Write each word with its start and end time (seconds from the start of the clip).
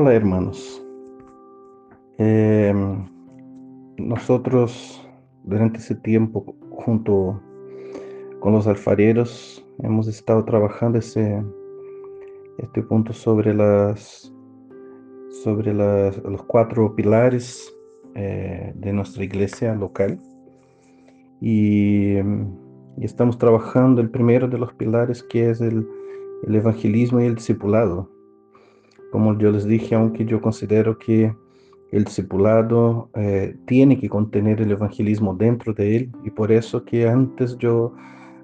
Hola 0.00 0.14
hermanos. 0.14 0.80
Eh, 2.18 2.72
nosotros 3.96 5.04
durante 5.42 5.78
ese 5.78 5.96
tiempo 5.96 6.54
junto 6.70 7.42
con 8.38 8.52
los 8.52 8.68
alfareros 8.68 9.66
hemos 9.80 10.06
estado 10.06 10.44
trabajando 10.44 11.00
ese, 11.00 11.42
este 12.58 12.80
punto 12.80 13.12
sobre 13.12 13.52
las 13.52 14.32
sobre 15.42 15.74
los 15.74 16.44
cuatro 16.46 16.94
pilares 16.94 17.68
eh, 18.14 18.72
de 18.76 18.92
nuestra 18.92 19.24
iglesia 19.24 19.74
local 19.74 20.16
y, 21.40 22.18
y, 22.18 23.04
estamos 23.04 23.36
trabajando 23.36 24.00
el 24.00 24.10
primero 24.10 24.46
de 24.46 24.58
los 24.58 24.72
pilares 24.74 25.24
que 25.24 25.50
es 25.50 25.60
el, 25.60 25.84
el 26.46 26.54
evangelismo 26.54 27.20
y 27.20 27.24
el 27.24 27.34
discipulado 27.34 28.16
como 29.10 29.38
yo 29.38 29.50
les 29.50 29.64
dije, 29.64 29.94
aunque 29.94 30.24
yo 30.24 30.40
considero 30.40 30.98
que 30.98 31.34
el 31.90 32.04
discipulado 32.04 33.10
eh, 33.14 33.56
tiene 33.66 33.98
que 33.98 34.08
contener 34.08 34.60
el 34.60 34.70
evangelismo 34.70 35.34
dentro 35.34 35.72
de 35.72 35.96
él, 35.96 36.12
y 36.24 36.30
por 36.30 36.52
eso 36.52 36.84
que 36.84 37.08
antes 37.08 37.56
yo 37.58 37.94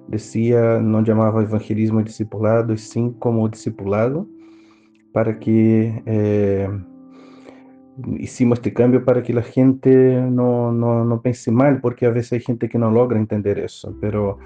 decía, 0.07 0.79
no 0.79 1.03
llamaba 1.03 1.43
evangelismo 1.43 2.01
discipulado, 2.01 2.73
y 2.73 2.77
sí 2.77 3.13
como 3.19 3.47
discipulado, 3.47 4.27
para 5.11 5.39
que 5.39 6.03
eh, 6.05 6.69
hicimos 8.19 8.59
este 8.59 8.73
cambio 8.73 9.05
para 9.05 9.23
que 9.23 9.33
la 9.33 9.43
gente 9.43 10.21
no, 10.21 10.71
no, 10.71 11.05
no 11.05 11.21
pense 11.21 11.51
mal, 11.51 11.79
porque 11.81 12.05
a 12.05 12.09
veces 12.09 12.33
hay 12.33 12.41
gente 12.41 12.67
que 12.67 12.77
no 12.77 12.91
logra 12.91 13.17
entender 13.17 13.59
eso, 13.59 13.95
pero 14.01 14.39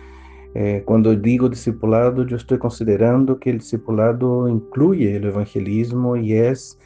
eh, 0.55 0.83
cuando 0.85 1.15
digo 1.15 1.47
discipulado, 1.47 2.25
yo 2.25 2.35
estoy 2.35 2.57
considerando 2.57 3.39
que 3.39 3.51
el 3.51 3.59
discipulado 3.59 4.47
incluye 4.47 5.15
el 5.15 5.25
evangelismo 5.25 6.15
y 6.15 6.33
es 6.33 6.79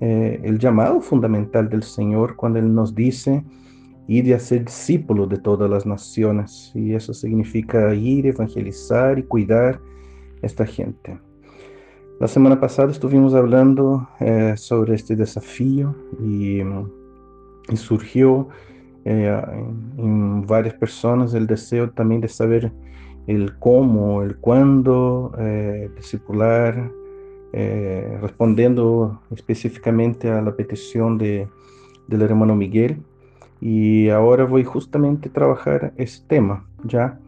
eh, 0.00 0.40
el 0.44 0.58
llamado 0.58 1.00
fundamental 1.00 1.68
del 1.68 1.82
Señor 1.82 2.36
cuando 2.36 2.58
Él 2.58 2.74
nos 2.74 2.94
dice 2.94 3.44
ir 4.08 4.32
a 4.34 4.38
ser 4.38 4.64
discípulos 4.64 5.28
de 5.28 5.38
todas 5.38 5.70
las 5.70 5.86
naciones. 5.86 6.70
Y 6.74 6.94
eso 6.94 7.14
significa 7.14 7.94
ir, 7.94 8.26
evangelizar 8.26 9.18
y 9.18 9.22
cuidar 9.22 9.80
a 10.42 10.46
esta 10.46 10.66
gente. 10.66 11.18
La 12.20 12.26
semana 12.26 12.60
pasada 12.60 12.90
estuvimos 12.90 13.32
hablando 13.34 14.08
eh, 14.20 14.54
sobre 14.56 14.94
este 14.94 15.14
desafío 15.14 15.94
y, 16.20 16.60
y 17.70 17.76
surgió 17.76 18.48
en, 19.04 19.94
en 19.98 20.46
varias 20.46 20.74
personas 20.74 21.34
el 21.34 21.46
deseo 21.46 21.90
también 21.90 22.20
de 22.20 22.28
saber 22.28 22.72
el 23.28 23.58
cómo, 23.58 24.22
el 24.22 24.36
cuándo, 24.38 25.32
eh, 25.38 25.90
discipular, 25.94 26.90
eh, 27.52 28.18
respondiendo 28.22 29.20
específicamente 29.30 30.30
a 30.30 30.40
la 30.40 30.56
petición 30.56 31.18
de, 31.18 31.46
del 32.08 32.22
hermano 32.22 32.56
Miguel. 32.56 33.02
Y 33.60 34.08
ahora 34.08 34.44
voy 34.44 34.64
justamente 34.64 35.28
a 35.28 35.32
trabajar 35.32 35.92
ese 35.98 36.24
tema, 36.26 36.64
¿ya? 36.84 37.18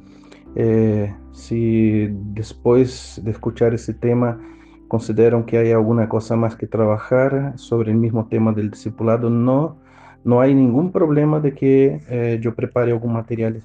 Eh, 0.55 1.15
si 1.33 2.09
después 2.33 3.21
de 3.23 3.31
escuchar 3.31 3.75
ese 3.75 3.93
tema 3.93 4.41
consideran 4.89 5.45
que 5.45 5.59
hay 5.59 5.71
alguna 5.71 6.09
cosa 6.09 6.35
más 6.35 6.57
que 6.57 6.67
trabajar 6.67 7.53
sobre 7.57 7.93
el 7.93 7.99
mismo 7.99 8.27
tema 8.27 8.53
del 8.53 8.71
discipulado, 8.71 9.29
no, 9.29 9.77
no 10.25 10.41
hay 10.41 10.55
ningún 10.55 10.93
problema 10.93 11.41
de 11.41 11.55
que 11.55 12.01
eh, 12.09 12.39
yo 12.43 12.55
prepare 12.55 12.93
algún 12.93 13.13
material 13.13 13.63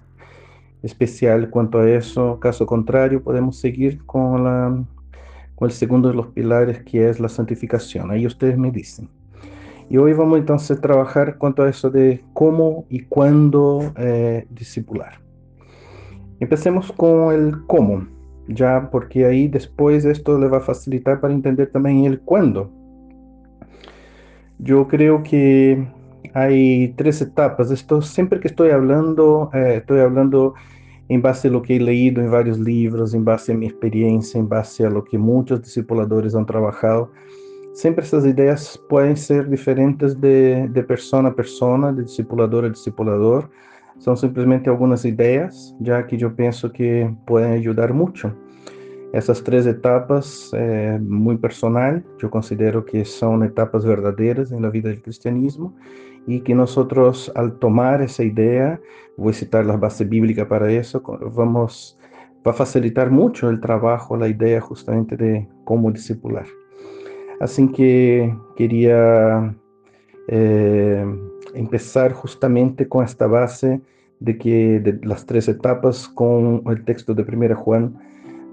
especial 0.83 1.49
cuanto 1.49 1.79
a 1.79 1.89
eso. 1.89 2.39
Caso 2.39 2.65
contrario, 2.65 3.21
podemos 3.21 3.57
seguir 3.57 4.05
con, 4.05 4.87
el 5.59 5.71
segundo 5.71 6.09
de 6.09 6.15
los 6.15 6.27
pilares, 6.27 6.83
que 6.83 7.09
es 7.09 7.19
la 7.19 7.27
santificación. 7.27 8.11
Ahí 8.11 8.25
ustedes 8.25 8.57
me 8.57 8.71
dicen. 8.71 9.09
Y 9.89 9.97
hoy 9.97 10.13
vamos 10.13 10.39
entonces 10.39 10.77
a 10.77 10.81
trabajar 10.81 11.37
cuanto 11.37 11.63
a 11.63 11.69
eso 11.69 11.89
de 11.89 12.23
cómo 12.33 12.85
y 12.89 13.01
cuándo 13.01 13.93
eh, 13.97 14.47
discipular. 14.49 15.19
Empecemos 16.39 16.91
con 16.91 17.33
el 17.33 17.65
cómo, 17.67 18.07
ya 18.47 18.89
porque 18.91 19.25
ahí 19.25 19.47
después 19.47 20.05
esto 20.05 20.39
le 20.39 20.47
va 20.47 20.57
a 20.57 20.61
facilitar 20.61 21.19
para 21.19 21.33
entender 21.33 21.71
también 21.71 22.05
el 22.05 22.19
cuándo. 22.19 22.71
Yo 24.57 24.87
creo 24.87 25.21
que 25.21 25.85
hay 26.35 26.93
tres 26.97 27.21
etapas. 27.21 27.71
Esto 27.71 28.01
siempre 28.01 28.39
que 28.39 28.49
estoy 28.49 28.69
hablando, 28.69 29.49
eh, 29.53 29.77
estoy 29.77 30.01
hablando 30.01 30.53
em 31.07 31.21
base 31.21 31.47
a 31.47 31.51
lo 31.51 31.61
que 31.61 31.77
he 31.77 31.79
leído 31.79 32.21
em 32.21 32.27
vários 32.27 32.57
livros, 32.57 33.13
em 33.13 33.23
base 33.23 33.51
a 33.51 33.55
minha 33.55 33.71
experiência, 33.71 34.37
em 34.37 34.45
base 34.45 34.85
a 34.85 34.89
lo 34.89 35.03
que 35.03 35.17
muitos 35.17 35.61
discipuladores 35.61 36.35
han 36.35 36.45
trabalhado. 36.45 37.09
Sempre 37.73 38.03
essas 38.03 38.25
ideias 38.25 38.77
podem 38.89 39.15
ser 39.15 39.47
diferentes 39.47 40.13
de, 40.15 40.67
de 40.67 40.83
persona 40.83 41.29
a 41.29 41.31
persona, 41.31 41.93
de 41.93 42.03
discipulador 42.03 42.65
a 42.65 42.69
discipulador. 42.69 43.49
São 43.99 44.15
simplesmente 44.15 44.67
algumas 44.67 45.05
ideias, 45.05 45.73
já 45.81 46.03
que 46.03 46.21
eu 46.21 46.31
penso 46.31 46.69
que 46.69 47.09
podem 47.25 47.53
ajudar 47.53 47.93
muito. 47.93 48.29
Essas 49.13 49.39
três 49.39 49.65
etapas, 49.65 50.51
é 50.53 50.99
muito 50.99 51.39
personal, 51.39 52.01
eu 52.21 52.29
considero 52.29 52.83
que 52.83 53.05
são 53.05 53.41
etapas 53.45 53.85
verdadeiras 53.85 54.51
na 54.51 54.69
vida 54.69 54.93
do 54.93 54.99
cristianismo 54.99 55.73
y 56.27 56.41
que 56.41 56.55
nosotros 56.55 57.31
al 57.35 57.59
tomar 57.59 58.01
esa 58.01 58.23
idea, 58.23 58.79
voy 59.17 59.31
a 59.31 59.35
citar 59.35 59.65
las 59.65 59.79
bases 59.79 60.07
bíblicas 60.09 60.47
para 60.47 60.71
eso, 60.71 61.01
vamos, 61.35 61.97
va 62.45 62.51
a 62.51 62.55
facilitar 62.55 63.11
mucho 63.11 63.49
el 63.49 63.59
trabajo, 63.59 64.17
la 64.17 64.27
idea 64.27 64.59
justamente 64.61 65.15
de 65.15 65.47
cómo 65.63 65.91
discipular. 65.91 66.45
Así 67.39 67.67
que 67.71 68.35
quería 68.55 69.55
eh, 70.27 71.05
empezar 71.53 72.13
justamente 72.13 72.87
con 72.87 73.03
esta 73.03 73.27
base 73.27 73.81
de 74.19 74.37
que 74.37 74.79
de 74.79 74.99
las 75.05 75.25
tres 75.25 75.47
etapas 75.47 76.07
con 76.07 76.63
el 76.67 76.83
texto 76.85 77.13
de 77.13 77.23
1 77.23 77.55
Juan 77.55 77.97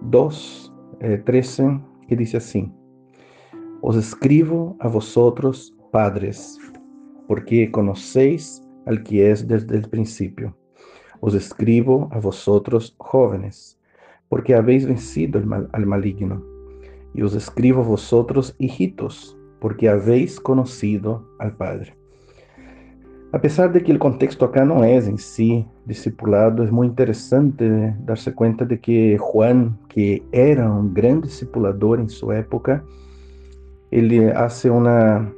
2, 0.03 0.75
13, 1.25 1.65
eh, 1.65 1.81
que 2.09 2.17
dice 2.17 2.37
así, 2.39 2.71
os 3.81 3.97
escribo 3.97 4.77
a 4.81 4.89
vosotros, 4.89 5.75
padres, 5.91 6.59
porque 7.29 7.71
conocéis 7.71 8.63
al 8.87 9.03
que 9.03 9.31
es 9.31 9.47
desde 9.47 9.77
el 9.77 9.89
principio. 9.89 10.57
Os 11.21 11.35
escribo 11.35 12.09
a 12.13 12.19
vosotros 12.19 12.95
jóvenes, 12.99 13.79
porque 14.29 14.55
habéis 14.55 14.87
vencido 14.87 15.41
al 15.73 15.87
maligno. 15.87 16.43
Y 17.15 17.23
os 17.23 17.35
escribo 17.35 17.83
a 17.83 17.87
vosotros 17.87 18.55
hijitos, 18.59 19.37
porque 19.61 19.89
habéis 19.89 20.41
conocido 20.41 21.25
al 21.39 21.57
Padre. 21.57 21.95
A 23.33 23.41
pesar 23.41 23.73
de 23.73 23.83
que 23.83 23.93
el 23.93 23.99
contexto 23.99 24.45
acá 24.45 24.65
no 24.65 24.85
es 24.85 25.07
en 25.07 25.17
sí 25.17 25.67
discipulado, 25.87 26.63
es 26.65 26.71
muy 26.71 26.87
interesante 26.87 27.95
darse 28.05 28.35
cuenta 28.35 28.67
de 28.67 28.79
que 28.79 29.17
Juan, 29.17 29.79
que 29.89 30.23
era 30.33 30.71
un 30.71 30.93
gran 30.93 31.23
discipulador 31.23 32.01
en 32.01 32.11
su 32.11 32.31
época, 32.31 32.85
él 33.91 34.33
hace 34.37 34.69
una 34.69 35.33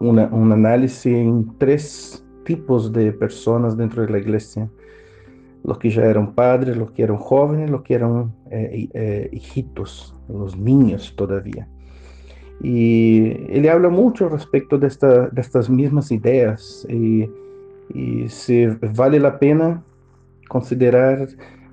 una, 0.00 0.26
un 0.26 0.52
análisis 0.52 1.06
en 1.06 1.50
tres 1.58 2.24
tipos 2.44 2.92
de 2.92 3.12
personas 3.12 3.76
dentro 3.76 4.02
de 4.02 4.10
la 4.10 4.18
iglesia. 4.18 4.68
Los 5.64 5.78
que 5.78 5.90
ya 5.90 6.04
eran 6.04 6.34
padres, 6.34 6.76
los 6.76 6.92
que 6.92 7.02
eran 7.02 7.16
jóvenes, 7.16 7.70
los 7.70 7.82
que 7.82 7.94
eran 7.94 8.32
eh, 8.50 8.88
eh, 8.94 9.28
hijitos, 9.32 10.14
los 10.28 10.56
niños 10.56 11.14
todavía. 11.16 11.68
Y 12.62 13.36
él 13.50 13.68
habla 13.68 13.88
mucho 13.88 14.28
respecto 14.28 14.78
de, 14.78 14.86
esta, 14.86 15.28
de 15.28 15.40
estas 15.40 15.68
mismas 15.68 16.10
ideas 16.10 16.86
y, 16.88 17.28
y 17.94 18.28
se 18.28 18.68
vale 18.94 19.20
la 19.20 19.38
pena 19.38 19.82
considerar 20.48 21.28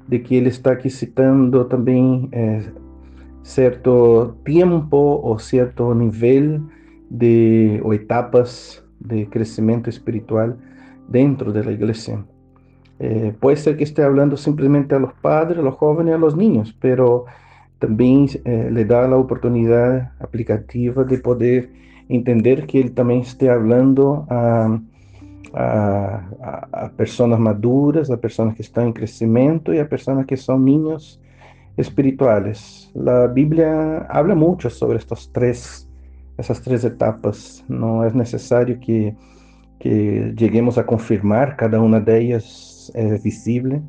de 0.07 0.21
que 0.21 0.35
ele 0.35 0.49
está 0.49 0.73
aqui 0.73 0.89
citando 0.89 1.65
também 1.65 2.29
é, 2.31 2.61
certo 3.43 4.35
tempo 4.43 4.97
ou 4.97 5.39
certo 5.39 5.93
nível 5.93 6.61
de 7.17 7.81
o 7.83 7.93
etapas 7.93 8.83
de 8.99 9.29
crecimiento 9.29 9.89
espiritual 9.89 10.57
dentro 11.07 11.51
de 11.51 11.63
la 11.63 11.71
iglesia. 11.71 12.25
Eh, 12.99 13.33
puede 13.39 13.57
ser 13.57 13.77
que 13.77 13.83
esté 13.83 14.03
hablando 14.03 14.37
simplemente 14.37 14.95
a 14.95 14.99
los 14.99 15.13
padres, 15.13 15.59
a 15.59 15.61
los 15.61 15.75
jóvenes, 15.75 16.15
a 16.15 16.17
los 16.17 16.35
niños, 16.35 16.75
pero 16.79 17.25
también 17.79 18.27
eh, 18.45 18.69
le 18.71 18.85
da 18.85 19.07
la 19.07 19.17
oportunidad 19.17 20.13
aplicativa 20.19 21.03
de 21.03 21.17
poder 21.17 21.69
entender 22.07 22.65
que 22.65 22.79
él 22.79 22.93
también 22.93 23.21
esté 23.21 23.49
hablando 23.49 24.25
a, 24.29 24.79
a, 25.53 26.69
a, 26.71 26.91
personas 26.95 27.39
maduras, 27.39 28.09
a 28.09 28.17
personas 28.17 28.55
que 28.55 28.61
están 28.61 28.87
en 28.87 28.93
crecimiento 28.93 29.73
y 29.73 29.79
a 29.79 29.89
personas 29.89 30.25
que 30.25 30.37
son 30.37 30.63
niños 30.63 31.19
espirituales. 31.75 32.91
La 32.93 33.27
Biblia 33.27 34.05
habla 34.09 34.35
mucho 34.35 34.69
sobre 34.69 34.97
estos 34.99 35.31
tres 35.33 35.84
essas 36.37 36.59
três 36.59 36.83
etapas. 36.83 37.63
Não 37.67 38.03
é 38.03 38.11
necessário 38.11 38.77
que, 38.79 39.15
que 39.79 40.33
cheguemos 40.37 40.77
a 40.77 40.83
confirmar 40.83 41.55
cada 41.55 41.81
uma 41.81 41.99
delas 41.99 42.91
é 42.93 43.17
visível. 43.17 43.81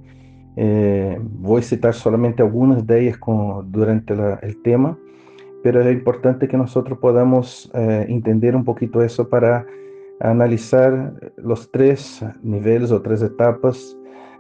É, 0.57 1.21
vou 1.39 1.61
citar 1.61 1.93
somente 1.93 2.41
algumas 2.41 2.83
delas 2.83 3.17
com, 3.19 3.63
durante 3.67 4.13
o 4.13 4.63
tema, 4.63 4.99
pero 5.63 5.83
es 5.83 5.93
importante 5.93 6.49
que 6.49 6.57
nosotros 6.57 6.99
podamos 6.99 7.71
eh, 7.75 8.07
entender 8.09 8.57
un 8.57 8.65
poquito 8.65 9.03
eso 9.03 9.29
para 9.29 9.67
analizar 10.21 11.13
los 11.37 11.71
tres 11.71 12.25
niveles 12.43 12.91
o 12.91 13.03
tres 13.03 13.21
etapas 13.21 13.97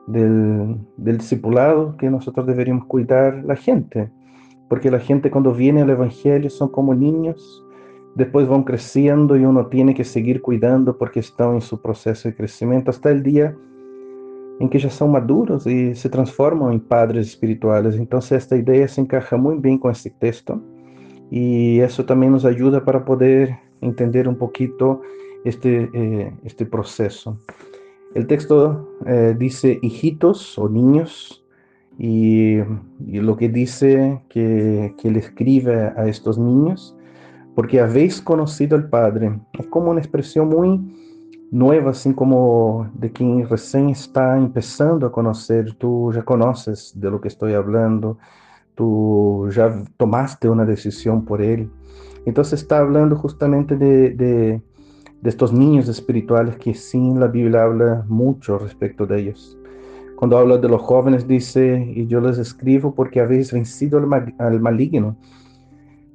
del 0.06 0.78
discipulado 0.96 1.96
que 1.96 2.08
nosotros 2.08 2.46
deberíamos 2.46 2.86
cuidar 2.86 3.44
la 3.44 3.56
gente, 3.56 4.08
porque 4.68 4.90
la 4.90 5.00
gente 5.00 5.30
cuando 5.30 5.52
viene 5.52 5.82
al 5.82 5.90
Evangelio 5.90 6.48
son 6.48 6.70
como 6.70 6.94
niños, 6.94 7.64
después 8.16 8.48
van 8.48 8.64
creciendo 8.64 9.36
y 9.36 9.44
uno 9.44 9.66
tiene 9.66 9.94
que 9.94 10.02
seguir 10.02 10.40
cuidando 10.40 10.96
porque 10.96 11.20
están 11.20 11.54
en 11.54 11.60
su 11.60 11.80
proceso 11.80 12.28
de 12.28 12.34
crecimiento 12.34 12.90
hasta 12.90 13.10
el 13.10 13.22
día 13.22 13.54
en 14.58 14.70
que 14.70 14.78
ya 14.78 14.88
son 14.88 15.12
maduros 15.12 15.66
y 15.66 15.94
se 15.94 16.08
transforman 16.08 16.72
en 16.72 16.80
padres 16.80 17.28
espirituales. 17.28 17.94
Entonces 17.96 18.42
esta 18.42 18.56
idea 18.56 18.88
se 18.88 19.02
encaja 19.02 19.36
muy 19.36 19.56
bien 19.58 19.76
con 19.76 19.92
este 19.92 20.10
texto 20.10 20.62
y 21.30 21.80
eso 21.80 22.06
también 22.06 22.32
nos 22.32 22.46
ayuda 22.46 22.82
para 22.82 23.04
poder 23.04 23.54
entender 23.82 24.26
un 24.26 24.36
poquito 24.36 25.02
este, 25.44 25.90
eh, 25.92 26.32
este 26.42 26.64
proceso. 26.64 27.38
El 28.14 28.26
texto 28.26 28.88
eh, 29.04 29.36
dice 29.38 29.78
hijitos 29.82 30.58
o 30.58 30.70
niños 30.70 31.44
y, 31.98 32.56
lo 32.98 33.36
que 33.36 33.50
dice 33.50 34.22
que, 34.30 34.94
que 34.96 35.10
le 35.10 35.18
escribe 35.18 35.92
a 35.96 36.06
estos 36.08 36.38
niños, 36.38 36.95
porque 37.56 37.80
habéis 37.80 38.20
conocido 38.20 38.76
al 38.76 38.90
Padre. 38.90 39.40
Es 39.58 39.66
como 39.68 39.90
una 39.90 40.00
expresión 40.00 40.50
muy 40.50 40.78
nueva, 41.50 41.92
así 41.92 42.12
como 42.12 42.90
de 42.92 43.10
quien 43.10 43.48
recién 43.48 43.88
está 43.88 44.36
empezando 44.36 45.06
a 45.06 45.10
conocer. 45.10 45.72
Tú 45.76 46.12
ya 46.14 46.22
conoces 46.22 46.92
de 46.94 47.10
lo 47.10 47.18
que 47.18 47.28
estoy 47.28 47.54
hablando, 47.54 48.18
tú 48.74 49.48
ya 49.50 49.74
tomaste 49.96 50.50
una 50.50 50.66
decisión 50.66 51.24
por 51.24 51.40
él. 51.40 51.70
Entonces 52.26 52.60
está 52.60 52.80
hablando 52.80 53.16
justamente 53.16 53.74
de, 53.74 54.10
de, 54.10 54.62
estos 55.24 55.50
niños 55.50 55.88
espirituales 55.88 56.56
que 56.58 56.74
sin 56.74 57.18
la 57.18 57.26
Biblia 57.26 57.62
habla 57.62 58.04
mucho 58.06 58.58
respecto 58.58 59.06
de 59.06 59.20
ellos. 59.20 59.58
Cuando 60.16 60.36
habla 60.36 60.58
de 60.58 60.68
los 60.68 60.82
jóvenes 60.82 61.26
dice, 61.26 61.90
y 61.96 62.06
yo 62.06 62.20
les 62.20 62.36
escribo 62.36 62.94
porque 62.94 63.20
habéis 63.20 63.50
vencido 63.50 63.98
al 64.38 64.60
maligno. 64.60 65.16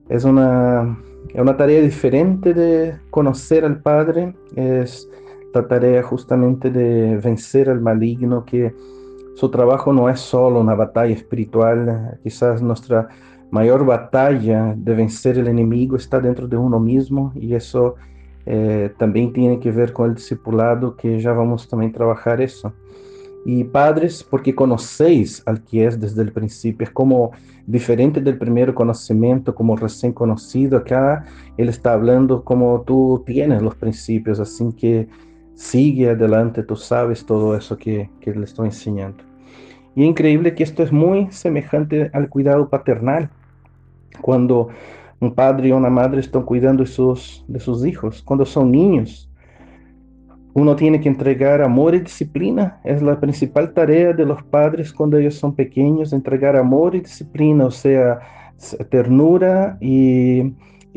Es 0.08 0.24
una, 0.24 0.98
es 1.30 1.40
una 1.40 1.56
tarea 1.58 1.82
diferente 1.82 2.54
de 2.54 2.98
conocer 3.10 3.66
al 3.66 3.82
Padre, 3.82 4.36
es 4.56 5.10
la 5.54 5.68
tarea 5.68 6.04
justamente 6.04 6.70
de 6.70 7.18
vencer 7.18 7.70
al 7.70 7.82
maligno 7.82 8.46
que 8.46 8.74
su 9.36 9.50
trabajo 9.50 9.94
no 9.94 10.10
es 10.10 10.20
solo 10.20 10.60
una 10.60 10.76
batalla 10.76 11.14
espiritual, 11.14 12.20
quizás 12.24 12.62
nuestra 12.62 13.08
mayor 13.50 13.86
batalla 13.86 14.74
de 14.78 14.96
vencer 14.96 15.38
el 15.38 15.48
enemigo 15.48 15.96
está 15.96 16.20
dentro 16.20 16.48
de 16.48 16.58
uno 16.58 16.80
mismo 16.80 17.34
y 17.36 17.54
eso 17.54 17.96
eh, 18.46 18.92
también 18.98 19.34
tiene 19.34 19.60
que 19.60 19.72
ver 19.72 19.94
con 19.94 20.10
el 20.10 20.16
discipulado 20.16 20.96
que 20.96 21.20
ya 21.20 21.34
vamos 21.34 21.68
también 21.68 21.92
a 21.92 21.96
trabajar 21.96 22.42
eso. 22.42 22.74
Y 23.46 23.64
padres, 23.64 24.24
porque 24.24 24.54
conocéis 24.54 25.42
al 25.48 25.64
que 25.64 25.86
es 25.86 26.00
desde 26.00 26.22
el 26.22 26.32
principio, 26.32 26.86
es 26.86 26.92
como 26.92 27.32
diferente 27.66 28.22
del 28.22 28.38
primer 28.38 28.74
conocimiento, 28.74 29.56
como 29.56 29.76
recién 29.76 30.14
conocido, 30.14 30.78
acá 30.78 31.26
él 31.58 31.70
está 31.70 31.94
hablando 31.94 32.44
como 32.44 32.84
tú 32.86 33.24
tienes 33.26 33.62
los 33.62 33.76
principios, 33.76 34.40
así 34.40 34.72
que 34.78 35.08
sigue 35.56 36.10
adelante, 36.10 36.64
tú 36.64 36.76
sabes 36.76 37.26
todo 37.26 37.56
eso 37.56 37.78
que, 37.78 38.10
que 38.20 38.34
le 38.34 38.46
estoy 38.46 38.68
enseñando. 38.68 39.24
Y 39.96 40.04
es 40.04 40.10
increíble 40.10 40.54
que 40.56 40.64
esto 40.64 40.84
es 40.84 40.92
muy 40.92 41.28
semejante 41.32 42.10
al 42.14 42.30
cuidado 42.30 42.70
paternal, 42.70 43.30
cuando 44.22 44.70
un 45.20 45.34
padre 45.34 45.70
y 45.70 45.72
una 45.72 45.90
madre 45.90 46.20
están 46.20 46.44
cuidando 46.44 46.84
de 46.84 46.90
de 47.48 47.60
sus 47.60 47.86
hijos, 47.86 48.22
cuando 48.24 48.46
son 48.46 48.72
niños. 48.72 49.31
Uno 50.54 50.76
tiene 50.76 51.00
que 51.00 51.08
entregar 51.08 51.62
amor 51.62 51.96
y 51.96 52.00
disciplina, 52.00 52.82
es 52.84 53.02
la 53.02 53.20
principal 53.20 53.74
tarea 53.74 54.12
de 54.12 54.26
los 54.26 54.44
padres 54.44 54.92
cuando 54.92 55.18
ellos 55.18 55.36
son 55.36 55.56
pequeños, 55.56 56.12
entregar 56.12 56.58
amor 56.58 56.94
y 56.94 57.00
disciplina, 57.00 57.66
o 57.66 57.72
sea, 57.72 58.20
ternura 58.90 59.78
y, 59.80 60.54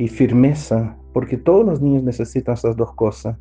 firmeza, 0.08 0.96
porque 1.12 1.36
todos 1.36 1.64
los 1.64 1.80
niños 1.80 2.02
necesitan 2.02 2.54
esas 2.54 2.76
dos 2.76 2.94
cosas. 2.94 3.36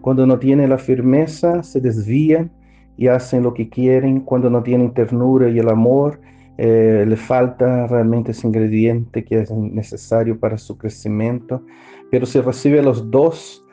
Cuando 0.00 0.24
no 0.24 0.38
tienen 0.38 0.70
la 0.70 0.78
firmeza, 0.78 1.64
se 1.64 1.80
desvían 1.80 2.52
y 2.96 3.08
hacen 3.08 3.42
lo 3.42 3.52
que 3.52 3.68
quieren. 3.68 4.20
Cuando 4.20 4.48
no 4.50 4.62
tienen 4.62 4.94
ternura 4.94 5.48
y 5.48 5.58
el 5.58 5.68
amor, 5.68 6.20
eh, 6.58 7.04
le 7.06 7.16
falta 7.16 7.88
realmente 7.88 8.30
ese 8.30 8.46
ingrediente 8.46 9.24
que 9.24 9.40
es 9.40 9.50
necesario 9.50 10.38
para 10.38 10.58
su 10.58 10.78
crecimiento. 10.78 11.62
Pero 12.10 12.24
si 12.24 12.40
recibe 12.40 12.82
los 12.82 13.10
dos 13.10 13.65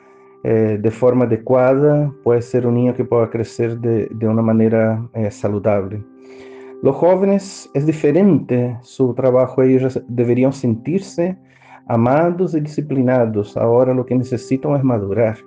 eh, 0.44 0.78
de 0.80 0.90
forma 0.90 1.24
adecuada, 1.24 2.12
puede 2.22 2.42
ser 2.42 2.66
un 2.66 2.74
niño 2.74 2.94
que 2.94 3.04
pueda 3.04 3.30
crecer 3.30 3.78
de, 3.78 4.08
de 4.10 4.28
una 4.28 4.42
manera 4.42 5.02
eh, 5.14 5.30
saludable. 5.30 6.04
Los 6.82 6.96
jóvenes 6.96 7.70
es 7.72 7.86
diferente 7.86 8.76
su 8.82 9.14
trabajo, 9.14 9.62
ellos 9.62 9.98
deberían 10.06 10.52
sentirse 10.52 11.34
amados 11.86 12.54
y 12.54 12.60
disciplinados. 12.60 13.56
Ahora 13.56 13.94
lo 13.94 14.04
que 14.04 14.14
necesitan 14.14 14.76
es 14.76 14.84
madurar. 14.84 15.38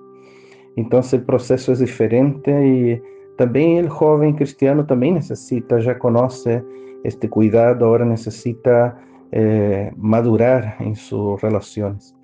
Entonces 0.75 1.13
el 1.13 1.25
proceso 1.25 1.73
es 1.73 1.79
diferente 1.79 2.51
y 2.67 3.01
también 3.37 3.77
el 3.77 3.89
joven 3.89 4.33
cristiano 4.33 4.83
también 4.87 5.13
necesita, 5.13 5.77
ya 5.77 5.99
conoce 5.99 6.63
este 7.03 7.29
cuidado, 7.29 7.85
ahora 7.85 8.03
necesita 8.03 8.99
eh, 9.31 9.91
madurar 9.95 10.75
en 10.79 10.95
sus 10.95 11.39
relaciones. 11.39 12.16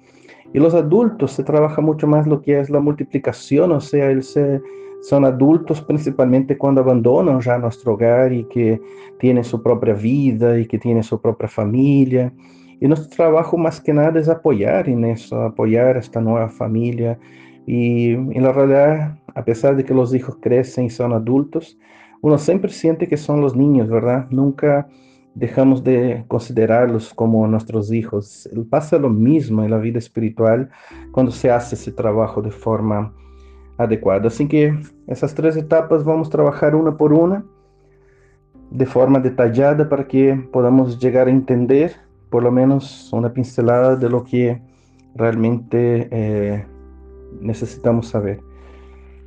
Y 0.53 0.59
los 0.59 0.73
adultos 0.73 1.31
se 1.31 1.43
trabaja 1.43 1.81
mucho 1.81 2.07
más 2.07 2.27
lo 2.27 2.41
que 2.41 2.59
es 2.59 2.69
la 2.69 2.79
multiplicación, 2.79 3.71
o 3.71 3.81
sea, 3.81 4.09
él 4.09 4.23
se, 4.23 4.61
son 5.01 5.25
adultos 5.25 5.81
principalmente 5.81 6.57
cuando 6.57 6.81
abandonan 6.81 7.41
ya 7.41 7.57
nuestro 7.57 7.93
hogar 7.93 8.31
y 8.31 8.43
que 8.45 8.79
tienen 9.19 9.43
su 9.43 9.61
propia 9.61 9.93
vida 9.93 10.59
y 10.59 10.65
que 10.67 10.77
tienen 10.77 11.03
su 11.03 11.19
propia 11.19 11.47
familia. 11.47 12.31
Y 12.79 12.87
nuestro 12.87 13.09
trabajo 13.15 13.57
más 13.57 13.81
que 13.81 13.93
nada 13.93 14.19
es 14.19 14.29
apoyar 14.29 14.87
en 14.87 15.05
eso, 15.05 15.41
apoyar 15.41 15.97
esta 15.97 16.21
nueva 16.21 16.49
familia, 16.49 17.17
y 17.65 18.11
en 18.11 18.43
la 18.43 18.51
realidad, 18.51 19.17
a 19.35 19.45
pesar 19.45 19.75
de 19.75 19.85
que 19.85 19.93
los 19.93 20.13
hijos 20.13 20.37
crecen 20.41 20.85
y 20.85 20.89
son 20.89 21.13
adultos, 21.13 21.77
uno 22.21 22.37
siempre 22.37 22.71
siente 22.71 23.07
que 23.07 23.17
son 23.17 23.41
los 23.41 23.55
niños, 23.55 23.89
¿verdad? 23.89 24.27
Nunca 24.29 24.87
dejamos 25.35 25.83
de 25.83 26.25
considerarlos 26.27 27.13
como 27.13 27.47
nuestros 27.47 27.91
hijos. 27.91 28.49
Pasa 28.69 28.97
lo 28.97 29.09
mismo 29.09 29.63
en 29.63 29.71
la 29.71 29.77
vida 29.77 29.99
espiritual 29.99 30.69
cuando 31.11 31.31
se 31.31 31.49
hace 31.49 31.75
ese 31.75 31.91
trabajo 31.91 32.41
de 32.41 32.51
forma 32.51 33.13
adecuada. 33.77 34.27
Así 34.27 34.47
que 34.47 34.77
esas 35.07 35.33
tres 35.33 35.55
etapas 35.57 36.03
vamos 36.03 36.27
a 36.27 36.31
trabajar 36.31 36.75
una 36.75 36.95
por 36.95 37.13
una, 37.13 37.43
de 38.69 38.85
forma 38.85 39.19
detallada, 39.19 39.87
para 39.87 40.07
que 40.07 40.35
podamos 40.51 40.99
llegar 40.99 41.27
a 41.27 41.31
entender 41.31 41.95
por 42.29 42.43
lo 42.43 42.51
menos 42.51 43.11
una 43.13 43.31
pincelada 43.31 43.95
de 43.95 44.09
lo 44.09 44.23
que 44.23 44.61
realmente 45.15 46.07
eh, 46.11 46.65
necesitamos 47.39 48.07
saber. 48.07 48.39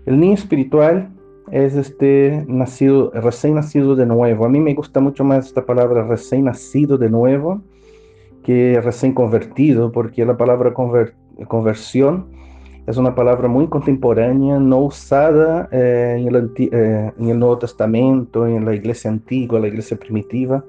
El 0.07 0.19
niño 0.19 0.35
espiritual 0.35 1.11
es 1.51 1.75
este 1.75 2.45
nacido, 2.49 3.11
recién 3.15 3.55
nacido 3.55 3.95
de 3.95 4.07
nuevo. 4.07 4.45
A 4.45 4.49
mí 4.49 4.61
me 4.61 4.75
gusta 4.75 5.01
mucho 5.01 5.25
más 5.25 5.47
esta 5.47 5.65
palabra 5.65 6.07
recién 6.07 6.45
nacido 6.45 6.99
de 6.99 7.09
nuevo 7.09 7.63
que 8.43 8.81
recién 8.81 9.13
convertido, 9.13 9.91
porque 9.91 10.25
la 10.25 10.37
palabra 10.37 10.73
conversión 11.49 12.27
es 12.87 12.97
una 12.97 13.17
palabra 13.17 13.49
muy 13.49 13.67
contemporánea, 13.67 14.61
no 14.61 14.79
usada 14.79 15.69
eh, 15.73 16.17
en, 16.21 16.33
el, 16.33 16.53
eh, 16.57 17.13
en 17.19 17.29
el 17.29 17.39
Nuevo 17.39 17.59
Testamento, 17.59 18.47
en 18.47 18.65
la 18.65 18.75
iglesia 18.75 19.11
antigua, 19.11 19.59
la 19.59 19.67
iglesia 19.67 19.97
primitiva. 19.97 20.65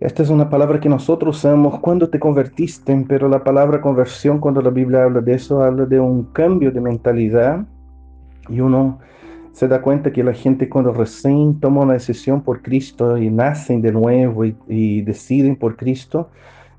Esta 0.00 0.24
es 0.24 0.30
una 0.30 0.50
palabra 0.50 0.80
que 0.80 0.88
nosotros 0.88 1.36
usamos 1.36 1.78
cuando 1.78 2.10
te 2.10 2.18
convertiste, 2.18 3.04
pero 3.06 3.28
la 3.28 3.44
palabra 3.44 3.80
conversión, 3.80 4.40
cuando 4.40 4.60
la 4.60 4.70
Biblia 4.70 5.04
habla 5.04 5.20
de 5.20 5.34
eso, 5.34 5.62
habla 5.62 5.86
de 5.86 6.00
un 6.00 6.24
cambio 6.32 6.72
de 6.72 6.80
mentalidad 6.80 7.64
y 8.48 8.58
uno 8.58 8.98
se 9.52 9.68
da 9.68 9.82
cuenta 9.82 10.12
que 10.12 10.24
la 10.24 10.32
gente 10.32 10.68
cuando 10.68 10.92
recién 10.92 11.60
toma 11.60 11.82
una 11.82 11.94
decisión 11.94 12.42
por 12.42 12.62
Cristo 12.62 13.18
y 13.18 13.30
nacen 13.30 13.82
de 13.82 13.92
nuevo 13.92 14.44
y, 14.44 15.02
deciden 15.02 15.56
por 15.56 15.76
Cristo, 15.76 16.30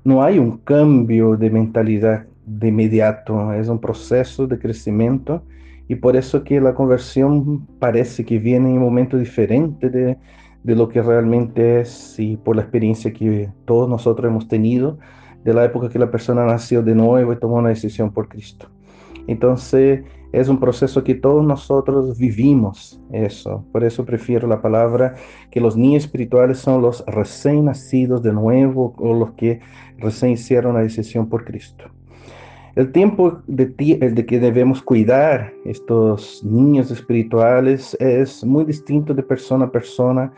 no 0.04 0.22
hay 0.22 0.38
un 0.38 0.58
cambio 0.58 1.36
de 1.36 1.50
mentalidad 1.50 2.26
de 2.46 2.68
inmediato, 2.68 3.52
es 3.52 3.68
un 3.68 3.80
proceso 3.80 4.46
de 4.46 4.58
crecimiento 4.58 5.42
y 5.88 5.94
por 5.94 6.16
eso 6.16 6.42
que 6.42 6.60
la 6.60 6.74
conversión 6.74 7.66
parece 7.78 8.24
que 8.24 8.38
viene 8.38 8.70
en 8.70 8.76
un 8.76 8.82
momento 8.82 9.16
diferente 9.16 9.90
de 9.90 10.16
de 10.62 10.76
lo 10.76 10.88
que 10.88 11.02
realmente 11.02 11.80
es 11.80 12.18
y 12.18 12.36
por 12.36 12.56
la 12.56 12.62
experiencia 12.62 13.12
que 13.12 13.50
todos 13.64 13.88
nosotros 13.88 14.28
hemos 14.28 14.48
tenido 14.48 14.98
de 15.44 15.54
la 15.54 15.64
época 15.64 15.88
que 15.88 15.98
la 15.98 16.10
persona 16.10 16.44
nació 16.44 16.82
de 16.82 16.94
nuevo 16.94 17.32
y 17.32 17.38
tomó 17.38 17.56
una 17.56 17.70
decisión 17.70 18.12
por 18.12 18.28
Cristo. 18.28 18.68
Entonces, 19.26 20.04
es 20.32 20.48
un 20.48 20.58
proceso 20.58 21.04
que 21.04 21.14
todos 21.14 21.44
nosotros 21.44 22.18
vivimos 22.18 23.00
eso. 23.12 23.64
Por 23.70 23.84
eso 23.84 24.04
prefiero 24.04 24.48
la 24.48 24.62
palabra 24.62 25.14
que 25.50 25.60
los 25.60 25.76
niños 25.76 26.04
espirituales 26.04 26.58
son 26.58 26.80
los 26.80 27.04
recién 27.06 27.66
nacidos 27.66 28.22
de 28.22 28.32
nuevo 28.32 28.94
o 28.96 29.14
los 29.14 29.32
que 29.32 29.60
recién 29.98 30.32
hicieron 30.32 30.74
la 30.74 30.80
decisión 30.80 31.28
por 31.28 31.44
Cristo. 31.44 31.84
El 32.74 32.90
tiempo 32.90 33.42
de, 33.46 33.74
que 33.74 34.40
debemos 34.40 34.80
cuidar 34.80 35.52
estos 35.66 36.42
niños 36.42 36.90
espirituales 36.90 37.94
es 38.00 38.42
muy 38.42 38.64
distinto 38.64 39.12
de 39.12 39.22
persona 39.22 39.66
a 39.66 39.70
persona. 39.70 40.32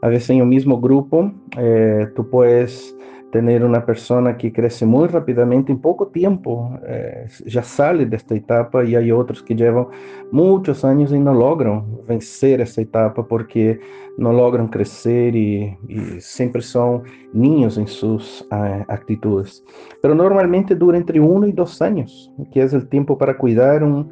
A 0.00 0.08
veces 0.08 0.30
en 0.30 0.42
un 0.42 0.48
mismo 0.48 0.80
grupo, 0.80 1.32
eh, 1.58 2.06
tú 2.14 2.30
puedes 2.30 2.96
tener 3.30 3.64
una 3.64 3.84
persona 3.84 4.36
que 4.36 4.52
crece 4.52 4.84
muy 4.84 5.08
rápidamente, 5.08 5.72
en 5.72 5.80
poco 5.80 6.08
tiempo 6.08 6.78
eh, 6.86 7.26
ya 7.46 7.62
sale 7.62 8.06
de 8.06 8.16
esta 8.16 8.34
etapa 8.34 8.84
y 8.84 8.96
hay 8.96 9.12
otros 9.12 9.42
que 9.42 9.54
llevan 9.54 9.86
muchos 10.32 10.84
años 10.84 11.12
y 11.12 11.18
no 11.18 11.32
logran 11.32 11.84
vencer 12.06 12.60
esa 12.60 12.80
etapa 12.80 13.26
porque 13.26 13.80
no 14.18 14.32
logran 14.32 14.68
crecer 14.68 15.34
y, 15.34 15.76
siempre 16.18 16.60
son 16.60 17.02
niños 17.32 17.78
en 17.78 17.86
sus 17.86 18.46
uh, 18.50 18.84
actitudes. 18.88 19.64
Pero 20.02 20.14
normalmente 20.14 20.74
dura 20.74 20.98
entre 20.98 21.20
uno 21.20 21.46
y 21.46 21.52
dos 21.52 21.80
años, 21.80 22.30
que 22.52 22.62
es 22.62 22.72
el 22.72 22.88
tiempo 22.88 23.16
para 23.16 23.38
cuidar 23.38 23.82
un 23.82 24.10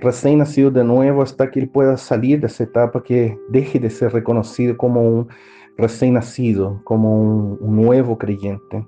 recién 0.00 0.38
nacido 0.38 0.70
de 0.70 0.84
nuevo 0.84 1.22
hasta 1.22 1.50
que 1.50 1.60
él 1.60 1.68
pueda 1.68 1.96
salir 1.96 2.40
de 2.40 2.46
esa 2.46 2.64
etapa, 2.64 3.02
que 3.02 3.38
deje 3.50 3.78
de 3.78 3.90
ser 3.90 4.12
reconocido 4.12 4.76
como 4.76 5.02
un 5.02 5.28
recién 5.76 6.14
nacido, 6.14 6.80
como 6.84 7.20
un, 7.20 7.76
nuevo 7.76 8.18
creyente. 8.18 8.86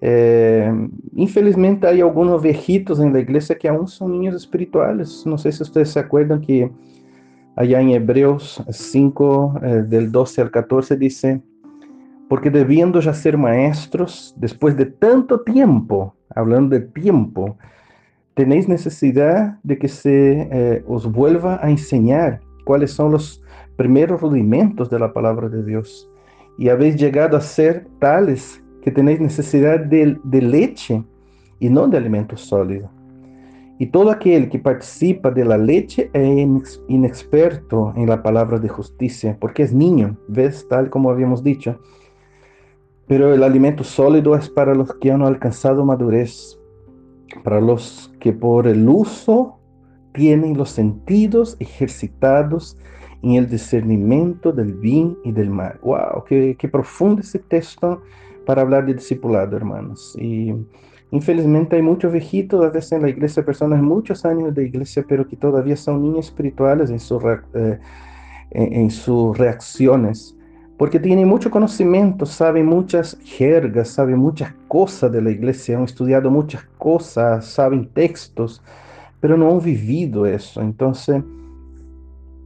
Eh, 0.00 0.70
infelizmente 1.14 1.86
hay 1.86 2.00
algunos 2.00 2.42
viejitos 2.42 3.00
en 3.00 3.12
la 3.12 3.20
iglesia 3.20 3.56
que 3.56 3.68
aún 3.68 3.88
son 3.88 4.12
niños 4.12 4.34
espirituales. 4.34 5.24
No 5.26 5.38
sé 5.38 5.52
si 5.52 5.62
ustedes 5.62 5.90
se 5.90 6.00
acuerdan 6.00 6.40
que 6.40 6.70
allá 7.56 7.80
en 7.80 7.90
Hebreos 7.90 8.62
5, 8.68 9.60
eh, 9.62 9.68
del 9.86 10.10
12 10.10 10.42
al 10.42 10.50
14 10.50 10.96
dice, 10.96 11.42
porque 12.28 12.50
debiendo 12.50 13.00
ya 13.00 13.14
ser 13.14 13.38
maestros, 13.38 14.34
después 14.36 14.76
de 14.76 14.86
tanto 14.86 15.40
tiempo, 15.42 16.14
hablando 16.34 16.76
de 16.76 16.82
tiempo, 16.82 17.56
tenéis 18.34 18.68
necesidad 18.68 19.58
de 19.62 19.78
que 19.78 19.88
se 19.88 20.48
eh, 20.50 20.84
os 20.88 21.10
vuelva 21.10 21.60
a 21.62 21.70
enseñar 21.70 22.40
cuáles 22.64 22.92
son 22.92 23.12
los 23.12 23.43
primeros 23.76 24.20
rudimentos 24.20 24.90
de 24.90 24.98
la 24.98 25.12
palabra 25.12 25.48
de 25.48 25.64
Dios. 25.64 26.10
Y 26.58 26.68
habéis 26.68 26.96
llegado 26.96 27.36
a 27.36 27.40
ser 27.40 27.86
tales 27.98 28.62
que 28.82 28.90
tenéis 28.90 29.20
necesidad 29.20 29.80
de, 29.80 30.18
leche 30.42 31.02
y 31.58 31.68
no 31.68 31.88
de 31.88 31.96
alimento 31.96 32.36
sólido. 32.36 32.90
Y 33.78 33.86
todo 33.86 34.10
aquel 34.10 34.50
que 34.50 34.58
participa 34.58 35.30
de 35.30 35.44
la 35.44 35.58
leche 35.58 36.10
es 36.12 36.82
inexperto 36.86 37.92
en 37.96 38.08
la 38.08 38.22
palabra 38.22 38.58
de 38.58 38.68
justicia, 38.68 39.36
porque 39.40 39.64
es 39.64 39.72
niño, 39.72 40.16
ves, 40.28 40.66
tal 40.68 40.90
como 40.90 41.10
habíamos 41.10 41.42
dicho. 41.42 41.80
Pero 43.08 43.34
el 43.34 43.42
alimento 43.42 43.82
sólido 43.82 44.36
es 44.36 44.48
para 44.48 44.74
los 44.74 44.94
que 44.94 45.10
han 45.10 45.22
alcanzado 45.22 45.84
madurez, 45.84 46.58
para 47.42 47.60
los 47.60 48.12
que 48.20 48.32
por 48.32 48.68
el 48.68 48.88
uso 48.88 49.58
tienen 50.12 50.56
los 50.56 50.70
sentidos 50.70 51.56
ejercitados 51.58 52.78
en 53.24 53.36
el 53.36 53.48
discernimiento 53.48 54.52
del 54.52 54.74
bien 54.74 55.16
y 55.24 55.32
del 55.32 55.48
mal. 55.48 55.78
¡Wow! 55.82 56.24
Qué, 56.26 56.56
qué 56.58 56.68
profundo 56.68 57.22
ese 57.22 57.38
texto 57.38 58.02
para 58.44 58.62
hablar 58.62 58.84
de 58.84 58.94
discipulado, 58.94 59.56
hermanos. 59.56 60.14
Y 60.20 60.52
infelizmente 61.10 61.76
hay 61.76 61.82
muchos 61.82 62.12
viejitos 62.12 62.62
a 62.62 62.68
veces 62.68 62.92
en 62.92 63.02
la 63.02 63.08
iglesia, 63.08 63.44
personas 63.44 63.82
muchos 63.82 64.26
años 64.26 64.54
de 64.54 64.66
iglesia, 64.66 65.04
pero 65.08 65.26
que 65.26 65.36
todavía 65.36 65.76
son 65.76 66.02
niños 66.02 66.26
espirituales 66.26 66.90
en, 66.90 67.00
su, 67.00 67.18
eh, 67.54 67.78
en, 68.50 68.90
sus 68.90 69.38
reacciones, 69.38 70.36
porque 70.76 71.00
tienen 71.00 71.26
mucho 71.26 71.50
conocimiento, 71.50 72.26
saben 72.26 72.66
muchas 72.66 73.16
jergas, 73.24 73.88
saben 73.88 74.18
muchas 74.18 74.52
cosas 74.68 75.10
de 75.12 75.22
la 75.22 75.30
iglesia, 75.30 75.78
han 75.78 75.84
estudiado 75.84 76.30
muchas 76.30 76.64
cosas, 76.76 77.46
saben 77.46 77.88
textos, 77.88 78.60
pero 79.20 79.38
no 79.38 79.50
han 79.50 79.64
vivido 79.64 80.26
eso. 80.26 80.60
Entonces, 80.60 81.22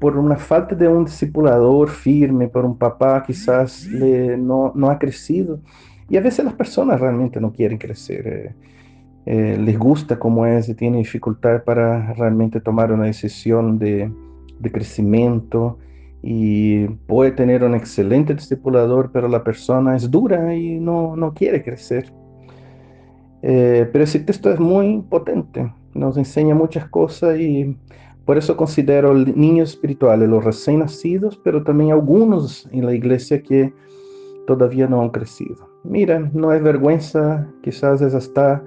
por 0.00 0.16
una 0.16 0.36
falta 0.36 0.74
de 0.74 0.88
un 0.88 1.04
discipulador 1.04 1.88
firme, 1.88 2.48
por 2.48 2.64
un 2.64 2.78
papá 2.78 3.22
quizás 3.26 3.86
le, 3.86 4.36
no, 4.36 4.72
no, 4.74 4.90
ha 4.90 4.98
crecido. 4.98 5.60
Y 6.08 6.16
a 6.16 6.20
veces 6.20 6.44
las 6.44 6.54
personas 6.54 7.00
realmente 7.00 7.40
no 7.40 7.52
quieren 7.52 7.78
crecer, 7.78 8.26
eh, 8.26 8.54
eh, 9.26 9.58
les 9.58 9.78
gusta 9.78 10.18
como 10.18 10.46
es 10.46 10.68
y 10.68 10.74
tienen 10.74 11.00
dificultad 11.00 11.64
para 11.64 12.14
realmente 12.14 12.60
tomar 12.60 12.92
una 12.92 13.04
decisión 13.04 13.78
de, 13.78 14.10
de 14.58 14.72
crecimiento 14.72 15.78
y 16.22 16.86
puede 17.06 17.32
tener 17.32 17.62
un 17.62 17.74
excelente 17.74 18.34
discipulador, 18.34 19.10
pero 19.12 19.28
la 19.28 19.44
persona 19.44 19.96
es 19.96 20.10
dura 20.10 20.54
y 20.54 20.80
no, 20.80 21.16
no 21.16 21.34
quiere 21.34 21.62
crecer. 21.62 22.12
Eh, 23.42 23.88
pero 23.92 24.04
ese 24.04 24.20
texto 24.20 24.50
es 24.50 24.58
muy 24.58 25.00
potente, 25.08 25.72
nos 25.94 26.16
enseña 26.16 26.54
muchas 26.54 26.88
cosas 26.88 27.38
y 27.38 27.76
por 28.28 28.36
eso 28.36 28.58
considero 28.58 29.14
niños 29.14 29.70
espirituales 29.70 30.28
los 30.28 30.44
recién 30.44 30.80
nacidos, 30.80 31.40
pero 31.42 31.62
también 31.62 31.92
algunos 31.92 32.68
en 32.72 32.84
la 32.84 32.92
iglesia 32.92 33.42
que 33.42 33.72
todavía 34.46 34.86
no 34.86 35.00
han 35.00 35.08
crecido. 35.08 35.70
Mira, 35.82 36.18
no 36.34 36.52
es 36.52 36.62
vergüenza, 36.62 37.48
quizás 37.62 38.02
es 38.02 38.14
hasta 38.14 38.62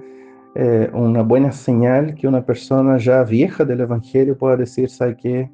eh, 0.56 0.90
una 0.92 1.22
buena 1.22 1.52
señal 1.52 2.16
que 2.16 2.26
una 2.26 2.44
persona 2.44 2.98
ya 2.98 3.22
vieja 3.22 3.64
del 3.64 3.82
Evangelio 3.82 4.36
pueda 4.36 4.56
decir, 4.56 4.90
¿sabe 4.90 5.16
qué? 5.16 5.48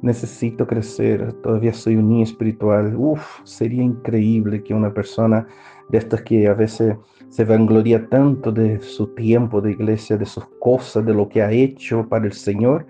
Necesito 0.00 0.66
crecer, 0.66 1.34
todavía 1.42 1.74
soy 1.74 1.96
un 1.96 2.08
niño 2.08 2.24
espiritual. 2.24 2.96
Uf, 2.96 3.40
sería 3.44 3.82
increíble 3.82 4.62
que 4.62 4.72
una 4.72 4.94
persona 4.94 5.46
de 5.90 5.98
estas 5.98 6.22
que 6.22 6.48
a 6.48 6.54
veces 6.54 6.96
se 7.28 7.44
vangloria 7.44 8.08
tanto 8.08 8.50
de 8.50 8.80
su 8.80 9.08
tiempo 9.08 9.60
de 9.60 9.72
iglesia, 9.72 10.16
de 10.16 10.24
sus 10.24 10.46
cosas, 10.60 11.04
de 11.04 11.12
lo 11.12 11.28
que 11.28 11.42
ha 11.42 11.52
hecho 11.52 12.08
para 12.08 12.24
el 12.24 12.32
Señor, 12.32 12.86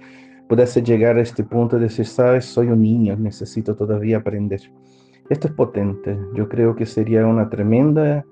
pudesse 0.49 0.83
llegar 0.83 1.17
a 1.17 1.23
este 1.23 1.45
punto 1.45 1.77
de 1.77 1.85
decir, 1.85 2.07
sabes, 2.07 2.45
soy 2.45 2.69
un 2.69 2.83
niño, 2.83 3.17
necesito 3.17 3.75
todavía 3.75 4.19
aprender. 4.19 4.61
Esto 5.31 5.49
es 5.49 5.55
potente. 5.55 6.19
Yo 6.35 6.49
creo 6.49 6.77
que 6.77 6.85
sería 6.85 7.27
una 7.27 7.49
tremenda 7.49 8.25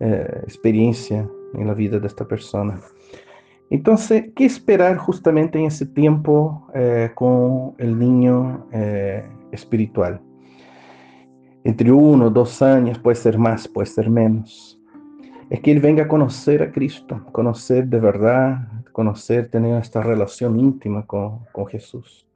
eh, 0.00 0.40
experiencia 0.42 1.28
en 1.54 1.66
la 1.66 1.74
vida 1.74 1.98
de 1.98 2.06
esta 2.06 2.26
persona. 2.26 2.78
Entonces, 3.70 4.26
¿qué 4.36 4.44
esperar 4.44 4.96
justamente 4.96 5.58
en 5.58 5.66
ese 5.66 5.86
tiempo 5.86 6.68
eh, 6.74 7.10
con 7.14 7.74
el 7.78 7.98
niño 7.98 8.66
eh, 8.72 9.24
espiritual? 9.50 10.20
Entre 11.64 11.90
uno, 11.90 12.30
dos 12.30 12.62
años, 12.62 12.98
puede 12.98 13.16
ser 13.16 13.38
más, 13.38 13.66
puede 13.66 13.86
ser 13.86 14.08
menos. 14.08 14.78
Es 15.50 15.60
que 15.60 15.72
él 15.72 15.80
venga 15.80 16.04
a 16.04 16.08
conocer 16.08 16.62
a 16.62 16.70
Cristo, 16.70 17.24
conocer 17.32 17.86
de 17.88 17.98
verdad 17.98 18.75
conocer, 18.96 19.50
tener 19.50 19.78
esta 19.78 20.02
relación 20.02 20.58
íntima 20.58 21.04
con, 21.04 21.40
con 21.52 21.66
Jesús. 21.66 22.26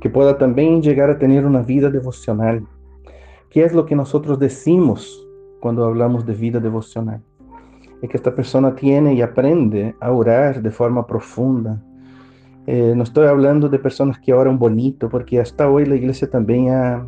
Que 0.00 0.10
pueda 0.10 0.36
también 0.36 0.82
llegar 0.82 1.10
a 1.10 1.18
tener 1.20 1.46
una 1.46 1.62
vida 1.62 1.90
devocional. 1.90 2.66
¿Qué 3.48 3.62
es 3.62 3.72
lo 3.72 3.86
que 3.86 3.94
nosotros 3.94 4.40
decimos 4.40 5.24
cuando 5.60 5.84
hablamos 5.84 6.26
de 6.26 6.34
vida 6.34 6.58
devocional? 6.58 7.22
Es 8.02 8.10
que 8.10 8.16
esta 8.16 8.34
persona 8.34 8.74
tiene 8.74 9.14
y 9.14 9.22
aprende 9.22 9.94
a 10.00 10.10
orar 10.10 10.60
de 10.60 10.72
forma 10.72 11.06
profunda. 11.06 11.80
Eh, 12.66 12.92
no 12.96 13.04
estoy 13.04 13.28
hablando 13.28 13.68
de 13.68 13.78
personas 13.78 14.18
que 14.18 14.34
oran 14.34 14.58
bonito, 14.58 15.08
porque 15.08 15.38
hasta 15.38 15.70
hoy 15.70 15.86
la 15.86 15.94
iglesia 15.94 16.28
también 16.28 16.70
ha 16.70 17.06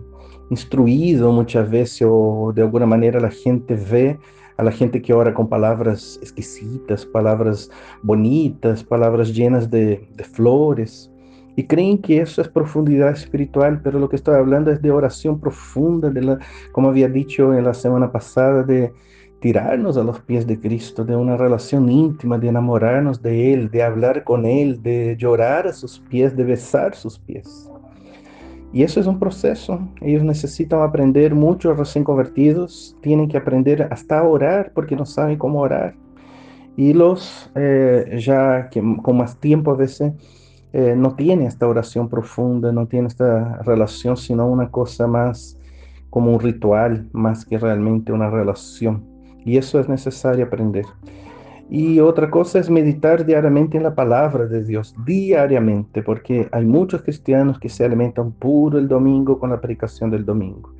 instruido 0.50 1.32
muchas 1.32 1.68
veces 1.68 2.06
o 2.08 2.52
de 2.54 2.62
alguna 2.62 2.86
manera 2.86 3.18
la 3.18 3.32
gente 3.32 3.74
ve 3.74 4.20
a 4.56 4.62
la 4.62 4.70
gente 4.70 5.02
que 5.02 5.12
ora 5.12 5.34
con 5.34 5.48
palabras 5.48 6.18
exquisitas, 6.22 7.04
palabras 7.04 7.70
bonitas, 8.02 8.84
palabras 8.84 9.34
llenas 9.34 9.70
de, 9.70 10.06
flores. 10.32 11.10
Y 11.56 11.64
creen 11.64 11.98
que 11.98 12.20
eso 12.20 12.42
es 12.42 12.48
profundidad 12.48 13.10
espiritual, 13.10 13.80
pero 13.82 13.98
lo 13.98 14.08
que 14.08 14.16
estoy 14.16 14.34
hablando 14.34 14.72
es 14.72 14.82
de 14.82 14.90
oración 14.90 15.38
profunda, 15.38 16.10
de 16.10 16.22
la, 16.22 16.38
como 16.72 16.88
había 16.88 17.08
dicho 17.08 17.54
en 17.54 17.64
la 17.64 17.74
semana 17.74 18.10
pasada, 18.10 18.64
de 18.64 18.92
tirarnos 19.40 19.96
a 19.96 20.02
los 20.02 20.20
pies 20.20 20.46
de 20.46 20.58
Cristo, 20.58 21.04
de 21.04 21.14
una 21.14 21.36
relación 21.36 21.88
íntima, 21.88 22.38
de 22.38 22.48
enamorarnos 22.48 23.22
de 23.22 23.52
Él, 23.52 23.70
de 23.70 23.82
hablar 23.82 24.24
con 24.24 24.46
Él, 24.46 24.82
de 24.82 25.16
llorar 25.18 25.66
a 25.66 25.72
sus 25.72 26.00
pies, 26.00 26.34
de 26.34 26.44
besar 26.44 26.94
sus 26.94 27.18
pies. 27.18 27.70
Y 28.74 28.82
eso 28.82 28.98
es 28.98 29.06
un 29.06 29.20
proceso. 29.20 29.78
Ellos 30.00 30.24
necesitan 30.24 30.82
aprender 30.82 31.32
mucho, 31.32 31.72
recién 31.74 32.02
convertidos, 32.02 32.96
tienen 33.02 33.28
que 33.28 33.36
aprender 33.36 33.86
hasta 33.92 34.20
orar 34.24 34.72
porque 34.74 34.96
no 34.96 35.06
saben 35.06 35.38
cómo 35.38 35.60
orar. 35.60 35.94
Y 36.76 36.92
los 36.92 37.52
eh, 37.54 38.18
ya 38.18 38.68
que 38.70 38.82
con 39.00 39.16
más 39.16 39.38
tiempo 39.38 39.70
a 39.70 39.76
veces 39.76 40.12
eh, 40.72 40.96
no 40.96 41.14
tienen 41.14 41.46
esta 41.46 41.68
oración 41.68 42.08
profunda, 42.08 42.72
no 42.72 42.88
tienen 42.88 43.06
esta 43.06 43.58
relación, 43.62 44.16
sino 44.16 44.48
una 44.48 44.68
cosa 44.68 45.06
más 45.06 45.56
como 46.10 46.32
un 46.32 46.40
ritual, 46.40 47.08
más 47.12 47.44
que 47.44 47.58
realmente 47.58 48.10
una 48.10 48.28
relación. 48.28 49.04
Y 49.44 49.56
eso 49.56 49.78
es 49.78 49.88
necesario 49.88 50.46
aprender. 50.46 50.84
Y 51.70 51.98
otra 51.98 52.30
cosa 52.30 52.58
es 52.58 52.68
meditar 52.68 53.24
diariamente 53.24 53.76
en 53.76 53.84
la 53.84 53.94
palabra 53.94 54.46
de 54.46 54.62
Dios, 54.62 54.94
diariamente, 55.04 56.02
porque 56.02 56.48
hay 56.52 56.64
muchos 56.66 57.02
cristianos 57.02 57.58
que 57.58 57.68
se 57.68 57.84
alimentan 57.84 58.32
puro 58.32 58.78
el 58.78 58.86
domingo 58.86 59.38
con 59.38 59.50
la 59.50 59.60
predicación 59.60 60.10
del 60.10 60.24
domingo. 60.24 60.74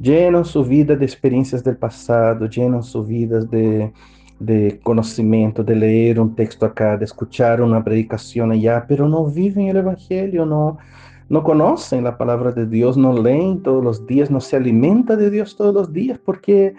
Llenan 0.00 0.44
su 0.44 0.64
vida 0.64 0.96
de 0.96 1.04
experiencias 1.04 1.62
del 1.62 1.76
pasado, 1.76 2.46
llenan 2.46 2.82
su 2.82 3.04
vida 3.04 3.40
de, 3.40 3.92
de 4.38 4.80
conocimiento, 4.82 5.64
de 5.64 5.76
leer 5.76 6.20
un 6.20 6.34
texto 6.34 6.66
acá, 6.66 6.96
de 6.96 7.04
escuchar 7.04 7.60
una 7.60 7.82
predicación 7.82 8.52
allá, 8.52 8.84
pero 8.86 9.08
no 9.08 9.26
viven 9.26 9.68
el 9.68 9.78
Evangelio, 9.78 10.46
no, 10.46 10.78
no 11.28 11.42
conocen 11.42 12.04
la 12.04 12.16
palabra 12.16 12.52
de 12.52 12.66
Dios, 12.66 12.96
no 12.96 13.12
leen 13.20 13.62
todos 13.62 13.82
los 13.82 14.06
días, 14.06 14.30
no 14.30 14.40
se 14.40 14.56
alimenta 14.56 15.16
de 15.16 15.30
Dios 15.30 15.56
todos 15.56 15.74
los 15.74 15.92
días, 15.92 16.18
porque 16.24 16.74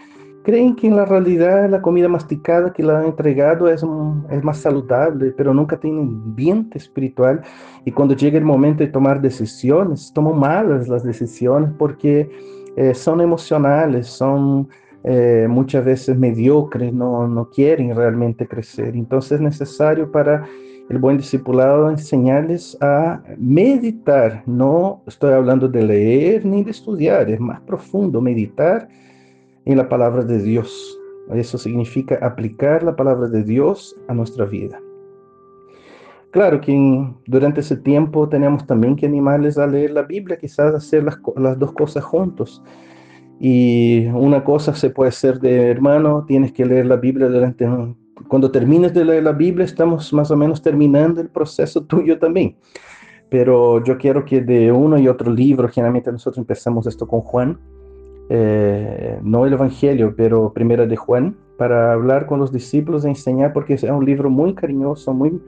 creen 0.50 0.76
que 0.76 0.88
en 0.88 0.96
la 0.96 1.06
realidad 1.06 1.70
la 1.70 1.80
comida 1.80 2.08
masticada 2.08 2.74
que 2.74 2.82
le 2.82 2.92
han 2.92 3.06
entregado 3.06 3.68
es, 3.70 3.86
es 4.32 4.44
más 4.44 4.58
saludable, 4.58 5.32
pero 5.38 5.54
nunca 5.54 5.80
tienen 5.80 6.36
viento 6.36 6.76
espiritual. 6.76 7.42
Y 7.86 7.92
cuando 7.92 8.16
llega 8.16 8.40
el 8.40 8.46
momento 8.46 8.84
de 8.84 8.90
tomar 8.90 9.22
decisiones, 9.22 10.12
toman 10.12 10.40
malas 10.40 10.88
las 10.88 11.04
decisiones 11.04 11.70
porque 11.78 12.30
eh, 12.76 12.96
son 12.96 13.22
emocionales, 13.22 14.08
son 14.08 14.70
eh, 15.04 15.46
muchas 15.48 15.86
veces 15.86 16.18
mediocres, 16.18 16.92
no, 16.94 17.28
no 17.28 17.50
quieren 17.52 17.96
realmente 17.96 18.48
crecer. 18.48 18.96
Entonces 18.96 19.34
es 19.34 19.42
necesario 19.42 20.12
para 20.12 20.46
el 20.90 20.98
buen 20.98 21.18
discipulado 21.18 21.92
enseñarles 21.92 22.76
a 22.82 23.22
meditar. 23.38 24.42
No 24.48 25.04
estoy 25.06 25.34
hablando 25.34 25.68
de 25.68 25.84
leer 25.84 26.44
ni 26.44 26.64
de 26.64 26.72
estudiar, 26.72 27.30
es 27.30 27.40
más 27.40 27.62
profundo 27.62 28.20
meditar 28.20 28.90
en 29.72 29.78
la 29.78 29.88
palabra 29.88 30.24
de 30.24 30.42
Dios. 30.42 31.00
Eso 31.32 31.60
significa 31.60 32.18
aplicar 32.22 32.82
la 32.82 32.96
palabra 32.96 33.28
de 33.28 33.44
Dios 33.44 33.96
a 34.08 34.14
nuestra 34.16 34.46
vida. 34.46 34.82
Claro 36.32 36.60
que 36.60 36.76
durante 37.28 37.62
ese 37.62 37.78
tiempo 37.78 38.28
tenemos 38.28 38.66
también 38.66 38.96
que 38.96 39.06
animarles 39.06 39.58
a 39.60 39.68
leer 39.68 39.92
la 39.92 40.02
Biblia, 40.02 40.38
quizás 40.38 40.74
hacer 40.74 41.04
las, 41.04 41.20
las 41.36 41.58
dos 41.60 41.72
cosas 41.74 42.04
juntos. 42.04 42.64
Y 43.40 44.08
una 44.08 44.44
cosa 44.44 44.74
se 44.74 44.90
puede 44.90 45.10
hacer 45.10 45.40
de 45.40 45.70
hermano, 45.70 46.26
tienes 46.28 46.52
que 46.52 46.66
leer 46.66 46.88
la 46.88 46.98
Biblia 46.98 47.28
durante 47.28 47.66
cuando 48.28 48.52
termines 48.52 48.94
de 48.94 49.06
leer 49.06 49.24
la 49.24 49.32
Biblia, 49.32 49.66
estamos 49.66 50.12
más 50.14 50.30
o 50.30 50.36
menos 50.36 50.62
terminando 50.62 51.22
el 51.22 51.30
proceso 51.30 51.86
tuyo 51.86 52.18
también. 52.18 52.58
Pero 53.30 53.84
yo 53.84 53.98
quiero 53.98 54.26
que 54.26 54.42
de 54.42 54.72
uno 54.72 54.98
y 54.98 55.08
otro 55.08 55.32
libro, 55.32 55.70
generalmente 55.70 56.12
nosotros 56.12 56.40
empezamos 56.40 56.88
esto 56.88 57.08
con 57.08 57.22
Juan, 57.22 57.60
eh, 58.30 59.20
no 59.24 59.46
el 59.46 59.54
Evangelio, 59.54 60.14
pero 60.16 60.54
Primera 60.54 60.86
de 60.86 60.96
Juan, 60.96 61.36
para 61.58 61.94
hablar 61.94 62.28
con 62.28 62.40
los 62.40 62.52
discípulos 62.52 63.04
e 63.04 63.10
enseñar, 63.10 63.54
porque 63.54 63.74
es 63.74 63.84
un 63.84 64.06
libro 64.06 64.30
muy 64.30 64.54
cariñoso, 64.54 65.14
muy, 65.14 65.42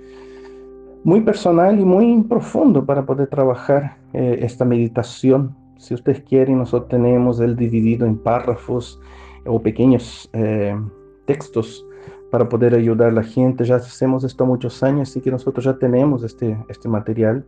muy 1.03 1.21
personal 1.21 1.79
y 1.79 1.85
muy 1.85 2.23
profundo 2.23 2.85
para 2.85 3.05
poder 3.05 3.27
trabajar 3.27 3.97
eh, 4.13 4.39
esta 4.41 4.65
meditación. 4.65 5.55
Si 5.77 5.93
ustedes 5.93 6.21
quieren, 6.21 6.57
nosotros 6.57 6.89
tenemos 6.89 7.39
el 7.39 7.55
dividido 7.55 8.05
en 8.05 8.17
párrafos 8.17 8.99
o 9.45 9.61
pequeños 9.61 10.29
eh, 10.33 10.75
textos 11.25 11.85
para 12.31 12.49
poder 12.49 12.73
ayudar 12.73 13.09
a 13.09 13.13
la 13.13 13.23
gente. 13.23 13.63
Ya 13.63 13.75
hacemos 13.75 14.23
esto 14.23 14.45
muchos 14.45 14.81
años, 14.81 15.09
así 15.09 15.21
que 15.21 15.29
nosotros 15.29 15.65
ya 15.65 15.77
tenemos 15.77 16.23
este, 16.23 16.57
este 16.67 16.89
material 16.89 17.45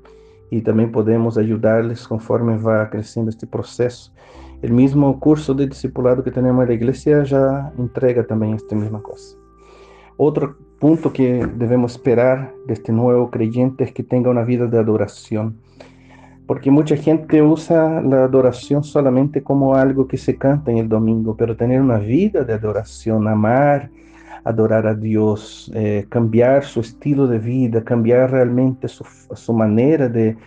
y 0.52 0.62
también 0.62 0.92
podemos 0.92 1.38
ayudarles 1.38 2.08
conforme 2.08 2.58
va 2.58 2.90
creciendo 2.90 3.30
este 3.30 3.48
proceso. 3.48 4.12
El 4.63 4.72
mismo 4.72 5.20
curso 5.20 5.53
de 5.53 5.67
discipulado 5.67 6.24
que 6.24 6.32
tenemos 6.32 6.63
en 6.63 6.70
la 6.70 6.74
iglesia 6.74 7.22
ya 7.24 7.74
entrega 7.77 8.25
también 8.25 8.53
esta 8.53 8.74
misma 8.74 9.03
cosa. 9.03 9.36
Otro 10.15 10.55
punto 10.79 11.12
que 11.12 11.46
debemos 11.58 11.91
esperar 11.91 12.53
de 12.65 12.74
este 12.74 12.93
nuevo 12.93 13.29
creyente 13.29 13.91
que 13.91 14.03
tenga 14.03 14.29
una 14.29 14.46
vida 14.46 14.65
de 14.67 14.79
adoración. 14.79 15.58
Porque 16.48 16.72
mucha 16.72 16.96
gente 16.96 17.41
usa 17.41 18.01
la 18.03 18.24
adoración 18.24 18.86
solamente 18.86 19.43
como 19.43 19.75
algo 19.75 20.08
que 20.08 20.15
se 20.15 20.38
canta 20.38 20.72
en 20.72 20.77
el 20.77 20.88
domingo, 20.88 21.36
pero 21.36 21.58
tener 21.58 21.82
una 21.82 21.98
vida 21.98 22.46
de 22.46 22.53
adoración, 22.53 23.28
amar, 23.28 23.89
adorar 24.45 24.88
a 24.88 24.95
Dios, 24.95 25.69
eh, 25.76 26.06
cambiar 26.08 26.63
su 26.63 26.80
estilo 26.80 27.28
de 27.28 27.39
vida, 27.39 27.84
cambiar 27.84 28.32
realmente 28.32 28.88
su, 28.88 29.04
su 29.04 29.58
de, 29.58 30.38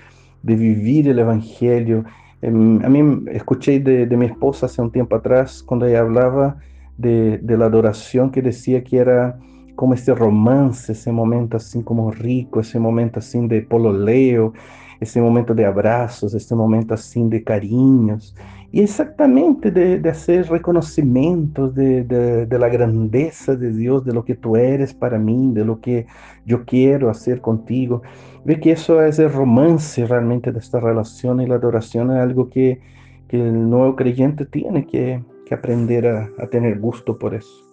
de, 0.43 0.55
vivir 0.55 1.07
el 1.09 1.19
Evangelio, 1.19 2.05
Em, 2.43 2.85
a 2.85 2.89
mí 2.89 3.25
escuché 3.33 3.81
de, 3.81 4.17
mi 4.17 4.27
esposa 4.27 4.67
hace 4.67 4.83
un 4.83 4.91
tiempo 4.91 5.17
atrás, 5.17 5.63
cuando 5.63 5.87
ella 5.87 6.01
hablaba 6.01 6.59
de, 6.99 7.41
la 7.43 7.67
adoración, 7.67 8.31
que 8.31 8.43
decía 8.43 8.85
que 8.85 8.99
era 8.99 9.39
como 9.75 9.95
este 9.95 10.15
romance, 10.15 10.93
ese 10.93 11.13
momento 11.13 11.57
así 11.57 11.83
como 11.83 12.11
rico, 12.11 12.61
ese 12.61 12.79
momento 12.79 13.19
así 13.19 13.47
de 13.47 13.63
pololeo, 13.63 14.53
ese 15.01 15.21
momento 15.21 15.55
de 15.55 15.67
abrazos, 15.67 16.35
ese 16.35 16.55
momento 16.55 16.95
así 16.95 17.23
de 17.25 17.45
cariños, 17.45 18.35
y 18.73 18.81
exactamente 18.81 19.71
de, 19.71 19.99
de 19.99 20.11
hacer 20.11 20.49
reconocimientos 20.49 21.75
de, 21.75 22.05
de, 22.05 22.59
la 22.59 22.69
grandeza 22.69 23.55
de 23.55 23.73
Dios, 23.73 24.05
de 24.05 24.13
lo 24.13 24.25
que 24.25 24.35
tú 24.35 24.57
eres 24.57 24.93
para 24.93 25.19
mí, 25.19 25.53
de 25.53 25.65
lo 25.65 25.81
que 25.81 26.07
yo 26.45 26.65
quiero 26.65 27.09
hacer 27.09 27.41
contigo. 27.41 28.03
Ve 28.47 28.61
que 28.61 28.71
eso 28.71 29.03
es 29.03 29.19
el 29.19 29.33
romance 29.33 30.07
realmente 30.07 30.53
de 30.53 30.61
esta 30.61 30.79
relación 30.79 31.41
y 31.41 31.47
la 31.47 31.57
adoración 31.57 32.13
es 32.13 32.19
algo 32.19 32.49
que, 32.49 32.81
que 33.27 33.41
el 33.41 33.69
nuevo 33.69 33.97
creyente 33.97 34.47
tiene 34.47 34.87
que, 34.87 35.21
que 35.45 35.53
aprender 35.53 36.07
a, 36.07 36.31
a, 36.39 36.47
tener 36.47 36.79
gusto 36.79 37.19
por 37.19 37.35
eso. 37.35 37.67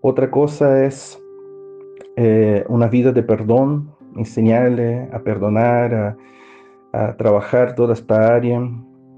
Otra 0.00 0.28
cosa 0.28 0.84
es 0.84 1.22
eh, 2.16 2.64
una 2.68 2.88
vida 2.88 3.12
de 3.12 3.22
perdón, 3.22 3.92
enseñarle 4.16 5.08
a 5.12 5.20
perdonar, 5.20 5.94
a, 5.94 6.16
a 6.92 7.16
trabajar 7.16 7.76
toda 7.76 7.92
esta 7.92 8.34
área. 8.34 8.60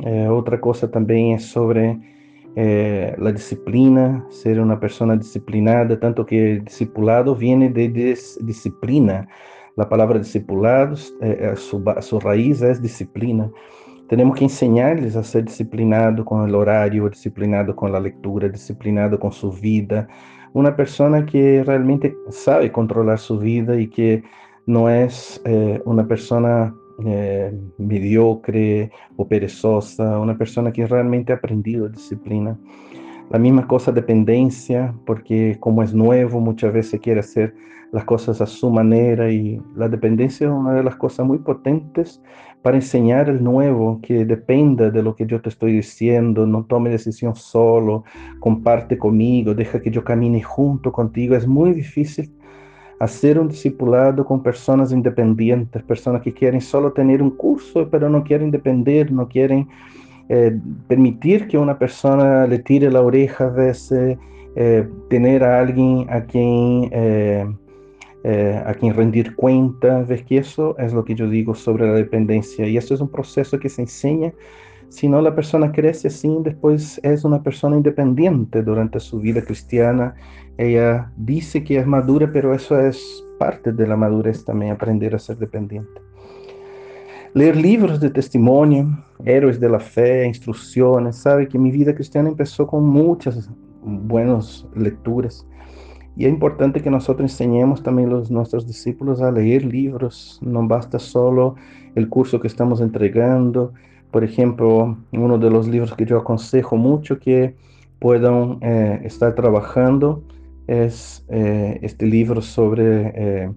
Eh, 0.00 0.28
otra 0.28 0.60
cosa 0.60 0.90
también 0.90 1.36
es 1.36 1.46
sobre 1.46 1.98
eh, 2.56 3.14
la 3.16 3.32
disciplina, 3.32 4.26
ser 4.28 4.60
una 4.60 4.78
persona 4.78 5.16
disciplinada, 5.16 5.98
tanto 5.98 6.26
que 6.26 6.60
discipulado 6.60 7.34
viene 7.34 7.70
de 7.70 7.88
disciplina 8.42 9.26
la 9.76 9.88
palabra 9.88 10.18
discipulados, 10.18 11.14
eh, 11.20 11.38
eh, 11.40 11.56
su, 11.56 11.82
su, 12.00 12.20
raíz 12.20 12.62
es 12.62 12.80
disciplina. 12.80 13.50
Tenemos 14.08 14.36
que 14.36 14.44
enseñarles 14.44 15.16
a 15.16 15.24
ser 15.24 15.44
disciplinado 15.44 16.24
con 16.24 16.46
el 16.48 16.54
horario, 16.54 17.08
disciplinado 17.08 17.74
con 17.74 17.90
la 17.90 18.00
lectura, 18.00 18.48
disciplinado 18.48 19.18
con 19.18 19.32
su 19.32 19.50
vida. 19.50 20.06
Una 20.52 20.76
persona 20.76 21.24
que 21.24 21.64
realmente 21.64 22.16
sabe 22.28 22.70
controlar 22.70 23.18
su 23.18 23.38
vida 23.38 23.78
y 23.80 23.88
que 23.88 24.22
no 24.66 24.88
es 24.88 25.40
eh, 25.44 25.80
una 25.84 26.06
persona 26.06 26.74
eh, 27.04 27.52
mediocre 27.78 28.90
o 29.16 29.26
perezosa, 29.26 30.18
una 30.18 30.38
persona 30.38 30.72
que 30.72 30.86
realmente 30.86 31.32
ha 31.32 31.36
aprendido 31.36 31.88
disciplina. 31.88 32.56
La 33.30 33.38
misma 33.38 33.66
cosa 33.66 33.90
dependencia, 33.90 34.94
porque 35.06 35.56
como 35.60 35.82
es 35.82 35.94
nuevo, 35.94 36.40
muchas 36.40 36.72
veces 36.72 37.00
quiere 37.00 37.20
hacer 37.20 37.54
las 37.90 38.04
cosas 38.04 38.40
a 38.40 38.46
su 38.46 38.70
manera 38.70 39.30
y 39.30 39.60
la 39.76 39.88
dependencia 39.88 40.48
es 40.48 40.52
una 40.52 40.74
de 40.74 40.82
las 40.82 40.96
cosas 40.96 41.24
muy 41.24 41.38
potentes 41.38 42.20
para 42.60 42.76
enseñar 42.76 43.28
el 43.28 43.44
nuevo, 43.44 44.00
que 44.02 44.24
dependa 44.24 44.90
de 44.90 45.02
lo 45.02 45.14
que 45.14 45.26
yo 45.26 45.40
te 45.40 45.48
estoy 45.48 45.72
diciendo, 45.72 46.46
no 46.46 46.64
tome 46.64 46.90
decisión 46.90 47.36
solo, 47.36 48.04
comparte 48.40 48.98
conmigo, 48.98 49.54
deja 49.54 49.80
que 49.80 49.90
yo 49.90 50.02
camine 50.02 50.42
junto 50.42 50.90
contigo. 50.90 51.36
Es 51.36 51.46
muy 51.46 51.72
difícil 51.72 52.32
hacer 52.98 53.38
un 53.38 53.48
discipulado 53.48 54.24
con 54.24 54.42
personas 54.42 54.92
independientes, 54.92 55.82
personas 55.82 56.22
que 56.22 56.32
quieren 56.32 56.60
solo 56.60 56.92
tener 56.92 57.22
un 57.22 57.30
curso, 57.30 57.88
pero 57.90 58.08
no 58.08 58.24
quieren 58.24 58.50
depender, 58.50 59.12
no 59.12 59.28
quieren 59.28 59.68
eh, 60.28 60.58
permitir 60.88 61.48
que 61.48 61.58
una 61.58 61.78
persona 61.78 62.46
le 62.46 62.58
tire 62.58 62.90
la 62.90 63.02
oreja 63.02 63.46
a 63.46 63.50
veces, 63.50 64.16
eh, 64.56 64.88
tener 65.10 65.44
a 65.44 65.60
alguien 65.60 66.06
a 66.08 66.22
quien, 66.22 66.88
eh, 66.92 67.46
a 68.64 68.72
quien 68.74 68.94
rendir 68.94 69.36
cuenta, 69.36 70.02
ves 70.02 70.24
que 70.24 70.38
eso 70.38 70.78
es 70.78 70.94
lo 70.94 71.04
que 71.04 71.14
yo 71.14 71.28
digo 71.28 71.54
sobre 71.54 71.86
la 71.86 71.94
dependencia 71.94 72.66
y 72.66 72.78
eso 72.78 72.94
es 72.94 73.00
un 73.00 73.10
proceso 73.10 73.58
que 73.58 73.68
se 73.68 73.82
enseña. 73.82 74.32
Si 74.88 75.08
no, 75.08 75.20
la 75.20 75.34
persona 75.34 75.72
crece 75.72 76.08
así, 76.08 76.34
después 76.40 77.00
es 77.02 77.24
una 77.24 77.42
persona 77.42 77.76
independiente 77.76 78.62
durante 78.62 79.00
su 79.00 79.18
vida 79.18 79.42
cristiana. 79.42 80.14
Ella 80.56 81.10
dice 81.16 81.64
que 81.64 81.78
es 81.78 81.86
madura, 81.86 82.30
pero 82.32 82.54
eso 82.54 82.78
es 82.78 83.24
parte 83.38 83.72
de 83.72 83.86
la 83.86 83.96
madurez 83.96 84.44
también, 84.44 84.72
aprender 84.72 85.14
a 85.14 85.18
ser 85.18 85.36
dependiente. 85.36 86.00
Leer 87.34 87.56
libros 87.56 87.98
de 87.98 88.10
testimonio, 88.10 88.96
héroes 89.24 89.58
de 89.58 89.68
la 89.68 89.80
fe, 89.80 90.24
instrucciones. 90.24 91.16
Sabe 91.16 91.48
que 91.48 91.58
mi 91.58 91.72
vida 91.72 91.92
cristiana 91.92 92.28
empezó 92.28 92.64
con 92.64 92.86
muchas 92.86 93.50
buenas 93.82 94.64
lecturas. 94.76 95.44
Y 96.16 96.26
es 96.26 96.30
importante 96.30 96.80
que 96.80 96.90
nosotros 96.90 97.32
enseñemos 97.32 97.82
también 97.82 98.12
a 98.12 98.22
nuestros 98.30 98.68
discípulos 98.68 99.20
a 99.20 99.32
leer 99.32 99.64
libros. 99.64 100.38
No 100.42 100.64
basta 100.68 101.00
solo 101.00 101.56
el 101.96 102.08
curso 102.08 102.38
que 102.38 102.46
estamos 102.46 102.80
entregando. 102.80 103.72
Por 104.12 104.22
ejemplo, 104.22 104.96
uno 105.10 105.36
de 105.36 105.50
los 105.50 105.66
libros 105.66 105.92
que 105.96 106.06
yo 106.06 106.18
aconsejo 106.18 106.76
mucho 106.76 107.18
que 107.18 107.56
puedan 107.98 108.58
eh, 108.60 109.00
estar 109.02 109.34
trabajando 109.34 110.22
es 110.68 111.24
eh, 111.30 111.80
este 111.82 112.06
libro 112.06 112.40
sobre 112.40 113.12
eh, 113.16 113.50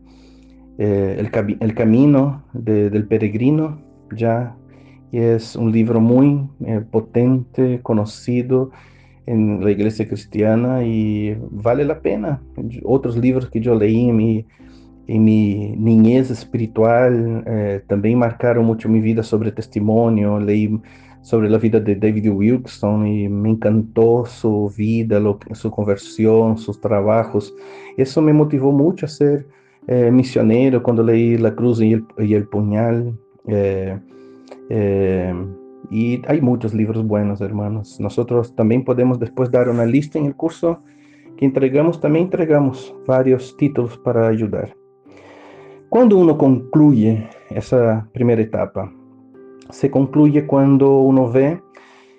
eh, 0.78 1.16
el, 1.20 1.74
camino 1.74 2.44
del 2.54 3.08
peregrino, 3.08 3.82
ya, 4.16 4.56
es 5.12 5.56
un 5.56 5.72
libro 5.72 6.00
muy 6.00 6.48
potente, 6.92 7.80
conocido 7.82 8.72
en 9.26 9.64
la 9.64 9.72
iglesia 9.72 10.08
cristiana 10.08 10.84
y 10.84 11.36
vale 11.52 11.86
la 11.86 12.02
pena. 12.02 12.42
Otros 12.84 13.18
libros 13.18 13.50
que 13.50 13.60
yo 13.60 13.76
leí 13.76 14.10
en 14.10 14.16
mi, 14.16 15.76
niñez 15.78 16.30
espiritual 16.30 17.44
también 17.88 18.20
marcaron 18.20 18.66
mucho 18.66 18.90
mi 18.90 19.00
vida 19.00 19.24
sobre 19.24 19.52
testimonio, 19.52 20.40
leí 20.40 20.80
sobre 21.28 21.50
la 21.50 21.58
vida 21.58 21.82
de 21.82 21.94
David 21.94 22.30
Wilson 22.30 23.06
y 23.06 23.28
me 23.28 23.50
encantó 23.50 24.26
su 24.26 24.72
vida, 24.78 25.22
su 25.52 25.70
conversión, 25.70 26.58
sus 26.58 26.80
trabajos. 26.80 27.54
Eso 27.98 28.22
me 28.22 28.32
motivó 28.32 28.72
mucho 28.72 29.06
a 29.06 29.10
ser 29.10 29.46
eh, 29.88 30.12
misionero 30.12 30.84
cuando 30.84 31.04
leí 31.04 31.38
La 31.38 31.56
Cruz 31.56 31.82
y 31.82 31.94
el, 31.94 32.06
y 32.18 32.34
el 32.34 32.48
Puñal. 32.48 33.18
Eh, 33.48 33.98
eh, 34.70 35.34
y 35.90 36.22
hay 36.28 36.42
muchos 36.42 36.74
libros 36.74 37.06
buenos, 37.06 37.40
hermanos. 37.42 38.00
Nosotros 38.00 38.54
también 38.56 38.84
podemos 38.84 39.20
después 39.20 39.50
dar 39.50 39.70
una 39.70 39.86
lista 39.86 40.20
en 40.20 40.26
el 40.26 40.36
curso 40.36 40.80
que 41.38 41.46
entregamos, 41.46 42.02
también 42.02 42.26
entregamos 42.26 42.94
varios 43.06 43.56
títulos 43.58 43.98
para 43.98 44.28
ayudar. 44.28 44.76
Cuando 45.90 46.18
uno 46.18 46.38
concluye 46.38 47.30
esa 47.50 48.10
primera 48.12 48.42
etapa, 48.42 48.92
se 49.70 49.90
concluye 49.90 50.46
cuando 50.46 51.00
uno 51.00 51.32
ve 51.32 51.62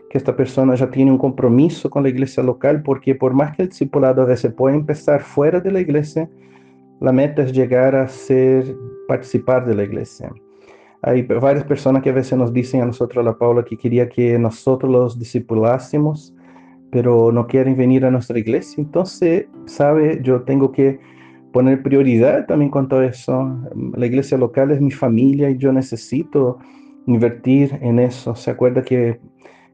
que 0.09 0.17
esta 0.17 0.35
persona 0.35 0.75
ya 0.75 0.91
tiene 0.91 1.11
un 1.11 1.19
compromiso 1.19 1.91
con 1.91 2.03
la 2.03 2.09
iglesia 2.09 2.43
local, 2.43 2.83
porque 2.83 3.15
por 3.15 3.35
más 3.35 3.55
que 3.55 3.63
el 3.63 3.69
discipulado 3.69 4.23
a 4.23 4.25
veces 4.25 4.55
pueda 4.55 4.75
empezar 4.75 5.21
fuera 5.21 5.61
de 5.61 5.71
la 5.71 5.81
iglesia, 5.81 6.31
la 7.01 7.13
meta 7.13 7.43
es 7.43 7.53
llegar 7.53 7.95
a 7.95 8.09
ser, 8.09 8.77
participar 9.07 9.67
de 9.67 9.75
la 9.75 9.85
iglesia. 9.85 10.33
Hay 11.03 11.23
varias 11.23 11.65
personas 11.65 12.03
que 12.03 12.11
a 12.11 12.13
veces 12.13 12.37
nos 12.37 12.53
dicen 12.53 12.83
a 12.83 12.87
nosotros, 12.87 13.23
a 13.23 13.31
la 13.31 13.39
Paula, 13.39 13.65
que 13.65 13.77
quería 13.77 14.09
que 14.09 14.39
nosotros 14.39 14.91
los 14.91 15.19
discipulásemos, 15.19 16.35
pero 16.91 17.31
no 17.31 17.47
quieren 17.47 17.77
venir 17.77 18.05
a 18.05 18.11
nuestra 18.11 18.39
iglesia. 18.39 18.83
Entonces, 18.83 19.47
sabe, 19.67 20.21
yo 20.23 20.43
tengo 20.43 20.73
que 20.73 20.99
poner 21.53 21.83
prioridad 21.83 22.47
también 22.47 22.71
con 22.71 22.89
todo 22.89 23.03
eso. 23.03 23.57
La 23.97 24.07
iglesia 24.07 24.37
local 24.37 24.73
es 24.73 24.81
mi 24.81 24.91
familia 24.91 25.51
y 25.51 25.57
yo 25.57 25.73
necesito 25.73 26.59
invertir 27.07 27.79
en 27.81 28.01
eso. 28.01 28.35
Se 28.35 28.51
acuerda 28.51 28.83
que 28.83 29.21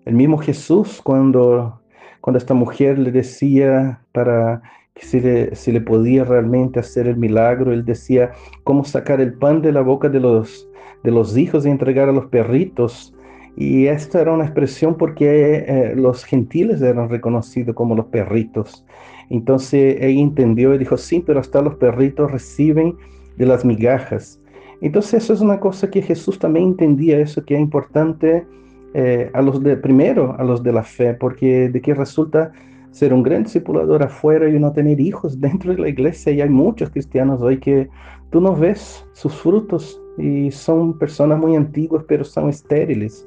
el 0.05 0.15
mismo 0.15 0.37
Jesús 0.37 1.01
cuando, 1.03 1.81
cuando 2.21 2.39
esta 2.39 2.55
mujer 2.55 2.99
le 2.99 3.11
decía 3.11 4.01
para 4.13 4.63
que 4.95 5.05
si 5.05 5.21
le, 5.21 5.55
si 5.57 5.73
le 5.73 5.81
podía 5.81 6.25
realmente 6.25 6.79
hacer 6.79 7.09
el 7.09 7.17
milagro, 7.17 7.73
él 7.73 7.85
decía 7.85 8.33
cómo 8.63 8.85
sacar 8.85 9.21
el 9.21 9.35
pan 9.35 9.61
de 9.61 9.73
la 9.73 9.81
boca 9.81 10.09
de 10.09 10.21
los, 10.21 10.69
de 11.03 11.11
los 11.11 11.37
hijos 11.37 11.67
y 11.67 11.71
entregar 11.71 12.09
a 12.09 12.13
los 12.13 12.27
perritos. 12.27 13.13
Y 13.57 13.87
esta 13.87 14.21
era 14.21 14.33
una 14.33 14.45
expresión 14.45 14.97
porque 14.97 15.65
eh, 15.67 15.95
los 15.97 16.25
gentiles 16.25 16.81
eran 16.81 17.09
reconocidos 17.09 17.75
como 17.75 17.95
los 17.95 18.07
perritos. 18.07 18.85
Entonces 19.31 19.97
ella 20.01 20.21
entendió 20.21 20.75
y 20.75 20.79
dijo, 20.79 20.97
sí, 20.97 21.23
pero 21.25 21.41
hasta 21.41 21.61
los 21.61 21.75
perritos 21.75 22.31
reciben 22.31 22.97
de 23.37 23.47
las 23.47 23.65
migajas. 23.65 24.41
Entonces 24.81 25.25
eso 25.25 25.33
es 25.33 25.41
una 25.41 25.59
cosa 25.59 25.91
que 25.91 26.03
Jesús 26.03 26.39
también 26.39 26.67
entendía, 26.67 27.19
eso 27.19 27.45
que 27.45 27.55
es 27.55 27.61
importante 27.61 28.47
eh, 28.93 29.31
a 29.33 29.43
los 29.43 29.63
de, 29.63 29.77
primero 29.77 30.37
a 30.39 30.45
los 30.45 30.63
de 30.63 30.73
la 30.73 30.83
fe, 30.83 31.15
porque 31.15 31.69
de 31.69 31.81
qué 31.81 31.95
resulta 31.95 32.53
ser 32.95 33.13
un 33.13 33.25
gran 33.25 33.43
discipulador 33.43 34.05
afuera 34.05 34.49
y 34.49 34.57
no 34.57 34.73
tener 34.73 35.01
hijos 35.01 35.41
dentro 35.41 35.75
de 35.75 35.79
la 35.81 35.89
iglesia. 35.89 36.33
Y 36.33 36.41
hay 36.41 36.49
muchos 36.49 36.91
cristianos 36.91 37.43
hoy 37.43 37.59
que 37.59 37.89
tú 38.31 38.41
no 38.41 38.55
ves 38.55 39.05
sus 39.15 39.35
frutos 39.35 40.01
y 40.17 40.53
son 40.53 40.97
personas 40.97 41.41
muy 41.41 41.57
antiguas, 41.57 42.05
pero 42.07 42.23
son 42.23 42.49
estériles. 42.49 43.27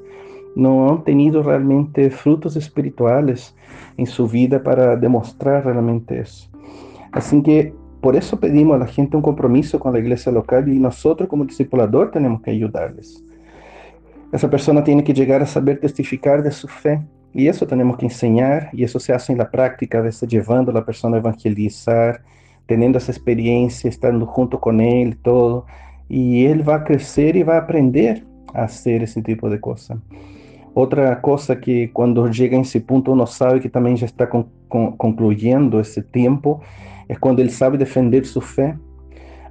No 0.56 0.88
han 0.88 1.04
tenido 1.04 1.42
realmente 1.42 2.08
frutos 2.08 2.56
espirituales 2.56 3.54
en 3.98 4.06
su 4.06 4.26
vida 4.26 4.62
para 4.62 4.96
demostrar 4.96 5.66
realmente 5.66 6.18
eso. 6.20 6.48
Así 7.12 7.42
que 7.42 7.74
por 8.00 8.16
eso 8.16 8.40
pedimos 8.40 8.76
a 8.76 8.78
la 8.78 8.86
gente 8.86 9.18
un 9.18 9.22
compromiso 9.22 9.78
con 9.78 9.92
la 9.92 9.98
iglesia 9.98 10.32
local 10.32 10.66
y 10.66 10.78
nosotros 10.78 11.28
como 11.28 11.44
discipulador 11.44 12.10
tenemos 12.10 12.40
que 12.40 12.52
ayudarles. 12.52 13.22
Esa 14.32 14.48
persona 14.48 14.82
tiene 14.82 15.04
que 15.04 15.12
llegar 15.12 15.42
a 15.42 15.46
saber 15.46 15.78
testificar 15.78 16.42
de 16.42 16.52
su 16.52 16.68
fe 16.68 17.02
y 17.38 17.46
eso 17.46 17.68
tenemos 17.68 17.96
que 17.96 18.06
enseñar 18.06 18.68
y 18.72 18.82
eso 18.82 18.98
se 18.98 19.12
hace 19.12 19.30
en 19.30 19.38
la 19.38 19.48
práctica, 19.48 20.00
a 20.00 20.02
a 20.02 20.72
la 20.72 20.84
persona 20.84 21.18
a 21.18 21.20
evangelizar, 21.20 22.20
teniendo 22.66 22.98
esa 22.98 23.12
experiencia, 23.12 23.88
estando 23.88 24.26
junto 24.26 24.58
con 24.58 24.80
él, 24.80 25.16
todo. 25.22 25.64
Y 26.08 26.46
él 26.46 26.68
va 26.68 26.74
a 26.74 26.84
crecer 26.84 27.36
y 27.36 27.44
va 27.44 27.54
a 27.54 27.58
aprender 27.60 28.24
a 28.52 28.64
hacer 28.64 29.04
ese 29.04 29.22
tipo 29.22 29.48
de 29.48 29.60
cosas. 29.60 29.98
Otra 30.74 31.20
cosa 31.20 31.60
que 31.60 31.92
cuando 31.92 32.28
llega 32.28 32.56
en 32.56 32.62
ese 32.62 32.80
punto 32.80 33.12
uno 33.12 33.24
sabe 33.24 33.60
que 33.60 33.68
también 33.68 33.94
ya 33.94 34.06
está 34.06 34.28
concluyendo 34.98 35.78
ese 35.78 36.02
tiempo 36.02 36.60
es 37.06 37.20
cuando 37.20 37.40
ele 37.40 37.52
sabe 37.52 37.78
defender 37.78 38.26
sua 38.26 38.42
fé, 38.42 38.76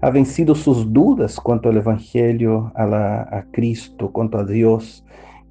ha 0.02 0.10
vencido 0.10 0.54
suas 0.54 0.86
dúvidas 0.92 1.40
quanto 1.40 1.70
ao 1.70 1.76
Evangelho, 1.78 2.70
a, 2.76 2.86
la, 2.86 3.22
a 3.32 3.44
Cristo, 3.50 4.12
quanto 4.12 4.38
a 4.38 4.44
Deus, 4.44 5.06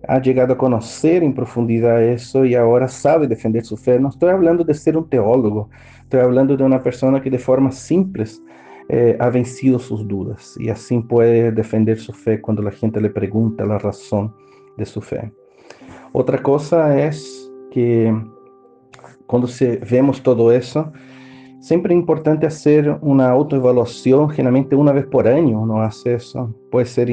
ha 0.08 0.22
chegado 0.22 0.52
a 0.52 0.56
conhecer 0.56 1.22
em 1.22 1.32
profundidade 1.32 2.14
isso 2.14 2.44
e 2.44 2.56
agora 2.56 2.88
sabe 2.88 3.26
defender 3.26 3.64
sua 3.64 3.76
fé. 3.76 3.98
Não 3.98 4.10
estou 4.10 4.28
falando 4.28 4.64
de 4.64 4.74
ser 4.74 4.96
um 4.96 5.02
teólogo, 5.02 5.68
estou 6.02 6.20
falando 6.20 6.56
de 6.56 6.62
uma 6.62 6.78
pessoa 6.78 7.20
que 7.20 7.30
de 7.30 7.38
forma 7.38 7.70
simples 7.70 8.42
eh, 8.88 9.16
ha 9.18 9.28
vencido 9.30 9.78
suas 9.78 10.02
dúvidas 10.02 10.56
e 10.58 10.70
assim 10.70 11.02
pode 11.02 11.50
defender 11.52 11.96
sua 11.96 12.14
fé 12.14 12.36
quando 12.36 12.66
a 12.66 12.70
gente 12.70 12.98
lhe 12.98 13.10
pergunta 13.10 13.64
a 13.64 13.78
razão 13.78 14.32
de 14.78 14.84
sua 14.84 15.02
fé. 15.02 15.30
Outra 16.12 16.38
coisa 16.38 16.88
é 16.94 17.10
que 17.70 18.06
quando 19.26 19.48
se, 19.48 19.78
vemos 19.78 20.20
todo 20.20 20.52
isso, 20.52 20.84
Siempre 21.66 21.92
es 21.92 21.98
importante 21.98 22.46
hacer 22.46 22.96
una 23.00 23.30
autoevaluación, 23.30 24.30
generalmente 24.30 24.76
una 24.76 24.92
vez 24.92 25.04
por 25.06 25.26
año 25.26 25.62
uno 25.62 25.82
hace 25.82 26.14
eso, 26.14 26.54
puede 26.70 26.86
ser 26.86 27.10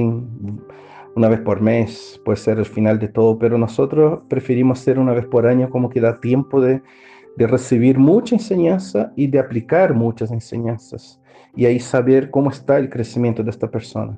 una 1.16 1.30
vez 1.30 1.42
por 1.42 1.62
mes, 1.62 2.20
puede 2.26 2.38
ser 2.38 2.60
el 2.60 2.66
final 2.66 3.00
de 3.00 3.08
todo, 3.08 3.38
pero 3.38 3.58
nosotros 3.58 4.22
preferimos 4.28 4.80
hacer 4.80 4.98
una 4.98 5.14
vez 5.14 5.26
por 5.26 5.46
año 5.46 5.70
como 5.70 5.90
que 5.90 6.02
da 6.02 6.20
tiempo 6.20 6.60
de, 6.60 6.82
de 7.36 7.48
recibir 7.48 7.98
mucha 7.98 8.36
enseñanza 8.36 9.12
y 9.16 9.28
de 9.28 9.40
aplicar 9.40 9.94
muchas 9.94 10.32
enseñanzas 10.32 11.20
y 11.56 11.66
ahí 11.66 11.80
saber 11.80 12.32
cómo 12.32 12.50
está 12.50 12.78
el 12.78 12.90
crecimiento 12.90 13.44
de 13.44 13.52
esta 13.52 13.70
persona. 13.70 14.18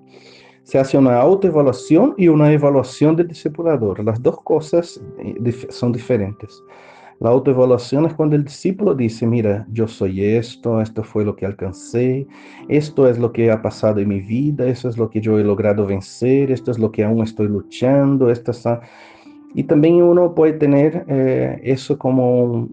Se 0.63 0.79
hace 0.79 0.97
una 0.97 1.19
autoevaluación 1.19 2.15
y 2.17 2.27
una 2.27 2.51
evaluación 2.51 3.15
del 3.15 3.27
discipulador. 3.27 4.03
Las 4.03 4.21
dos 4.21 4.41
cosas 4.41 4.99
eh, 5.19 5.67
son 5.69 5.91
diferentes. 5.91 6.63
La 7.19 7.29
autoevaluación 7.29 8.05
es 8.05 8.13
cuando 8.13 8.35
el 8.35 8.43
discípulo 8.43 8.93
dice, 8.93 9.25
mira, 9.25 9.65
yo 9.71 9.87
soy 9.87 10.23
esto, 10.23 10.81
esto 10.81 11.01
fue 11.01 11.23
lo 11.23 11.35
que 11.35 11.45
alcancé, 11.45 12.27
esto 12.67 13.07
es 13.07 13.17
lo 13.17 13.31
que 13.31 13.51
ha 13.51 13.61
pasado 13.61 13.99
en 13.99 14.09
mi 14.09 14.19
vida, 14.19 14.65
eso 14.67 14.89
es 14.89 14.97
lo 14.97 15.09
que 15.09 15.21
yo 15.21 15.39
he 15.39 15.43
logrado 15.43 15.85
vencer, 15.85 16.51
esto 16.51 16.71
es 16.71 16.79
lo 16.79 16.91
que 16.91 17.05
aún 17.05 17.23
estoy 17.23 17.47
luchando, 17.47 18.29
esto 18.29 18.51
Y 19.53 19.63
también 19.63 20.01
uno 20.03 20.35
puede 20.35 20.53
tener 20.53 21.05
eh, 21.07 21.61
eso 21.63 21.97
como 21.97 22.67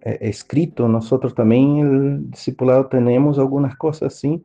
eh, 0.00 0.18
escrito. 0.22 0.88
Nosotros 0.88 1.34
también, 1.34 1.78
el 1.78 2.30
discipulado, 2.30 2.86
tenemos 2.86 3.38
algunas 3.38 3.76
cosas 3.76 4.14
así 4.14 4.42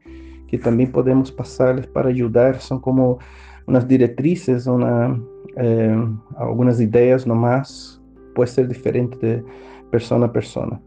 que 0.47 0.58
también 0.58 0.91
podemos 0.91 1.32
pasarles 1.32 1.88
para 1.88 2.10
ayudar. 2.10 2.60
Son 2.60 2.82
como 2.82 3.19
unas 3.67 3.88
directrices, 3.88 4.67
una, 4.67 5.17
eh, 5.56 5.95
algunas 6.38 6.82
ideas 6.82 7.25
nomás 7.25 7.98
puede 8.33 8.47
ser 8.49 8.67
diferente 8.67 9.17
de 9.25 9.43
persona 9.91 10.27
a 10.27 10.31
persona. 10.31 10.79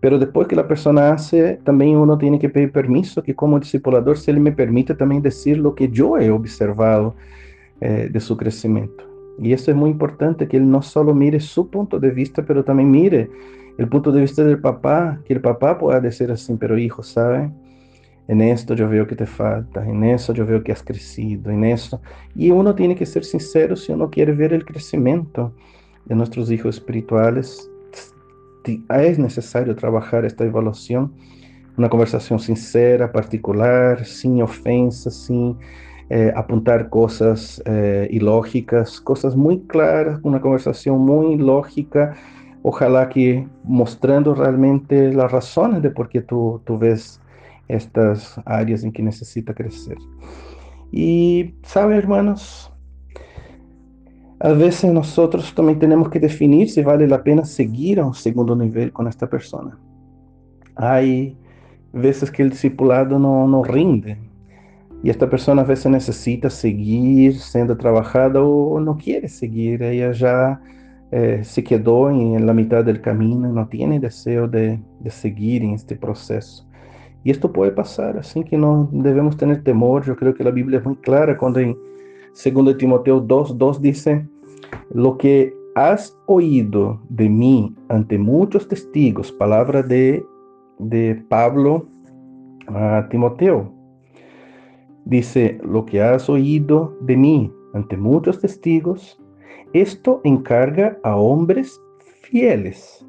Pero 0.00 0.18
después 0.18 0.46
que 0.46 0.56
la 0.56 0.68
persona 0.68 1.12
hace, 1.12 1.58
también 1.64 1.96
uno 1.96 2.18
tiene 2.18 2.38
que 2.38 2.50
pedir 2.50 2.72
permiso, 2.72 3.22
que 3.22 3.34
como 3.34 3.58
discipulador, 3.58 4.18
se 4.18 4.30
él 4.30 4.40
me 4.40 4.52
permite 4.52 4.94
también 4.94 5.22
decir 5.22 5.56
lo 5.56 5.74
que 5.74 5.88
yo 5.88 6.18
he 6.18 6.30
observado 6.30 7.14
eh, 7.80 8.08
de 8.12 8.20
su 8.20 8.36
crecimiento. 8.36 9.04
Y 9.38 9.52
eso 9.52 9.70
es 9.70 9.76
muy 9.76 9.90
importante, 9.90 10.46
que 10.46 10.58
él 10.58 10.70
no 10.70 10.82
solo 10.82 11.14
mire 11.14 11.40
su 11.40 11.70
punto 11.70 11.98
de 11.98 12.10
vista, 12.10 12.44
pero 12.44 12.62
también 12.62 12.90
mire 12.90 13.30
el 13.78 13.88
punto 13.88 14.12
de 14.12 14.20
vista 14.20 14.44
del 14.44 14.60
papá, 14.60 15.20
que 15.24 15.32
el 15.32 15.40
papá 15.40 15.78
pueda 15.78 16.00
decir 16.00 16.30
así, 16.30 16.54
pero 16.54 16.78
hijo, 16.78 17.02
¿sabe? 17.02 17.50
En 18.28 18.40
esto 18.40 18.74
yo 18.74 18.88
veo 18.88 19.06
que 19.06 19.16
te 19.16 19.26
falta, 19.26 19.86
en 19.86 20.04
eso 20.04 20.32
yo 20.32 20.46
veo 20.46 20.62
que 20.62 20.72
has 20.72 20.82
crecido, 20.82 21.50
en 21.50 21.64
eso. 21.64 22.00
Y 22.34 22.50
uno 22.50 22.74
tiene 22.74 22.94
que 22.94 23.06
ser 23.06 23.24
sincero 23.24 23.74
si 23.74 23.92
uno 23.92 24.10
quiere 24.10 24.32
ver 24.32 24.52
el 24.52 24.64
crecimiento 24.64 25.52
de 26.06 26.14
nuestros 26.14 26.50
hijos 26.50 26.76
espirituales, 26.76 27.70
es 28.90 29.18
necesario 29.18 29.76
trabajar 29.76 30.24
esta 30.24 30.44
evaluación, 30.44 31.12
una 31.76 31.88
conversación 31.88 32.38
sincera, 32.38 33.12
particular, 33.12 34.04
sin 34.04 34.40
ofensas, 34.42 35.14
sin 35.14 35.56
eh, 36.10 36.32
apuntar 36.36 36.88
cosas 36.88 37.62
eh, 37.66 38.08
ilógicas, 38.10 39.00
cosas 39.00 39.36
muy 39.36 39.60
claras, 39.62 40.20
una 40.22 40.40
conversación 40.40 40.98
muy 40.98 41.36
lógica, 41.36 42.14
ojalá 42.62 43.08
que 43.08 43.46
mostrando 43.64 44.34
realmente 44.34 45.12
las 45.12 45.32
razones 45.32 45.82
de 45.82 45.90
por 45.90 46.08
qué 46.08 46.20
tú, 46.20 46.60
tú 46.64 46.78
ves 46.78 47.20
estas 47.68 48.40
áreas 48.44 48.84
en 48.84 48.92
que 48.92 49.02
necesita 49.02 49.54
crecer. 49.54 49.96
Y, 50.92 51.54
¿sabe, 51.62 51.96
hermanos? 51.96 52.73
A 54.40 54.52
veces 54.52 54.92
nosotros 54.92 55.54
también 55.54 55.78
tenemos 55.78 56.10
que 56.10 56.18
definir 56.18 56.68
si 56.68 56.82
vale 56.82 57.06
la 57.06 57.22
pena 57.22 57.44
seguir 57.44 58.00
a 58.00 58.06
un 58.06 58.14
segundo 58.14 58.56
nivel 58.56 58.92
con 58.92 59.06
esta 59.06 59.28
persona. 59.28 59.78
Hay 60.76 61.36
veces 61.92 62.30
que 62.30 62.42
el 62.42 62.50
discipulado 62.50 63.18
no, 63.18 63.46
no 63.46 63.62
rinde 63.62 64.18
y 65.02 65.10
esta 65.10 65.30
persona 65.30 65.62
a 65.62 65.64
veces 65.64 65.92
necesita 65.92 66.50
seguir 66.50 67.38
siendo 67.38 67.76
trabajada 67.76 68.42
o 68.42 68.80
no 68.80 68.96
quiere 68.96 69.28
seguir. 69.28 69.82
Ella 69.82 70.12
ya 70.12 70.60
eh, 71.12 71.40
se 71.44 71.62
quedó 71.62 72.10
en 72.10 72.44
la 72.46 72.54
mitad 72.54 72.84
del 72.84 73.00
camino 73.00 73.48
y 73.48 73.52
no 73.52 73.68
tiene 73.68 74.00
deseo 74.00 74.48
de, 74.48 74.80
de 75.00 75.10
seguir 75.10 75.62
en 75.62 75.74
este 75.74 75.94
proceso. 75.94 76.66
Y 77.22 77.30
esto 77.30 77.52
puede 77.52 77.70
pasar, 77.70 78.18
así 78.18 78.44
que 78.44 78.58
no 78.58 78.88
debemos 78.92 79.36
tener 79.36 79.62
temor. 79.62 80.04
Yo 80.04 80.16
creo 80.16 80.34
que 80.34 80.42
la 80.42 80.50
Biblia 80.50 80.78
es 80.80 80.84
muy 80.84 80.96
clara 80.96 81.36
cuando 81.36 81.60
en 81.60 81.76
2 82.34 82.76
Timoteo 82.76 83.20
2, 83.20 83.58
2 83.58 83.80
dice, 83.80 84.26
lo 84.90 85.16
que 85.16 85.54
has 85.76 86.16
oído 86.26 87.00
de 87.08 87.28
mí 87.28 87.74
ante 87.88 88.18
muchos 88.18 88.66
testigos, 88.66 89.32
palabra 89.32 89.82
de, 89.82 90.24
de 90.78 91.14
Pablo 91.28 91.86
a 92.68 93.06
Timoteo. 93.10 93.72
Dice, 95.04 95.58
lo 95.62 95.84
que 95.84 96.02
has 96.02 96.28
oído 96.28 96.96
de 97.02 97.16
mí 97.16 97.52
ante 97.72 97.96
muchos 97.96 98.40
testigos, 98.40 99.20
esto 99.72 100.20
encarga 100.24 100.98
a 101.02 101.16
hombres 101.16 101.80
fieles, 102.22 103.04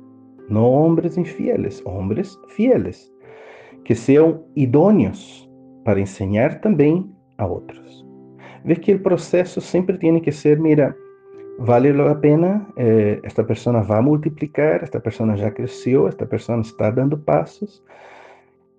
no 0.50 0.68
hombres 0.68 1.18
infieles, 1.18 1.82
hombres 1.86 2.38
fieles, 2.50 3.12
que 3.84 3.96
sean 3.96 4.42
idóneos 4.56 5.50
para 5.84 6.00
enseñar 6.00 6.60
también 6.62 7.16
a 7.38 7.48
otros. 7.48 7.85
Ves 8.66 8.80
que 8.80 8.94
el 8.94 9.02
proceso 9.02 9.62
siempre 9.62 9.98
tiene 9.98 10.22
que 10.22 10.32
ser, 10.32 10.60
mira, 10.60 10.96
vale 11.60 11.94
la 11.94 12.20
pena, 12.20 12.68
eh, 12.76 13.22
esta 13.24 13.46
persona 13.46 13.82
va 13.82 14.00
a 14.00 14.02
multiplicar, 14.02 14.84
esta 14.84 15.00
persona 15.00 15.36
ya 15.36 15.54
creció, 15.54 16.08
esta 16.08 16.26
persona 16.26 16.62
está 16.62 16.92
dando 16.92 17.20
pasos. 17.24 17.84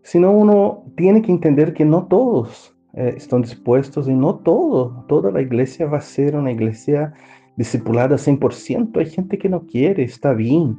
Sino 0.03 0.33
uno 0.33 0.85
tiene 0.97 1.23
que 1.23 1.31
entender 1.31 1.73
que 1.73 1.85
no 1.85 2.07
todos 2.07 2.77
eh, 2.95 3.15
están 3.17 3.43
dispuestos 3.43 4.09
y 4.09 4.15
no 4.15 4.37
todo, 4.37 5.05
toda 5.09 5.31
la 5.31 5.41
iglesia 5.41 5.87
va 5.87 5.99
a 5.99 6.03
ser 6.03 6.35
una 6.35 6.51
iglesia 6.51 7.13
discipulada 7.57 8.17
100%. 8.17 8.99
Hay 8.99 9.07
gente 9.07 9.39
que 9.39 9.49
no 9.49 9.67
quiere, 9.67 10.03
está 10.03 10.33
bien. 10.33 10.77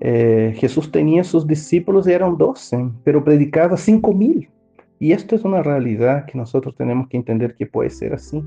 Eh, 0.00 0.54
Jesús 0.56 0.90
tenía 0.90 1.24
sus 1.24 1.46
discípulos 1.46 2.06
y 2.06 2.12
eran 2.12 2.36
12, 2.36 2.90
pero 3.04 3.24
predicaba 3.24 3.76
5 3.76 4.12
mil. 4.12 4.50
Y 5.04 5.12
esto 5.12 5.36
es 5.36 5.44
una 5.44 5.62
realidad 5.62 6.24
que 6.24 6.38
nosotros 6.38 6.74
tenemos 6.76 7.08
que 7.08 7.18
entender 7.18 7.56
que 7.56 7.66
puede 7.66 7.90
ser 7.90 8.14
así. 8.14 8.42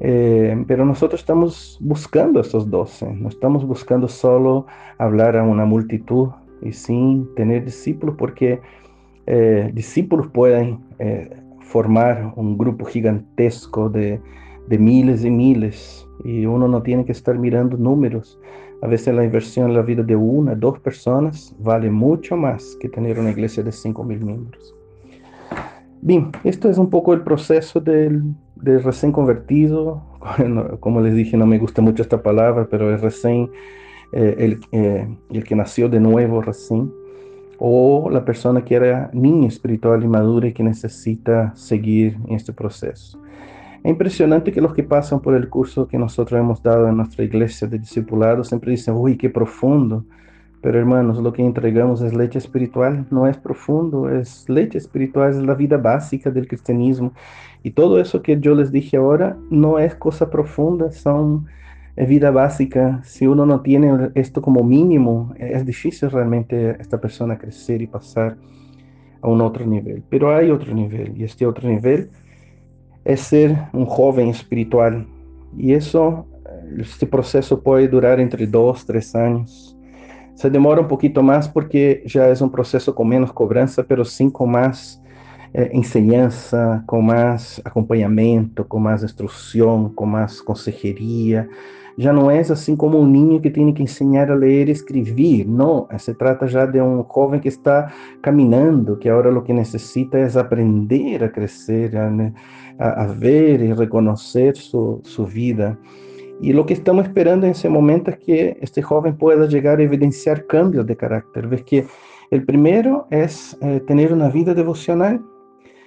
Eh, 0.00 0.64
pero 0.66 0.84
nosotros 0.84 1.20
estamos 1.20 1.78
buscando 1.80 2.40
estos 2.40 2.68
doce, 2.68 3.06
no 3.14 3.28
estamos 3.28 3.64
buscando 3.64 4.08
solo 4.08 4.66
hablar 4.98 5.36
a 5.36 5.44
una 5.44 5.64
multitud 5.64 6.30
y 6.62 6.72
sin 6.72 7.32
tener 7.36 7.64
discípulos, 7.64 8.16
porque 8.18 8.60
eh, 9.28 9.70
discípulos 9.72 10.26
pueden 10.34 10.80
eh, 10.98 11.30
formar 11.60 12.32
un 12.34 12.58
grupo 12.58 12.84
gigantesco 12.84 13.88
de, 13.88 14.20
miles 14.68 15.24
y 15.24 15.30
miles, 15.30 16.08
y 16.24 16.44
uno 16.44 16.66
no 16.66 16.82
tiene 16.82 17.04
que 17.04 17.12
estar 17.12 17.38
mirando 17.38 17.76
números. 17.76 18.36
A 18.82 18.88
veces 18.88 19.14
la 19.14 19.24
inversión 19.24 19.68
en 19.68 19.76
la 19.76 19.82
vida 19.82 20.02
de 20.02 20.16
una, 20.16 20.56
dos 20.56 20.80
personas 20.80 21.54
vale 21.60 21.88
mucho 21.88 22.36
más 22.36 22.76
que 22.80 22.88
tener 22.88 23.20
una 23.20 23.30
iglesia 23.30 23.62
de 23.62 23.70
cinco 23.70 24.02
mil 24.02 24.24
miembros. 24.24 24.74
Bien, 26.04 26.32
esto 26.42 26.68
es 26.68 26.78
un 26.78 26.90
poco 26.90 27.14
el 27.14 27.20
proceso 27.20 27.80
del, 27.80 28.24
de 28.56 28.80
recién 28.80 29.12
convertido, 29.12 30.02
como 30.80 31.00
les 31.00 31.14
dije, 31.14 31.36
no 31.36 31.46
me 31.46 31.60
gusta 31.60 31.80
mucho 31.80 32.02
esta 32.02 32.20
palabra, 32.24 32.66
pero 32.68 32.92
es 32.92 33.00
recién 33.00 33.48
eh, 34.12 34.34
el, 34.36 34.60
eh, 34.72 35.06
el, 35.30 35.44
que 35.44 35.54
nació 35.54 35.88
de 35.88 36.00
nuevo 36.00 36.42
recién, 36.42 36.92
o 37.56 38.10
la 38.10 38.24
persona 38.24 38.64
que 38.64 38.74
era 38.74 39.10
niña 39.12 39.46
espiritual 39.46 40.02
y 40.02 40.08
madura 40.08 40.48
y 40.48 40.52
que 40.52 40.64
necesita 40.64 41.54
seguir 41.54 42.18
en 42.26 42.34
este 42.34 42.52
proceso. 42.52 43.22
Es 43.84 43.90
impresionante 43.90 44.50
que 44.50 44.60
los 44.60 44.74
que 44.74 44.82
pasan 44.82 45.20
por 45.20 45.36
el 45.36 45.48
curso 45.48 45.86
que 45.86 45.98
nosotros 45.98 46.40
hemos 46.40 46.60
dado 46.64 46.88
en 46.88 46.96
nuestra 46.96 47.24
iglesia 47.24 47.68
de 47.68 47.78
discipulado 47.78 48.42
siempre 48.42 48.72
dicen, 48.72 48.94
uy, 48.96 49.16
qué 49.16 49.30
profundo. 49.30 50.04
Pero 50.62 50.78
hermanos, 50.78 51.18
lo 51.20 51.32
que 51.32 51.44
entregamos 51.44 52.02
es 52.02 52.14
leche 52.14 52.38
espiritual, 52.38 53.04
no 53.10 53.26
es 53.26 53.36
profundo, 53.36 54.08
es 54.08 54.48
leche 54.48 54.78
espiritual, 54.78 55.30
es 55.30 55.36
la 55.38 55.54
vida 55.54 55.76
básica 55.76 56.30
del 56.30 56.46
cristianismo. 56.46 57.12
Y 57.64 57.72
todo 57.72 58.00
eso 58.00 58.22
que 58.22 58.38
yo 58.38 58.54
les 58.54 58.70
dije 58.70 58.96
ahora 58.96 59.36
no 59.50 59.80
es 59.80 59.96
cosa 59.96 60.30
profunda, 60.30 60.92
son 60.92 61.46
es 61.96 62.08
vida 62.08 62.30
básica. 62.30 63.00
Si 63.02 63.26
uno 63.26 63.44
no 63.44 63.60
tiene 63.60 64.10
esto 64.14 64.40
como 64.40 64.62
mínimo, 64.62 65.34
es 65.36 65.66
difícil 65.66 66.10
realmente 66.12 66.76
esta 66.78 67.00
persona 67.00 67.36
crecer 67.36 67.82
y 67.82 67.88
pasar 67.88 68.36
a 69.20 69.28
un 69.28 69.40
otro 69.40 69.66
nivel. 69.66 70.04
Pero 70.08 70.32
hay 70.32 70.52
otro 70.52 70.72
nivel, 70.72 71.12
y 71.16 71.24
este 71.24 71.44
otro 71.44 71.68
nivel 71.68 72.08
es 73.04 73.20
ser 73.20 73.58
un 73.72 73.86
joven 73.86 74.28
espiritual. 74.28 75.08
Y 75.58 75.72
eso, 75.72 76.24
este 76.78 77.06
proceso 77.08 77.60
puede 77.60 77.88
durar 77.88 78.20
entre 78.20 78.46
dos, 78.46 78.86
tres 78.86 79.12
años 79.16 79.71
se 80.42 80.50
demora 80.50 80.80
un 80.80 80.88
poquito 80.88 81.22
más 81.22 81.48
porque 81.48 82.02
ya 82.04 82.28
es 82.28 82.40
un 82.40 82.50
proceso 82.50 82.92
con 82.96 83.06
menos 83.08 83.32
cobranza, 83.32 83.84
pero 83.84 84.04
sí 84.04 84.28
con 84.32 84.50
más 84.50 85.00
eh, 85.54 85.70
enseñanza, 85.72 86.82
con 86.84 87.06
más 87.06 87.62
acompañamiento, 87.64 88.66
con 88.66 88.82
más 88.82 89.04
instrucción, 89.04 89.94
con 89.94 90.10
más. 90.10 90.42
Ya 91.96 92.12
no 92.12 92.28
es 92.32 92.50
assim 92.50 92.74
como 92.74 92.98
um 92.98 93.06
niño 93.06 93.40
que 93.40 93.50
tem 93.50 93.72
que 93.72 93.82
ensinar 93.82 94.32
a 94.32 94.34
ler 94.34 94.68
e 94.68 94.72
escrever, 94.72 95.46
não. 95.46 95.86
Se 95.96 96.12
trata 96.12 96.48
já 96.48 96.66
de 96.66 96.80
um 96.80 97.04
jovem 97.04 97.38
que 97.38 97.48
está 97.48 97.92
caminhando, 98.20 98.96
que 98.96 99.08
agora 99.08 99.38
o 99.38 99.42
que 99.42 99.52
necessita 99.52 100.18
é 100.18 100.26
aprender 100.40 101.22
a 101.22 101.28
crescer, 101.28 101.94
a, 101.96 102.10
a, 102.78 103.02
a 103.04 103.06
ver 103.06 103.60
e 103.60 103.72
reconhecer 103.72 104.56
sua, 104.56 104.98
sua 105.04 105.26
vida. 105.26 105.78
Y 106.42 106.52
lo 106.52 106.66
que 106.66 106.74
estamos 106.74 107.06
esperando 107.06 107.46
en 107.46 107.52
ese 107.52 107.68
momento 107.68 108.10
es 108.10 108.18
que 108.18 108.58
este 108.60 108.82
joven 108.82 109.16
pueda 109.16 109.46
llegar 109.46 109.78
a 109.78 109.82
evidenciar 109.84 110.44
cambios 110.48 110.84
de 110.86 110.96
carácter. 110.96 111.46
Ves 111.46 111.62
que 111.62 111.86
el 112.32 112.44
primero 112.44 113.06
es 113.10 113.56
eh, 113.62 113.80
tener 113.86 114.12
una 114.12 114.28
vida 114.28 114.52
devocional, 114.52 115.22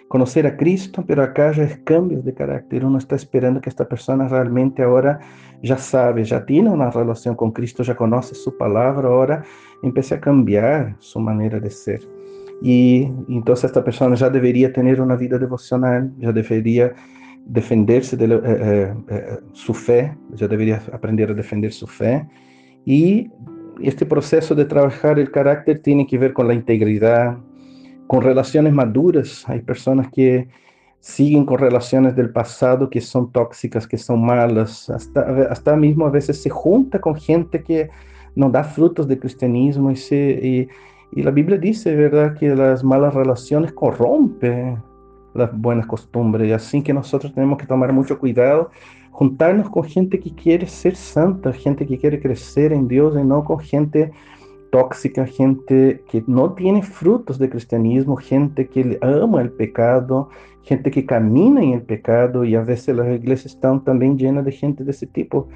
conocer 0.07 0.47
a 0.47 0.55
Cristo, 0.55 1.03
pero 1.05 1.23
acá 1.23 1.51
ya 1.51 1.63
es 1.63 1.77
cambios 1.79 2.23
de 2.23 2.33
carácter. 2.33 2.85
Uno 2.85 2.99
está 2.99 3.17
esperando 3.17 3.59
que 3.59 3.69
esta 3.69 3.85
persona 3.85 4.29
realmente 4.29 4.81
ahora 4.81 5.19
ya 5.61 5.77
sabe, 5.77 6.23
ya 6.23 6.45
tiene 6.45 6.69
una 6.69 6.89
relación 6.89 7.35
con 7.35 7.51
Cristo, 7.51 7.83
ya 7.83 7.97
conoce 7.97 8.33
su 8.33 8.55
palabra, 8.57 9.09
ahora 9.09 9.43
empiece 9.83 10.15
a 10.15 10.21
cambiar 10.21 10.95
su 10.99 11.19
manera 11.19 11.59
de 11.59 11.69
ser. 11.69 11.99
Y 12.61 13.11
entonces 13.27 13.65
esta 13.65 13.83
persona 13.83 14.15
ya 14.15 14.29
debería 14.29 14.71
tener 14.71 15.01
una 15.01 15.17
vida 15.17 15.37
devocional, 15.37 16.13
ya 16.17 16.31
debería 16.31 16.93
defenderse 17.45 18.17
de 18.17 18.25
eh, 18.25 18.39
eh, 18.43 18.93
eh, 19.09 19.37
su 19.53 19.73
fe, 19.73 20.15
ya 20.33 20.47
debería 20.47 20.81
aprender 20.91 21.29
a 21.29 21.33
defender 21.33 21.71
su 21.71 21.87
fe. 21.87 22.27
Y 22.85 23.29
este 23.81 24.05
proceso 24.05 24.55
de 24.55 24.65
trabajar 24.65 25.19
el 25.19 25.31
carácter 25.31 25.79
tiene 25.81 26.07
que 26.07 26.17
ver 26.17 26.33
con 26.33 26.47
la 26.47 26.53
integridad, 26.53 27.37
con 28.07 28.21
relaciones 28.21 28.73
maduras. 28.73 29.43
Hay 29.47 29.61
personas 29.61 30.07
que 30.11 30.47
siguen 30.99 31.45
con 31.45 31.59
relaciones 31.59 32.15
del 32.15 32.31
pasado 32.31 32.89
que 32.89 32.99
son 32.99 33.31
tóxicas, 33.31 33.87
que 33.87 33.97
son 33.97 34.25
malas. 34.25 34.89
Hasta, 34.89 35.21
hasta 35.51 35.75
mismo 35.75 36.07
a 36.07 36.11
veces 36.11 36.41
se 36.41 36.49
junta 36.49 36.99
con 36.99 37.15
gente 37.15 37.63
que 37.63 37.89
no 38.35 38.49
da 38.49 38.63
frutos 38.63 39.07
de 39.07 39.19
cristianismo 39.19 39.91
y, 39.91 39.95
se, 39.95 40.39
y, 40.41 40.67
y 41.11 41.23
la 41.23 41.31
Biblia 41.31 41.57
dice, 41.57 41.95
¿verdad?, 41.95 42.33
que 42.33 42.55
las 42.55 42.83
malas 42.83 43.13
relaciones 43.13 43.71
corrompen 43.71 44.77
las 45.35 45.55
buenas 45.55 45.85
costumbres. 45.85 46.51
Así 46.51 46.81
que 46.81 46.93
nosotros 46.93 47.33
tenemos 47.33 47.57
que 47.57 47.67
tomar 47.67 47.93
mucho 47.93 48.17
cuidado, 48.17 48.71
juntarnos 49.11 49.69
con 49.69 49.83
gente 49.83 50.19
que 50.19 50.33
quiere 50.33 50.67
ser 50.67 50.95
santa, 50.95 51.53
gente 51.53 51.85
que 51.85 51.97
quiere 51.97 52.19
crecer 52.21 52.73
en 52.73 52.87
Dios 52.87 53.15
y 53.19 53.23
no 53.23 53.43
con 53.43 53.59
gente 53.59 54.11
tóxica, 54.71 55.25
gente 55.25 56.03
que 56.09 56.23
no 56.27 56.53
tiene 56.53 56.83
frutos 56.83 57.37
de 57.37 57.49
cristianismo, 57.49 58.17
gente 58.17 58.67
que 58.67 58.97
ama 59.01 59.41
el 59.41 59.51
pecado, 59.51 60.29
gente 60.63 60.91
que 60.91 61.05
camina 61.05 61.63
en 61.63 61.73
el 61.73 61.81
pecado 61.83 62.43
y 62.43 62.55
a 62.55 62.61
veces 62.61 62.95
las 62.95 63.07
iglesias 63.07 63.53
están 63.53 63.83
también 63.83 64.17
llenas 64.17 64.43
de 64.43 64.51
gente 64.51 64.83
de 64.83 64.91
ese 64.91 65.07
tipo. 65.07 65.47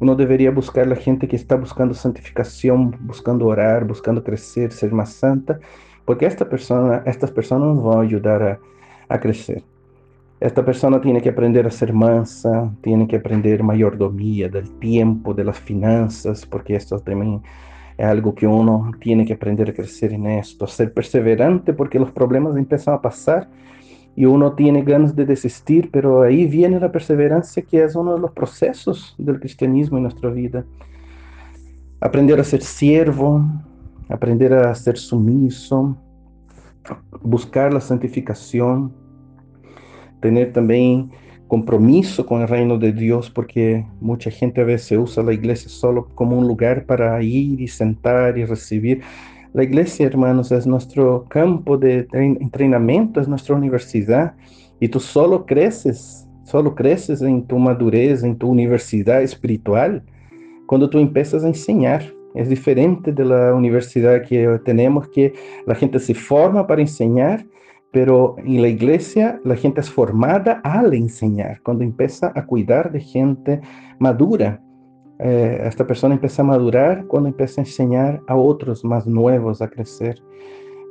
Uno 0.00 0.16
debería 0.16 0.50
buscar 0.50 0.86
la 0.88 0.96
gente 0.96 1.28
que 1.28 1.36
está 1.36 1.54
buscando 1.54 1.94
santificación, 1.94 2.96
buscando 3.02 3.46
orar, 3.46 3.84
buscando 3.84 4.24
crecer, 4.24 4.72
ser 4.72 4.90
más 4.90 5.12
santa, 5.12 5.60
porque 6.04 6.26
esta 6.26 6.48
persona, 6.48 7.02
estas 7.06 7.30
personas 7.30 7.76
nos 7.76 7.84
van 7.84 7.98
a 7.98 8.02
ayudar 8.02 8.42
a 8.42 8.58
a 9.08 9.18
crecer. 9.18 9.62
Esta 10.40 10.64
persona 10.64 11.00
tiene 11.00 11.22
que 11.22 11.30
aprender 11.30 11.66
a 11.66 11.70
ser 11.70 11.92
mansa, 11.92 12.70
tiene 12.82 13.06
que 13.06 13.16
aprender 13.16 13.62
mayordomía 13.62 14.48
del 14.48 14.70
tiempo, 14.78 15.32
de 15.32 15.44
las 15.44 15.58
finanzas, 15.58 16.44
porque 16.44 16.76
esto 16.76 16.98
también 16.98 17.40
es 17.96 18.04
algo 18.04 18.34
que 18.34 18.46
uno 18.46 18.90
tiene 19.00 19.24
que 19.24 19.34
aprender 19.34 19.70
a 19.70 19.72
crecer 19.72 20.12
en 20.12 20.26
esto, 20.26 20.66
ser 20.66 20.92
perseverante 20.92 21.72
porque 21.72 21.98
los 21.98 22.10
problemas 22.10 22.56
empiezan 22.56 22.94
a 22.94 23.00
pasar 23.00 23.48
y 24.16 24.24
uno 24.26 24.52
tiene 24.52 24.82
ganas 24.82 25.14
de 25.16 25.24
desistir, 25.24 25.90
pero 25.90 26.22
ahí 26.22 26.46
viene 26.46 26.78
la 26.78 26.92
perseverancia 26.92 27.62
que 27.62 27.82
es 27.82 27.96
uno 27.96 28.14
de 28.14 28.20
los 28.20 28.32
procesos 28.32 29.14
del 29.18 29.40
cristianismo 29.40 29.96
en 29.96 30.04
nuestra 30.04 30.30
vida. 30.30 30.64
Aprender 32.00 32.38
a 32.38 32.44
ser 32.44 32.62
siervo, 32.62 33.44
aprender 34.08 34.52
a 34.52 34.74
ser 34.74 34.98
sumiso, 34.98 35.96
buscar 37.22 37.72
la 37.72 37.80
santificación, 37.80 38.92
tener 40.20 40.52
también 40.52 41.10
compromiso 41.48 42.24
con 42.26 42.42
el 42.42 42.48
reino 42.48 42.78
de 42.78 42.92
Dios, 42.92 43.30
porque 43.30 43.86
mucha 44.00 44.30
gente 44.30 44.60
a 44.60 44.64
veces 44.64 44.98
usa 44.98 45.22
la 45.22 45.32
iglesia 45.32 45.68
solo 45.68 46.08
como 46.14 46.38
un 46.38 46.48
lugar 46.48 46.86
para 46.86 47.22
ir 47.22 47.60
y 47.60 47.68
sentar 47.68 48.36
y 48.38 48.44
recibir. 48.44 49.02
La 49.52 49.62
iglesia, 49.62 50.06
hermanos, 50.06 50.50
es 50.50 50.66
nuestro 50.66 51.26
campo 51.28 51.76
de 51.76 52.08
entrenamiento, 52.12 53.20
es 53.20 53.28
nuestra 53.28 53.54
universidad, 53.54 54.34
y 54.80 54.88
tú 54.88 54.98
solo 54.98 55.46
creces, 55.46 56.26
solo 56.44 56.74
creces 56.74 57.22
en 57.22 57.46
tu 57.46 57.58
madurez, 57.58 58.24
en 58.24 58.36
tu 58.36 58.48
universidad 58.48 59.22
espiritual, 59.22 60.02
cuando 60.66 60.90
tú 60.90 60.98
empiezas 60.98 61.44
a 61.44 61.48
enseñar. 61.48 62.02
Es 62.34 62.48
diferente 62.48 63.12
de 63.12 63.24
la 63.24 63.54
universidad 63.54 64.22
que 64.22 64.60
tenemos, 64.64 65.08
que 65.08 65.32
la 65.66 65.74
gente 65.74 66.00
se 66.00 66.14
forma 66.14 66.66
para 66.66 66.80
enseñar, 66.80 67.46
pero 67.92 68.34
en 68.38 68.60
la 68.60 68.68
iglesia 68.68 69.40
la 69.44 69.54
gente 69.54 69.80
es 69.80 69.88
formada 69.88 70.60
al 70.64 70.92
enseñar, 70.94 71.60
cuando 71.62 71.84
empieza 71.84 72.32
a 72.34 72.44
cuidar 72.44 72.90
de 72.90 73.00
gente 73.00 73.60
madura. 74.00 74.60
Eh, 75.20 75.62
esta 75.64 75.86
persona 75.86 76.14
empieza 76.14 76.42
a 76.42 76.44
madurar 76.44 77.06
cuando 77.06 77.28
empieza 77.28 77.60
a 77.60 77.64
enseñar 77.64 78.20
a 78.26 78.34
otros 78.34 78.84
más 78.84 79.06
nuevos 79.06 79.62
a 79.62 79.68
crecer. 79.68 80.20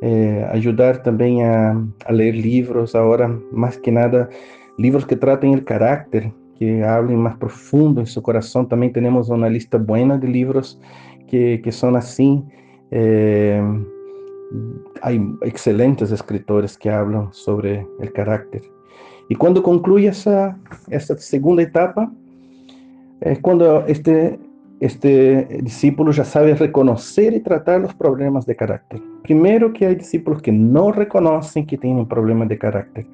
Eh, 0.01 0.47
ayudar 0.49 1.03
también 1.03 1.45
a, 1.45 1.71
a, 2.06 2.12
leer 2.13 2.36
libros, 2.36 2.95
ahora 2.95 3.27
más 3.51 3.77
que 3.77 3.91
nada, 3.91 4.29
libros 4.77 5.06
que 5.06 5.17
traten 5.17 5.53
el 5.53 5.65
carácter, 5.65 6.32
que 6.58 6.84
hablen 6.84 7.19
más 7.19 7.36
profundo 7.38 7.99
en 7.99 8.08
su 8.08 8.21
corazón. 8.21 8.67
También 8.69 8.93
tenemos 8.93 9.27
una 9.27 9.49
lista 9.49 9.77
buena 9.77 10.17
de 10.17 10.27
libros 10.29 10.79
que, 11.34 11.62
que 11.63 11.72
son 11.72 11.96
así. 11.96 12.43
Eh, 12.91 13.60
hay 15.02 15.19
excelentes 15.41 16.12
escritores 16.12 16.78
que 16.78 16.91
hablan 16.91 17.34
sobre 17.34 17.88
el 18.00 18.13
carácter. 18.13 18.62
Y 19.30 19.36
cuando 19.36 19.63
concluye 19.63 20.10
esa, 20.10 20.60
esta 20.89 21.17
segunda 21.17 21.63
etapa, 21.63 22.12
es 23.22 23.39
cuando 23.39 23.84
este, 23.88 24.39
este 24.80 25.62
discípulo 25.63 26.12
ya 26.12 26.24
sabe 26.24 26.54
reconocer 26.54 27.34
y 27.34 27.39
tratar 27.39 27.82
los 27.82 27.96
problemas 27.96 28.46
de 28.46 28.56
carácter. 28.56 29.02
Primero 29.24 29.74
que 29.74 29.88
hay 29.88 29.96
discípulos 29.96 30.39
que 30.39 30.52
no 30.52 30.91
reconocen 30.91 31.65
que 31.65 31.80
tienen 31.80 32.08
problemas 32.08 32.48
de 32.48 32.60
carácter. 32.60 33.08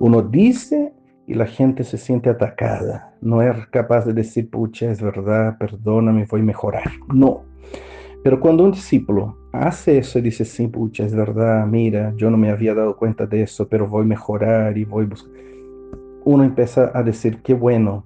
Uno 0.00 0.22
dice 0.22 0.92
y 1.28 1.34
la 1.34 1.46
gente 1.46 1.84
se 1.84 1.98
siente 1.98 2.30
atacada. 2.30 3.14
No 3.20 3.40
es 3.40 3.64
capaz 3.68 4.06
de 4.06 4.12
decir, 4.12 4.50
pucha, 4.50 4.90
es 4.90 5.00
verdad, 5.00 5.56
perdóname, 5.56 6.26
voy 6.28 6.40
a 6.40 6.44
mejorar. 6.44 6.90
No. 7.14 7.49
Pero 8.22 8.38
cuando 8.38 8.64
un 8.64 8.72
discípulo 8.72 9.36
hace 9.52 9.98
eso 9.98 10.18
y 10.18 10.22
dice, 10.22 10.44
sí, 10.44 10.66
pucha, 10.66 11.04
es 11.04 11.14
verdad, 11.14 11.66
mira, 11.66 12.12
yo 12.16 12.30
no 12.30 12.36
me 12.36 12.50
había 12.50 12.74
dado 12.74 12.96
cuenta 12.96 13.26
de 13.26 13.42
eso, 13.42 13.66
pero 13.68 13.88
voy 13.88 14.02
a 14.02 14.06
mejorar 14.06 14.76
y 14.76 14.84
voy 14.84 15.04
a 15.04 15.08
buscar. 15.08 15.32
Uno 16.24 16.44
empieza 16.44 16.90
a 16.94 17.02
decir, 17.02 17.40
qué 17.42 17.54
bueno, 17.54 18.04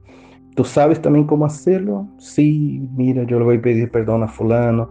¿tú 0.54 0.64
sabes 0.64 1.02
también 1.02 1.26
cómo 1.26 1.44
hacerlo? 1.44 2.06
Sí, 2.18 2.88
mira, 2.94 3.24
yo 3.24 3.38
le 3.38 3.44
voy 3.44 3.56
a 3.56 3.62
pedir 3.62 3.90
perdón 3.90 4.22
a 4.22 4.28
fulano. 4.28 4.88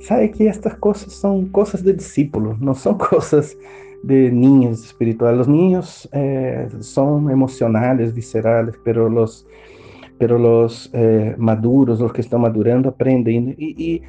Sabe 0.00 0.30
que 0.30 0.46
estas 0.46 0.74
cosas 0.74 1.12
son 1.14 1.46
cosas 1.46 1.82
de 1.82 1.94
discípulos, 1.94 2.60
no 2.60 2.74
son 2.74 2.98
cosas 2.98 3.56
de 4.02 4.30
niños 4.30 4.84
espirituales. 4.84 5.38
Los 5.38 5.48
niños 5.48 6.08
eh, 6.12 6.68
son 6.80 7.30
emocionales, 7.30 8.12
viscerales, 8.12 8.74
pero 8.84 9.08
los, 9.08 9.46
pero 10.18 10.38
los 10.38 10.90
eh, 10.92 11.34
maduros, 11.38 11.98
los 11.98 12.12
que 12.12 12.20
están 12.20 12.42
madurando, 12.42 12.90
aprenden. 12.90 13.54
Y, 13.58 13.94
y 13.94 14.02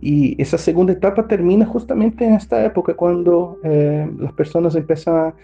y 0.00 0.40
esa 0.40 0.58
segunda 0.58 0.92
etapa 0.92 1.26
termina 1.26 1.66
justamente 1.66 2.24
en 2.24 2.34
esta 2.34 2.64
época 2.64 2.94
cuando 2.94 3.58
eh, 3.64 4.08
las 4.18 4.32
personas 4.32 4.74
empiezan 4.76 5.14
a, 5.16 5.34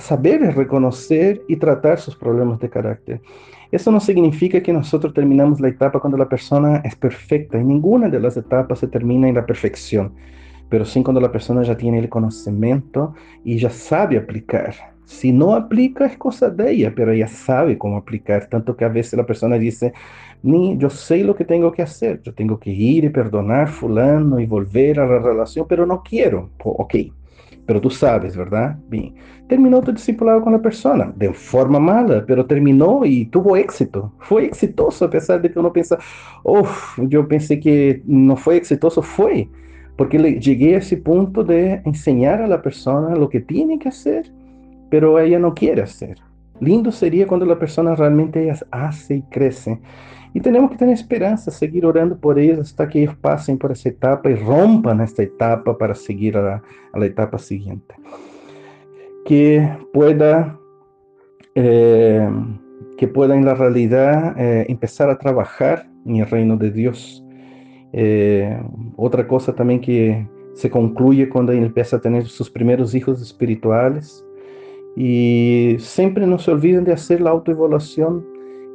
saber 0.00 0.40
reconocer 0.56 1.42
y 1.48 1.56
tratar 1.56 2.00
sus 2.00 2.16
problemas 2.16 2.58
de 2.60 2.70
carácter. 2.70 3.20
Eso 3.70 3.92
no 3.92 4.00
significa 4.00 4.62
que 4.62 4.72
nosotros 4.72 5.12
terminamos 5.12 5.60
la 5.60 5.68
etapa 5.68 6.00
cuando 6.00 6.16
la 6.16 6.30
persona 6.30 6.78
es 6.82 6.96
perfecta. 6.96 7.58
Y 7.58 7.64
ninguna 7.64 8.08
de 8.08 8.18
las 8.18 8.34
etapas 8.38 8.78
se 8.78 8.86
termina 8.86 9.28
en 9.28 9.34
la 9.34 9.44
perfección, 9.44 10.14
pero 10.70 10.86
sí 10.86 11.02
cuando 11.02 11.20
la 11.20 11.30
persona 11.30 11.62
ya 11.62 11.76
tiene 11.76 11.98
el 11.98 12.08
conocimiento 12.08 13.14
y 13.44 13.58
ya 13.58 13.68
sabe 13.68 14.16
aplicar. 14.16 14.91
Si 15.12 15.30
no 15.30 15.54
aplica 15.54 16.06
es 16.06 16.16
cosa 16.16 16.48
de 16.48 16.72
ella, 16.72 16.92
pero 16.96 17.12
sabe 17.28 17.78
cómo 17.78 17.98
aplicar, 17.98 18.48
tanto 18.48 18.76
que 18.76 18.84
a 18.84 18.88
veces 18.88 19.12
la 19.12 19.26
persona 19.26 19.56
dice, 19.56 19.92
yo 20.42 20.90
sé 20.90 21.22
lo 21.22 21.36
que 21.36 21.44
tengo 21.44 21.70
que 21.70 21.82
hacer, 21.82 22.20
yo 22.22 22.34
tengo 22.34 22.58
que 22.58 22.70
ir 22.70 23.04
y 23.04 23.10
perdonar 23.10 23.68
fulano 23.68 24.40
y 24.40 24.46
volver 24.46 24.98
a 24.98 25.06
la 25.06 25.18
relación, 25.20 25.66
pero 25.68 25.86
no 25.86 26.02
quiero. 26.02 26.50
Ok, 26.64 26.94
pero 27.66 27.80
tú 27.80 27.90
sabes, 27.90 28.36
¿verdad? 28.36 28.76
Bien, 28.88 29.14
terminó 29.48 29.80
tu 29.82 29.92
discipulado 29.92 30.42
con 30.42 30.54
la 30.54 30.62
persona, 30.62 31.12
de 31.14 31.32
forma 31.32 31.78
mala, 31.78 32.24
pero 32.26 32.46
terminó 32.46 33.04
y 33.04 33.26
tuvo 33.26 33.56
éxito. 33.56 34.12
Fue 34.18 34.46
exitoso, 34.46 35.04
a 35.04 35.10
pesar 35.10 35.40
de 35.42 35.52
que 35.52 35.58
uno 35.58 35.72
piensa, 35.72 35.98
uff, 36.42 36.98
yo 37.06 37.28
pensé 37.28 37.60
que 37.60 38.02
no 38.06 38.34
fue 38.34 38.56
exitoso, 38.56 39.02
fue, 39.02 39.48
porque 39.96 40.18
llegué 40.40 40.74
a 40.74 40.78
ese 40.78 40.96
punto 40.96 41.44
de 41.44 41.82
enseñar 41.84 42.40
a 42.40 42.48
la 42.48 42.62
persona 42.62 43.14
lo 43.14 43.28
que 43.28 43.40
tiene 43.40 43.78
que 43.78 43.90
hacer, 43.90 44.32
pero 44.92 45.18
ella 45.18 45.38
no 45.38 45.54
quiere 45.54 45.80
hacer. 45.80 46.18
Lindo 46.60 46.92
sería 46.92 47.26
cuando 47.26 47.46
la 47.46 47.58
persona 47.58 47.94
realmente 47.94 48.52
hace 48.70 49.14
y 49.14 49.22
crece. 49.22 49.80
Y 50.34 50.40
tenemos 50.40 50.70
que 50.70 50.76
tener 50.76 50.92
esperanza, 50.92 51.50
seguir 51.50 51.86
orando 51.86 52.18
por 52.18 52.38
ellos 52.38 52.58
hasta 52.58 52.86
que 52.86 53.00
ellos 53.00 53.16
pasen 53.16 53.56
por 53.56 53.72
esa 53.72 53.88
etapa 53.88 54.30
y 54.30 54.34
rompan 54.34 55.00
esta 55.00 55.22
etapa 55.22 55.78
para 55.78 55.94
seguir 55.94 56.36
a 56.36 56.62
la, 56.94 57.06
etapa 57.06 57.38
siguiente. 57.38 57.94
Que 59.24 59.66
pueda, 59.94 60.58
eh, 61.54 62.28
que 62.98 63.08
pueda 63.08 63.34
en 63.34 63.46
la 63.46 63.54
realidad 63.54 64.38
eh, 64.38 64.66
empezar 64.68 65.08
a 65.08 65.16
trabajar 65.16 65.88
en 66.04 66.16
el 66.16 66.26
reino 66.26 66.58
de 66.58 66.70
Dios. 66.70 67.24
Eh, 67.94 68.60
otra 68.96 69.26
cosa 69.26 69.54
también 69.54 69.80
que 69.80 70.28
se 70.52 70.68
concluye 70.68 71.30
cuando 71.30 71.52
él 71.52 71.64
empieza 71.64 71.96
a 71.96 72.00
tener 72.02 72.26
sus 72.26 72.50
primeros 72.50 72.94
hijos 72.94 73.22
espirituales. 73.22 74.22
Y 74.96 75.76
siempre 75.78 76.26
no 76.26 76.38
se 76.38 76.50
olviden 76.50 76.84
de 76.84 76.92
hacer 76.92 77.20
la 77.20 77.30
autoevaluación 77.30 78.26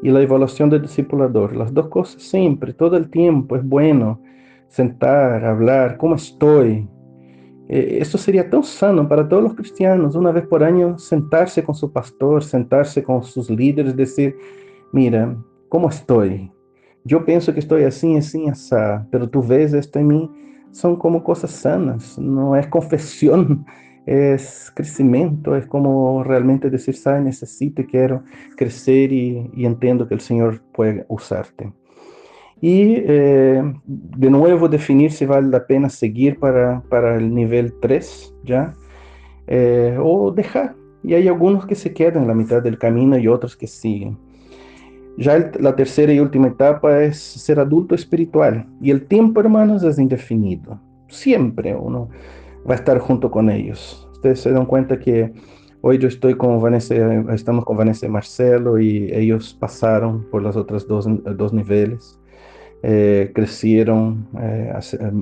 y 0.02 0.10
la 0.10 0.22
evaluación 0.22 0.70
del 0.70 0.84
discipulador. 0.84 1.56
Las 1.56 1.74
dos 1.74 1.88
cosas 1.88 2.22
siempre, 2.22 2.74
todo 2.74 2.98
el 2.98 3.10
tiempo 3.10 3.56
es 3.56 3.64
bueno 3.64 4.20
sentar, 4.68 5.46
hablar, 5.46 5.98
¿cómo 5.98 6.16
estoy? 6.16 6.88
Eh, 7.70 7.98
esto 8.02 8.18
sería 8.18 8.50
tan 8.50 8.64
sano 8.64 9.08
para 9.08 9.28
todos 9.28 9.44
los 9.44 9.54
cristianos, 9.54 10.16
una 10.16 10.32
vez 10.32 10.48
por 10.48 10.64
año 10.64 10.98
sentarse 10.98 11.64
con 11.64 11.76
su 11.76 11.92
pastor, 11.92 12.44
sentarse 12.44 13.04
con 13.04 13.24
sus 13.24 13.50
líderes, 13.50 13.96
decir, 13.96 14.36
mira, 14.94 15.36
¿cómo 15.70 15.90
estoy? 15.90 16.52
Yo 17.04 17.26
pienso 17.26 17.54
que 17.54 17.60
estoy 17.60 17.84
así, 17.84 18.16
así, 18.16 18.48
así, 18.48 18.76
pero 19.12 19.30
tú 19.30 19.44
ves 19.44 19.74
esto 19.74 20.00
en 20.00 20.08
mí, 20.08 20.32
son 20.72 20.96
como 20.96 21.24
cosas 21.24 21.52
sanas, 21.52 22.18
no 22.18 22.56
es 22.56 22.68
confesión 22.68 23.66
es 24.08 24.72
crecimiento, 24.74 25.58
es 25.58 25.68
como 25.68 26.24
realmente 26.24 26.70
decir, 26.70 26.96
¿sabes? 26.96 27.24
Necesito 27.24 27.82
y 27.82 27.88
quiero 27.88 28.24
crecer 28.56 29.12
y, 29.12 29.52
entiendo 29.58 30.08
que 30.08 30.14
el 30.14 30.22
Señor 30.22 30.62
puede 30.72 31.06
usarte. 31.10 31.74
Y 32.62 32.96
eh, 33.06 33.62
de 33.86 34.30
nuevo 34.30 34.70
definir 34.70 35.12
si 35.12 35.26
vale 35.26 35.50
la 35.50 35.68
pena 35.68 35.90
seguir 35.90 36.40
para, 36.40 36.82
para 36.90 37.18
el 37.18 37.36
nivel 37.36 37.74
3, 37.82 38.34
¿ya? 38.46 38.74
Eh, 39.46 39.98
o 40.02 40.32
dejar. 40.32 40.74
Y 41.04 41.14
hay 41.14 41.28
algunos 41.28 41.66
que 41.66 41.76
se 41.76 41.94
quedan 41.94 42.24
en 42.24 42.28
la 42.30 42.34
mitad 42.34 42.64
del 42.64 42.80
camino 42.80 43.18
y 43.18 43.28
otros 43.28 43.58
que 43.58 43.68
siguen. 43.68 44.18
Ya 45.18 45.52
la 45.60 45.76
tercera 45.76 46.14
y 46.14 46.20
última 46.22 46.48
etapa 46.48 47.04
es 47.04 47.18
ser 47.18 47.60
adulto 47.60 47.94
espiritual. 47.94 48.66
Y 48.82 48.90
el 48.90 49.06
tiempo, 49.06 49.42
hermanos, 49.42 49.84
es 49.84 50.00
indefinido. 50.00 50.80
Siempre 51.10 51.76
uno 51.76 52.10
va 52.68 52.74
a 52.74 52.78
estar 52.78 53.00
junto 53.00 53.32
con 53.32 53.50
ellos. 53.50 54.08
Ustedes 54.14 54.42
se 54.42 54.52
dan 54.52 54.66
cuenta 54.66 55.00
que 55.00 55.32
hoy 55.82 55.98
yo 55.98 56.08
estoy 56.08 56.36
con 56.36 56.60
Vanessa, 56.62 56.96
estamos 57.34 57.66
con 57.66 57.78
Vanessa 57.78 58.06
y 58.06 58.10
Marcelo 58.10 58.80
y 58.80 59.12
ellos 59.14 59.56
pasaron 59.60 60.26
por 60.30 60.42
los 60.42 60.56
otros 60.56 60.88
dos, 60.88 61.08
dos 61.38 61.54
niveles, 61.54 62.20
eh, 62.84 63.32
crecieron 63.34 64.28
eh, 64.42 64.74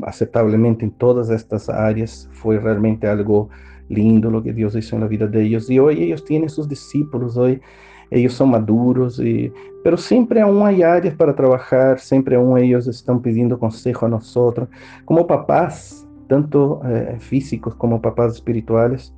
aceptablemente 0.03 0.85
en 0.85 0.91
todas 0.91 1.29
estas 1.29 1.69
áreas, 1.69 2.29
fue 2.33 2.59
realmente 2.59 3.07
algo 3.07 3.49
lindo 3.87 4.31
lo 4.31 4.41
que 4.41 4.53
Dios 4.53 4.75
hizo 4.75 4.95
en 4.95 5.01
la 5.01 5.07
vida 5.07 5.27
de 5.27 5.43
ellos. 5.43 5.69
Y 5.69 5.79
hoy 5.79 6.01
ellos 6.01 6.25
tienen 6.25 6.49
sus 6.49 6.67
discípulos, 6.67 7.37
hoy 7.37 7.61
ellos 8.11 8.33
son 8.33 8.51
maduros, 8.51 9.19
y, 9.19 9.51
pero 9.83 9.97
siempre 9.97 10.41
aún 10.41 10.65
hay 10.65 10.81
áreas 10.83 11.15
para 11.15 11.35
trabajar, 11.35 11.99
siempre 11.99 12.35
aún 12.35 12.57
ellos 12.57 12.87
están 12.87 13.21
pidiendo 13.21 13.59
consejo 13.59 14.05
a 14.05 14.09
nosotros, 14.09 14.69
como 15.05 15.27
papás, 15.27 16.04
tanto 16.27 16.81
eh, 16.85 17.17
físicos 17.19 17.75
como 17.75 18.01
papás 18.01 18.35
espirituales. 18.35 19.13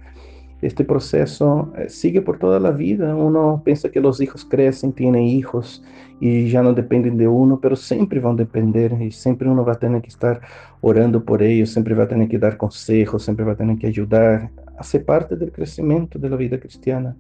Este 0.62 0.84
proceso 0.84 1.72
eh, 1.78 1.88
sigue 1.90 2.22
por 2.22 2.40
toda 2.40 2.60
la 2.60 2.72
vida. 2.72 3.16
Uno 3.16 3.62
piensa 3.64 3.90
que 3.90 4.02
los 4.02 4.20
hijos 4.22 4.46
crecen, 4.46 4.92
tienen 4.92 5.24
hijos 5.24 5.84
y 6.20 6.50
ya 6.50 6.64
no 6.64 6.74
dependen 6.74 7.18
de 7.18 7.28
uno, 7.28 7.60
pero 7.60 7.76
siempre 7.76 8.20
van 8.20 8.34
a 8.34 8.38
depender 8.38 9.00
y 9.00 9.12
siempre 9.12 9.48
uno 9.48 9.64
va 9.64 9.74
a 9.74 9.80
tener 9.80 10.02
que 10.02 10.10
estar 10.10 10.42
orando 10.82 11.24
por 11.24 11.44
ellos, 11.44 11.70
siempre 11.70 11.94
va 11.94 12.06
a 12.06 12.08
tener 12.08 12.28
que 12.28 12.40
dar 12.40 12.58
consejos, 12.58 13.24
siempre 13.24 13.46
va 13.46 13.54
a 13.54 13.58
tener 13.58 13.78
que 13.78 13.88
ayudar. 13.88 14.50
Hace 14.78 15.00
parte 15.00 15.36
del 15.36 15.52
crecimiento 15.52 16.18
de 16.18 16.30
la 16.30 16.36
vida 16.36 16.60
cristiana. 16.60 17.16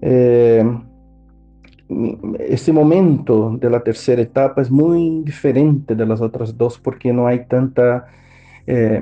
Eh, 0.00 0.64
momento 2.72 3.56
de 3.58 3.70
la 3.70 3.80
tercera 3.80 4.22
etapa 4.22 4.62
es 4.62 4.70
muy 4.70 5.22
diferente 5.24 5.94
de 5.94 6.06
las 6.06 6.20
otras 6.20 6.56
dos 6.56 6.78
porque 6.78 7.12
no 7.12 7.26
hay 7.26 7.46
tanta, 7.46 8.06
eh, 8.66 9.00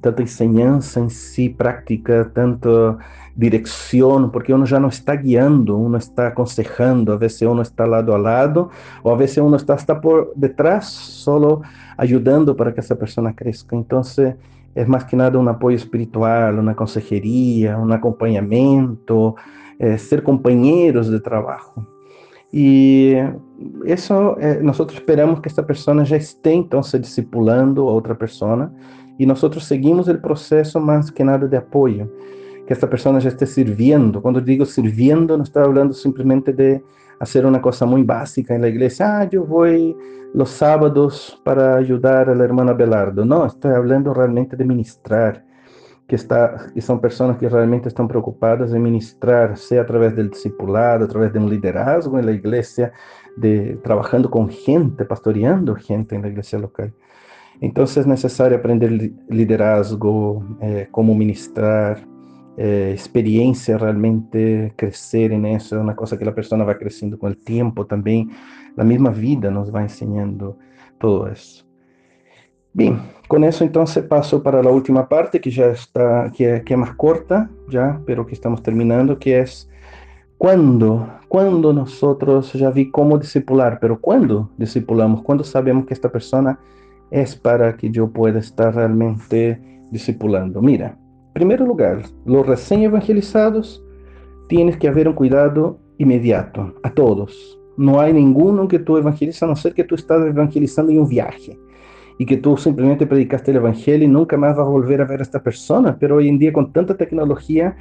tanta 0.00 0.22
enseñanza 0.22 1.00
en 1.00 1.10
sí 1.10 1.48
práctica, 1.48 2.30
tanta 2.32 2.98
dirección, 3.34 4.30
porque 4.30 4.52
uno 4.52 4.66
ya 4.66 4.78
no 4.78 4.88
está 4.88 5.16
guiando, 5.16 5.76
uno 5.76 5.96
está 5.96 6.28
aconsejando, 6.28 7.12
a 7.12 7.16
veces 7.16 7.42
uno 7.42 7.62
está 7.62 7.86
lado 7.86 8.14
a 8.14 8.18
lado, 8.18 8.70
o 9.02 9.12
a 9.12 9.16
veces 9.16 9.38
uno 9.38 9.56
está 9.56 10.00
por 10.00 10.32
detrás, 10.34 10.86
solo 10.88 11.62
ayudando 11.96 12.56
para 12.56 12.74
que 12.74 12.80
esa 12.80 12.96
persona 12.96 13.34
crezca. 13.34 13.76
Entonces, 13.76 14.34
es 14.74 14.88
más 14.88 15.04
que 15.04 15.16
nada 15.16 15.38
un 15.38 15.48
apoyo 15.48 15.76
espiritual, 15.76 16.58
una 16.58 16.74
consejería, 16.74 17.78
un 17.78 17.92
acompañamiento, 17.92 19.36
eh, 19.78 19.98
ser 19.98 20.22
compañeros 20.22 21.10
de 21.10 21.20
trabajo. 21.20 21.91
Y 22.52 23.14
eso, 23.86 24.38
eh, 24.38 24.60
nosotros 24.62 24.98
esperamos 24.98 25.40
que 25.40 25.48
esta 25.48 25.66
persona 25.66 26.04
ya 26.04 26.16
esté 26.16 26.52
entonces 26.52 27.00
discipulando 27.00 27.88
a 27.88 27.94
otra 27.94 28.16
persona 28.16 28.70
y 29.16 29.24
nosotros 29.24 29.64
seguimos 29.64 30.06
el 30.08 30.20
proceso 30.20 30.78
más 30.78 31.10
que 31.10 31.24
nada 31.24 31.46
de 31.46 31.56
apoyo, 31.56 32.12
que 32.66 32.74
esta 32.74 32.90
persona 32.90 33.18
ya 33.20 33.30
esté 33.30 33.46
sirviendo. 33.46 34.20
Cuando 34.20 34.40
digo 34.40 34.66
sirviendo, 34.66 35.36
no 35.36 35.44
estoy 35.44 35.62
hablando 35.64 35.94
simplemente 35.94 36.52
de 36.52 36.84
hacer 37.20 37.46
una 37.46 37.62
cosa 37.62 37.86
muy 37.86 38.02
básica 38.02 38.54
en 38.54 38.62
la 38.62 38.88
ah, 39.00 39.28
yo 39.30 39.44
voy 39.44 39.96
los 40.34 40.50
sábados 40.50 41.40
para 41.44 41.76
ayudar 41.76 42.28
al 42.28 42.40
hermano 42.40 42.72
Abelardo. 42.72 43.24
No, 43.24 43.46
estoy 43.46 43.72
hablando 43.72 44.12
realmente 44.12 44.56
de 44.56 44.64
ministrar, 44.64 45.44
que, 46.06 46.16
está, 46.16 46.68
que 46.74 46.80
son 46.80 47.00
personas 47.00 47.38
que 47.38 47.48
realmente 47.48 47.88
están 47.88 48.08
preocupadas 48.08 48.72
en 48.72 48.82
ministrar, 48.82 49.56
sea 49.56 49.82
a 49.82 49.86
través 49.86 50.14
del 50.14 50.30
discipulado, 50.30 51.04
a 51.04 51.08
través 51.08 51.32
de 51.32 51.38
un 51.38 51.48
liderazgo 51.48 52.18
en 52.18 52.26
la 52.26 52.32
iglesia, 52.32 52.92
de 53.36 53.78
trabajando 53.82 54.30
con 54.30 54.48
gente, 54.48 55.04
pastoreando 55.04 55.74
gente 55.74 56.14
en 56.14 56.22
la 56.22 56.28
iglesia 56.28 56.58
local. 56.58 56.92
Entonces 57.60 57.98
es 57.98 58.06
necesario 58.06 58.58
aprender 58.58 59.12
liderazgo, 59.28 60.44
eh, 60.60 60.88
cómo 60.90 61.14
ministrar, 61.14 62.04
eh, 62.56 62.90
experiencia 62.92 63.78
realmente, 63.78 64.74
crecer 64.76 65.32
en 65.32 65.46
eso, 65.46 65.76
es 65.76 65.82
una 65.82 65.96
cosa 65.96 66.18
que 66.18 66.24
la 66.24 66.34
persona 66.34 66.64
va 66.64 66.76
creciendo 66.76 67.18
con 67.18 67.30
el 67.30 67.38
tiempo 67.38 67.86
también. 67.86 68.30
La 68.76 68.84
misma 68.84 69.10
vida 69.10 69.50
nos 69.50 69.74
va 69.74 69.82
enseñando 69.82 70.58
todo 70.98 71.28
eso. 71.28 71.64
Bien, 72.74 73.00
con 73.28 73.44
eso 73.44 73.64
entonces 73.64 74.02
paso 74.04 74.42
para 74.42 74.62
la 74.62 74.70
última 74.70 75.06
parte 75.06 75.40
que 75.40 75.50
ya 75.50 75.66
está, 75.66 76.32
que, 76.34 76.62
que 76.64 76.72
es 76.72 76.78
más 76.78 76.94
corta 76.94 77.50
ya, 77.68 78.00
pero 78.06 78.26
que 78.26 78.32
estamos 78.32 78.62
terminando, 78.62 79.18
que 79.18 79.40
es 79.40 79.68
cuando, 80.38 81.06
cuando 81.28 81.72
nosotros 81.74 82.52
ya 82.54 82.70
vi 82.70 82.90
cómo 82.90 83.18
discipular, 83.18 83.78
pero 83.78 84.00
cuando 84.00 84.50
discipulamos, 84.56 85.22
cuando 85.22 85.44
sabemos 85.44 85.84
que 85.84 85.92
esta 85.92 86.10
persona 86.10 86.58
es 87.10 87.36
para 87.36 87.76
que 87.76 87.90
yo 87.90 88.08
pueda 88.08 88.38
estar 88.38 88.74
realmente 88.74 89.60
discipulando. 89.90 90.62
Mira, 90.62 90.96
en 91.26 91.32
primer 91.34 91.60
lugar, 91.60 92.02
los 92.24 92.46
recién 92.46 92.82
evangelizados 92.82 93.84
tienes 94.48 94.78
que 94.78 94.88
haber 94.88 95.08
un 95.08 95.14
cuidado 95.14 95.78
inmediato 95.98 96.74
a 96.82 96.90
todos. 96.90 97.58
No 97.76 98.00
hay 98.00 98.14
ninguno 98.14 98.66
que 98.66 98.78
tú 98.78 98.96
evangelizas 98.96 99.42
a 99.42 99.46
no 99.46 99.56
ser 99.56 99.74
que 99.74 99.84
tú 99.84 99.94
estás 99.94 100.26
evangelizando 100.26 100.90
en 100.90 101.00
un 101.00 101.08
viaje 101.08 101.58
y 102.18 102.26
que 102.26 102.36
tú 102.36 102.56
simplemente 102.56 103.06
predicaste 103.06 103.50
el 103.50 103.58
evangelio 103.58 104.06
y 104.06 104.10
nunca 104.10 104.36
más 104.36 104.56
vas 104.56 104.66
a 104.66 104.70
volver 104.70 105.00
a 105.00 105.04
ver 105.04 105.20
a 105.20 105.22
esta 105.22 105.42
persona. 105.42 105.96
Pero 105.98 106.16
hoy 106.16 106.28
en 106.28 106.38
día 106.38 106.52
con 106.52 106.72
tanta 106.72 106.96
tecnología, 106.96 107.76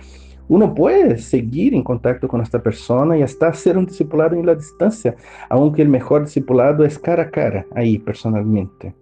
uno 0.48 0.74
puede 0.74 1.18
seguir 1.18 1.74
en 1.74 1.84
contacto 1.84 2.28
con 2.28 2.42
esta 2.42 2.62
persona 2.62 3.18
y 3.18 3.22
hasta 3.22 3.54
ser 3.54 3.78
un 3.78 3.86
discipulado 3.86 4.36
en 4.36 4.46
la 4.46 4.56
distancia, 4.56 5.16
aunque 5.50 5.82
el 5.82 5.90
mejor 5.90 6.26
discipulado 6.26 6.84
es 6.84 7.00
cara 7.00 7.24
a 7.24 7.32
cara, 7.32 7.66
ahí 7.76 7.98
personalmente. 7.98 8.94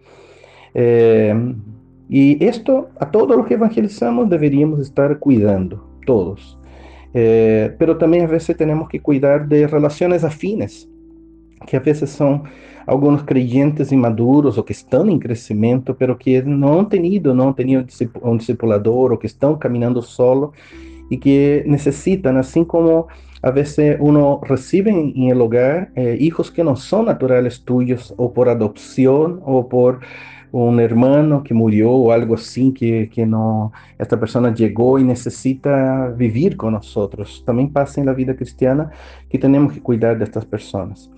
Eh, 0.74 1.56
y 2.08 2.44
esto 2.44 2.90
a 3.00 3.10
todos 3.10 3.36
los 3.36 3.48
que 3.48 3.56
evangelizamos 3.56 4.30
deberíamos 4.30 4.80
estar 4.80 5.18
cuidando, 5.20 5.88
todos. 6.06 6.60
Eh, 7.14 7.76
pero 7.80 7.98
también 7.98 8.26
a 8.26 8.28
veces 8.28 8.56
tenemos 8.56 8.88
que 8.90 9.00
cuidar 9.00 9.48
de 9.48 9.68
relaciones 9.68 10.24
afines, 10.24 10.88
que 11.66 11.78
a 11.78 11.80
veces 11.80 12.10
son 12.10 12.44
algunos 12.90 13.24
creyentes 13.24 13.92
inmaduros 13.92 14.58
o 14.58 14.66
que 14.66 14.74
están 14.74 15.10
en 15.10 15.20
crecimiento, 15.20 15.96
pero 15.96 16.18
que 16.18 16.40
han 16.40 16.90
tenido, 16.90 17.36
no 17.36 17.50
han 17.50 17.56
tenido 17.56 17.86
un 18.22 18.38
discipulador 18.40 19.14
o 19.14 19.20
que 19.20 19.28
están 19.28 19.56
caminando 19.58 20.02
solo 20.02 20.54
y 21.08 21.20
que 21.20 21.64
necesitan, 21.68 22.38
así 22.38 22.66
como 22.66 23.08
a 23.44 23.52
veces 23.52 23.98
uno 24.00 24.42
recibe 24.44 24.90
en, 24.90 25.30
el 25.30 25.40
hogar 25.40 25.92
eh, 25.96 26.18
hijos 26.20 26.50
que 26.50 26.64
no 26.64 26.76
son 26.76 27.06
naturales 27.06 27.64
tuyos 27.64 28.14
o 28.18 28.34
por 28.34 28.50
adopción 28.50 29.40
o 29.46 29.70
por 29.70 30.00
un 30.52 30.80
hermano 30.80 31.44
que 31.44 31.54
murió 31.54 31.92
o 31.92 32.12
algo 32.12 32.34
así, 32.34 32.74
que, 32.74 33.08
que 33.14 33.24
no, 33.24 33.72
esta 34.00 34.20
persona 34.20 34.52
llegó 34.52 34.98
y 34.98 35.04
necesita 35.04 36.08
vivir 36.08 36.58
con 36.58 36.74
nosotros. 36.74 37.44
También 37.46 37.72
pasa 37.72 38.02
en 38.02 38.08
la 38.08 38.14
vida 38.14 38.36
cristiana 38.36 38.90
que 39.30 39.38
tenemos 39.38 39.74
que 39.74 39.80
cuidar 39.80 40.18
de 40.18 40.24
estas 40.24 40.44
personas. 40.44 41.12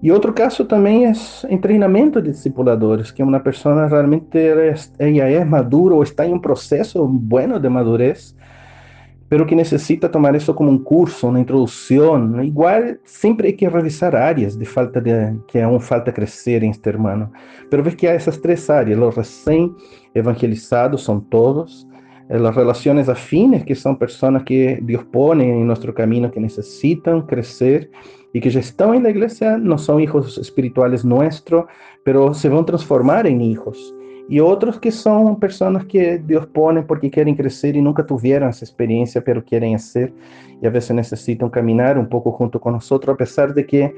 Y 0.00 0.10
otro 0.10 0.34
caso 0.34 0.66
también 0.66 1.10
es 1.10 1.44
entrenamiento 1.50 2.20
de 2.20 2.30
discipuladores, 2.30 3.12
que 3.12 3.22
una 3.22 3.42
persona 3.42 3.88
realmente 3.88 4.70
es, 4.70 4.92
ella 4.98 5.28
es 5.28 5.46
madura 5.46 5.96
o 5.96 6.02
está 6.02 6.24
en 6.24 6.34
un 6.34 6.42
proceso 6.42 7.06
bueno 7.06 7.58
de 7.58 7.68
madurez 7.68 8.36
pero 9.28 9.46
que 9.46 9.54
necesita 9.54 10.10
tomar 10.10 10.34
eso 10.34 10.54
como 10.54 10.70
un 10.70 10.82
curso, 10.82 11.28
una 11.28 11.40
introducción. 11.40 12.42
Igual 12.42 12.98
siempre 13.04 13.48
hay 13.48 13.56
que 13.56 13.68
revisar 13.68 14.16
áreas 14.16 14.58
de 14.58 14.64
falta 14.64 15.00
de 15.00 15.36
que 15.46 15.62
aún 15.62 15.80
falta 15.80 16.12
crecer 16.12 16.64
en 16.64 16.70
este 16.70 16.88
hermano. 16.90 17.30
Pero 17.70 17.82
ves 17.82 17.94
que 17.94 18.08
hay 18.08 18.16
esas 18.16 18.40
tres 18.40 18.70
áreas, 18.70 18.98
los 18.98 19.14
recién 19.14 19.76
evangelizados 20.14 21.02
son 21.02 21.28
todos, 21.28 21.86
eh, 22.30 22.38
las 22.38 22.54
relaciones 22.54 23.08
afines, 23.08 23.64
que 23.64 23.74
son 23.74 23.98
personas 23.98 24.44
que 24.44 24.80
Dios 24.82 25.04
pone 25.04 25.44
en 25.44 25.66
nuestro 25.66 25.94
camino, 25.94 26.30
que 26.30 26.40
necesitan 26.40 27.22
crecer 27.22 27.90
y 28.32 28.40
que 28.40 28.50
ya 28.50 28.60
están 28.60 28.94
en 28.94 29.02
la 29.04 29.10
iglesia, 29.10 29.56
no 29.58 29.78
son 29.78 30.00
hijos 30.00 30.38
espirituales 30.38 31.04
nuestros, 31.04 31.66
pero 32.04 32.34
se 32.34 32.48
van 32.48 32.60
a 32.60 32.66
transformar 32.66 33.26
en 33.26 33.40
hijos. 33.40 33.94
Y 34.28 34.40
otros 34.40 34.78
que 34.78 34.92
son 34.92 35.40
personas 35.40 35.86
que 35.86 36.18
Dios 36.18 36.46
pone 36.48 36.82
porque 36.82 37.10
quieren 37.10 37.34
crecer 37.34 37.76
y 37.76 37.80
nunca 37.80 38.04
tuvieron 38.04 38.50
esa 38.50 38.64
experiencia, 38.64 39.22
pero 39.24 39.42
quieren 39.42 39.74
hacer 39.74 40.12
y 40.60 40.66
a 40.66 40.70
veces 40.70 40.94
necesitan 40.94 41.48
caminar 41.48 41.98
un 41.98 42.08
poco 42.08 42.32
junto 42.32 42.60
con 42.60 42.74
nosotros, 42.74 43.14
a 43.14 43.16
pesar 43.16 43.54
de 43.54 43.64
que 43.64 43.94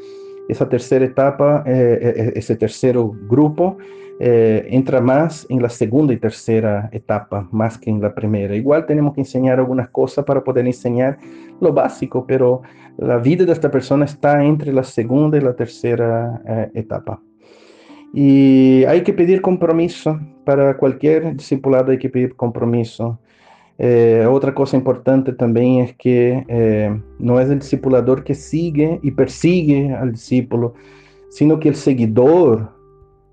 esa 0.48 0.68
tercera 0.68 1.04
etapa, 1.04 1.64
eh, 1.66 1.98
eh, 2.00 2.12
eh, 2.16 2.32
ese 2.36 2.56
tercer 2.56 2.96
grupo, 3.28 3.76
entra 4.22 5.00
más 5.00 5.46
en 5.48 5.62
la 5.62 5.70
segunda 5.70 6.12
y 6.12 6.18
tercera 6.18 6.90
etapa, 6.92 7.48
más 7.52 7.78
que 7.78 7.88
en 7.88 8.02
la 8.02 8.14
primera. 8.14 8.54
Igual 8.54 8.84
tenemos 8.84 9.14
que 9.14 9.22
enseñar 9.22 9.58
algunas 9.58 9.88
cosas 9.88 10.26
para 10.26 10.44
poder 10.44 10.66
enseñar 10.66 11.18
lo 11.58 11.72
básico, 11.72 12.26
pero 12.26 12.60
la 12.98 13.16
vida 13.16 13.46
de 13.46 13.52
esta 13.52 13.70
persona 13.70 14.04
está 14.04 14.44
entre 14.44 14.74
la 14.74 14.84
segunda 14.84 15.38
y 15.38 15.40
la 15.40 15.54
tercera 15.54 16.42
etapa. 16.74 17.22
Y 18.12 18.84
hay 18.84 19.02
que 19.02 19.12
pedir 19.12 19.40
compromiso, 19.40 20.18
para 20.44 20.76
cualquier 20.76 21.36
discipulado 21.36 21.92
hay 21.92 21.98
que 21.98 22.08
pedir 22.08 22.34
compromiso. 22.34 23.20
Eh, 23.78 24.26
otra 24.28 24.52
cosa 24.52 24.76
importante 24.76 25.32
también 25.32 25.84
es 25.84 25.96
que 25.96 26.44
eh, 26.48 27.00
no 27.18 27.40
es 27.40 27.48
el 27.48 27.60
discipulador 27.60 28.24
que 28.24 28.34
sigue 28.34 28.98
y 29.02 29.12
persigue 29.12 29.94
al 29.94 30.12
discípulo, 30.12 30.74
sino 31.30 31.60
que 31.60 31.68
el 31.68 31.76
seguidor 31.76 32.72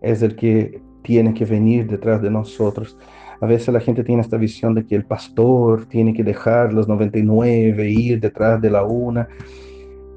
es 0.01 0.21
el 0.21 0.35
que 0.35 0.81
tiene 1.03 1.33
que 1.33 1.45
venir 1.45 1.87
detrás 1.87 2.21
de 2.21 2.29
nosotros. 2.29 2.97
A 3.39 3.45
veces 3.45 3.73
la 3.73 3.79
gente 3.79 4.03
tiene 4.03 4.21
esta 4.21 4.37
visión 4.37 4.73
de 4.73 4.85
que 4.85 4.95
el 4.95 5.05
pastor 5.05 5.85
tiene 5.85 6.13
que 6.13 6.23
dejar 6.23 6.73
los 6.73 6.87
99 6.87 7.83
e 7.83 7.89
ir 7.89 8.19
detrás 8.19 8.61
de 8.61 8.69
la 8.69 8.83
una. 8.83 9.27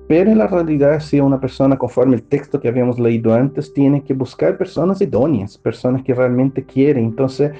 Pero 0.08 0.30
en 0.30 0.38
la 0.38 0.48
realidad, 0.48 0.98
si 1.00 1.20
una 1.20 1.40
persona, 1.40 1.78
conforme 1.78 2.16
el 2.16 2.22
texto 2.22 2.60
que 2.60 2.68
habíamos 2.68 2.98
leído 2.98 3.32
antes, 3.32 3.72
tiene 3.72 4.02
que 4.02 4.14
buscar 4.14 4.58
personas 4.58 5.00
idóneas, 5.00 5.56
personas 5.56 6.02
que 6.02 6.14
realmente 6.14 6.64
quieren. 6.64 7.04
Entonces, 7.04 7.52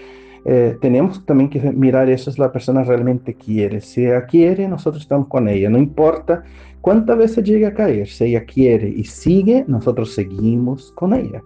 eh, 0.44 0.76
tenemos 0.80 1.24
también 1.26 1.50
que 1.50 1.60
mirar 1.60 2.10
eso, 2.10 2.30
es 2.30 2.38
la 2.38 2.50
persona 2.50 2.82
realmente 2.82 3.34
quiere. 3.34 3.80
Si 3.80 4.04
ella 4.04 4.26
quiere, 4.26 4.66
nosotros 4.66 5.02
estamos 5.02 5.28
con 5.28 5.48
ella. 5.48 5.68
No 5.68 5.78
importa 5.78 6.42
¿Cuántas 6.80 7.18
veces 7.18 7.44
llega 7.44 7.68
a 7.68 7.74
caer? 7.74 8.08
Si 8.08 8.24
ella 8.24 8.44
quiere 8.44 8.88
y 8.88 9.04
sigue, 9.04 9.64
nosotros 9.68 10.14
seguimos 10.14 10.92
con 10.92 11.12
ella. 11.12 11.42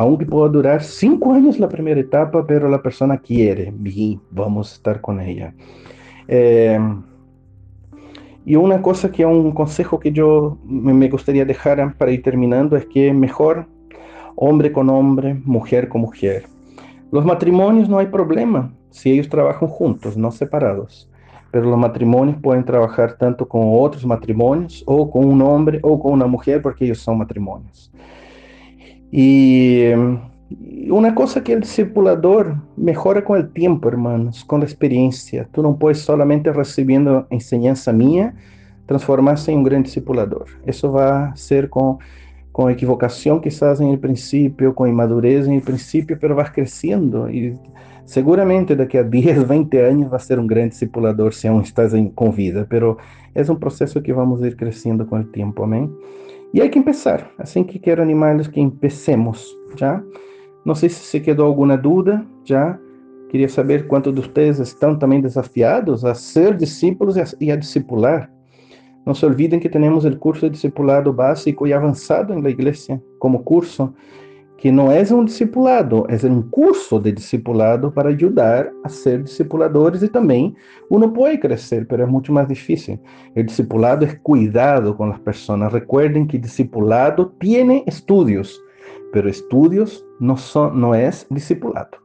Aunque 0.00 0.24
pueda 0.24 0.48
durar 0.48 0.82
cinco 0.82 1.34
años 1.34 1.58
la 1.58 1.68
primera 1.68 2.00
etapa, 2.00 2.46
pero 2.46 2.70
la 2.70 2.80
persona 2.80 3.18
quiere 3.18 3.70
y 3.84 4.18
vamos 4.30 4.72
a 4.72 4.74
estar 4.76 5.00
con 5.02 5.20
ella. 5.20 5.52
Eh, 6.26 6.78
y 8.46 8.56
una 8.56 8.80
cosa 8.80 9.12
que 9.12 9.26
un 9.26 9.52
consejo 9.52 10.00
que 10.00 10.10
yo 10.10 10.56
me 10.64 11.06
gustaría 11.10 11.44
dejar 11.44 11.94
para 11.98 12.12
ir 12.12 12.22
terminando 12.22 12.78
es 12.78 12.86
que 12.86 13.12
mejor 13.12 13.66
hombre 14.36 14.72
con 14.72 14.88
hombre, 14.88 15.34
mujer 15.44 15.90
con 15.90 16.00
mujer. 16.00 16.46
Los 17.12 17.26
matrimonios 17.26 17.86
no 17.86 17.98
hay 17.98 18.06
problema 18.06 18.72
si 18.88 19.12
ellos 19.12 19.28
trabajan 19.28 19.68
juntos, 19.68 20.16
no 20.16 20.30
separados. 20.30 21.10
Pero 21.50 21.66
los 21.68 21.78
matrimonios 21.78 22.38
pueden 22.40 22.64
trabajar 22.64 23.18
tanto 23.18 23.46
con 23.46 23.64
otros 23.64 24.06
matrimonios 24.06 24.82
o 24.86 25.10
con 25.10 25.26
un 25.26 25.42
hombre 25.42 25.78
o 25.82 26.00
con 26.00 26.12
una 26.14 26.26
mujer 26.26 26.62
porque 26.62 26.86
ellos 26.86 27.00
son 27.00 27.18
matrimonios. 27.18 27.92
Y 29.10 29.86
una 30.90 31.14
cosa 31.14 31.42
que 31.42 31.52
el 31.52 31.60
discipulador 31.60 32.56
mejora 32.76 33.24
con 33.24 33.38
el 33.38 33.52
tiempo, 33.52 33.88
hermanos, 33.88 34.44
con 34.44 34.60
la 34.60 34.66
experiencia. 34.66 35.48
Tú 35.52 35.62
no 35.62 35.76
puedes 35.76 35.98
solamente 35.98 36.52
recibiendo 36.52 37.26
enseñanza 37.30 37.92
mía 37.92 38.34
transformarse 38.86 39.52
en 39.52 39.58
un 39.58 39.64
gran 39.64 39.82
discipulador. 39.82 40.46
Eso 40.66 40.92
va 40.92 41.26
a 41.26 41.36
ser 41.36 41.70
con 41.70 41.98
con 42.52 42.70
equivocación 42.70 43.40
quizás 43.40 43.80
en 43.80 43.88
el 43.88 43.98
principio, 43.98 44.74
con 44.74 44.88
inmadurez 44.88 45.46
en 45.46 45.54
el 45.54 45.62
principio, 45.62 46.18
pero 46.20 46.34
vas 46.34 46.50
creciendo 46.50 47.30
y 47.30 47.56
seguramente 48.04 48.74
daqui 48.74 48.98
a 48.98 49.04
10, 49.04 49.46
20 49.46 49.86
años 49.86 50.12
va 50.12 50.16
a 50.16 50.20
ser 50.20 50.38
un 50.38 50.46
gran 50.46 50.68
discipulador 50.68 51.32
si 51.32 51.46
aún 51.46 51.62
estás 51.62 51.94
en, 51.94 52.10
con 52.10 52.34
vida, 52.34 52.66
pero 52.68 52.98
es 53.34 53.48
un 53.48 53.58
proceso 53.58 54.02
que 54.02 54.12
vamos 54.12 54.42
a 54.42 54.46
ir 54.46 54.56
creciendo 54.56 55.06
con 55.06 55.20
el 55.20 55.30
tiempo, 55.30 55.64
amén. 55.64 55.90
Y 56.52 56.60
hay 56.60 56.70
que 56.70 56.78
empezar, 56.78 57.32
así 57.38 57.64
que 57.64 57.80
quiero 57.80 58.02
animarles 58.02 58.48
que 58.48 58.60
empecemos, 58.60 59.56
¿ya? 59.76 60.02
No 60.64 60.74
sé 60.74 60.88
si 60.88 61.04
se 61.04 61.22
quedó 61.22 61.46
alguna 61.46 61.76
duda, 61.76 62.26
¿ya? 62.44 62.78
Quería 63.30 63.48
saber 63.48 63.86
cuántos 63.86 64.14
de 64.14 64.20
ustedes 64.20 64.58
están 64.58 64.98
también 64.98 65.22
desafiados 65.22 66.04
a 66.04 66.14
ser 66.14 66.58
discípulos 66.58 67.16
y 67.16 67.20
a, 67.20 67.24
y 67.38 67.50
a 67.50 67.56
discipular. 67.56 68.30
No 69.06 69.14
se 69.14 69.26
olviden 69.26 69.60
que 69.60 69.68
tenemos 69.68 70.04
el 70.04 70.18
curso 70.18 70.46
de 70.46 70.50
discipulado 70.50 71.14
básico 71.14 71.66
y 71.66 71.72
avanzado 71.72 72.34
en 72.34 72.42
la 72.42 72.50
iglesia 72.50 73.00
como 73.18 73.44
curso, 73.44 73.94
que 74.60 74.70
no 74.70 74.92
es 74.92 75.10
un 75.10 75.24
discipulado, 75.24 76.06
es 76.08 76.22
un 76.22 76.42
curso 76.50 77.00
de 77.00 77.12
discipulado 77.12 77.90
para 77.90 78.10
ayudar 78.10 78.70
a 78.84 78.90
ser 78.90 79.22
discipuladores 79.22 80.02
y 80.02 80.08
también 80.08 80.54
uno 80.90 81.10
puede 81.10 81.40
crecer, 81.40 81.86
pero 81.88 82.04
es 82.04 82.10
mucho 82.10 82.30
más 82.30 82.46
difícil. 82.46 83.00
El 83.34 83.46
discipulado 83.46 84.04
es 84.04 84.18
cuidado 84.20 84.94
con 84.94 85.08
las 85.08 85.20
personas. 85.20 85.72
Recuerden 85.72 86.28
que 86.28 86.38
discipulado 86.38 87.30
tiene 87.40 87.84
estudios, 87.86 88.62
pero 89.14 89.30
estudios 89.30 90.04
no, 90.18 90.36
son, 90.36 90.78
no 90.78 90.94
es 90.94 91.26
discipulado. 91.30 91.96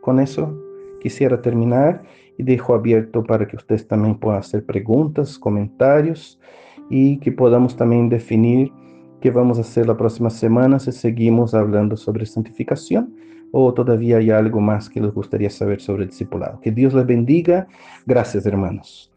Con 0.00 0.18
eso 0.18 0.52
quisiera 1.00 1.40
terminar 1.40 2.02
y 2.36 2.42
dejo 2.42 2.74
abierto 2.74 3.22
para 3.22 3.46
que 3.46 3.54
ustedes 3.54 3.86
también 3.86 4.18
puedan 4.18 4.40
hacer 4.40 4.66
preguntas, 4.66 5.38
comentarios 5.38 6.40
y 6.90 7.18
que 7.18 7.30
podamos 7.30 7.76
también 7.76 8.08
definir 8.08 8.72
qué 9.22 9.30
vamos 9.30 9.56
a 9.56 9.60
hacer 9.60 9.86
la 9.86 9.96
próxima 9.96 10.28
semana 10.28 10.80
si 10.80 10.90
seguimos 10.90 11.54
hablando 11.54 11.96
sobre 11.96 12.26
santificación 12.26 13.14
o 13.52 13.72
todavía 13.72 14.16
hay 14.16 14.30
algo 14.30 14.60
más 14.60 14.90
que 14.90 15.00
les 15.00 15.14
gustaría 15.14 15.48
saber 15.48 15.80
sobre 15.80 16.02
el 16.02 16.08
discipulado. 16.08 16.58
Que 16.60 16.72
Dios 16.72 16.92
les 16.92 17.06
bendiga. 17.06 17.68
Gracias, 18.04 18.44
hermanos. 18.46 19.11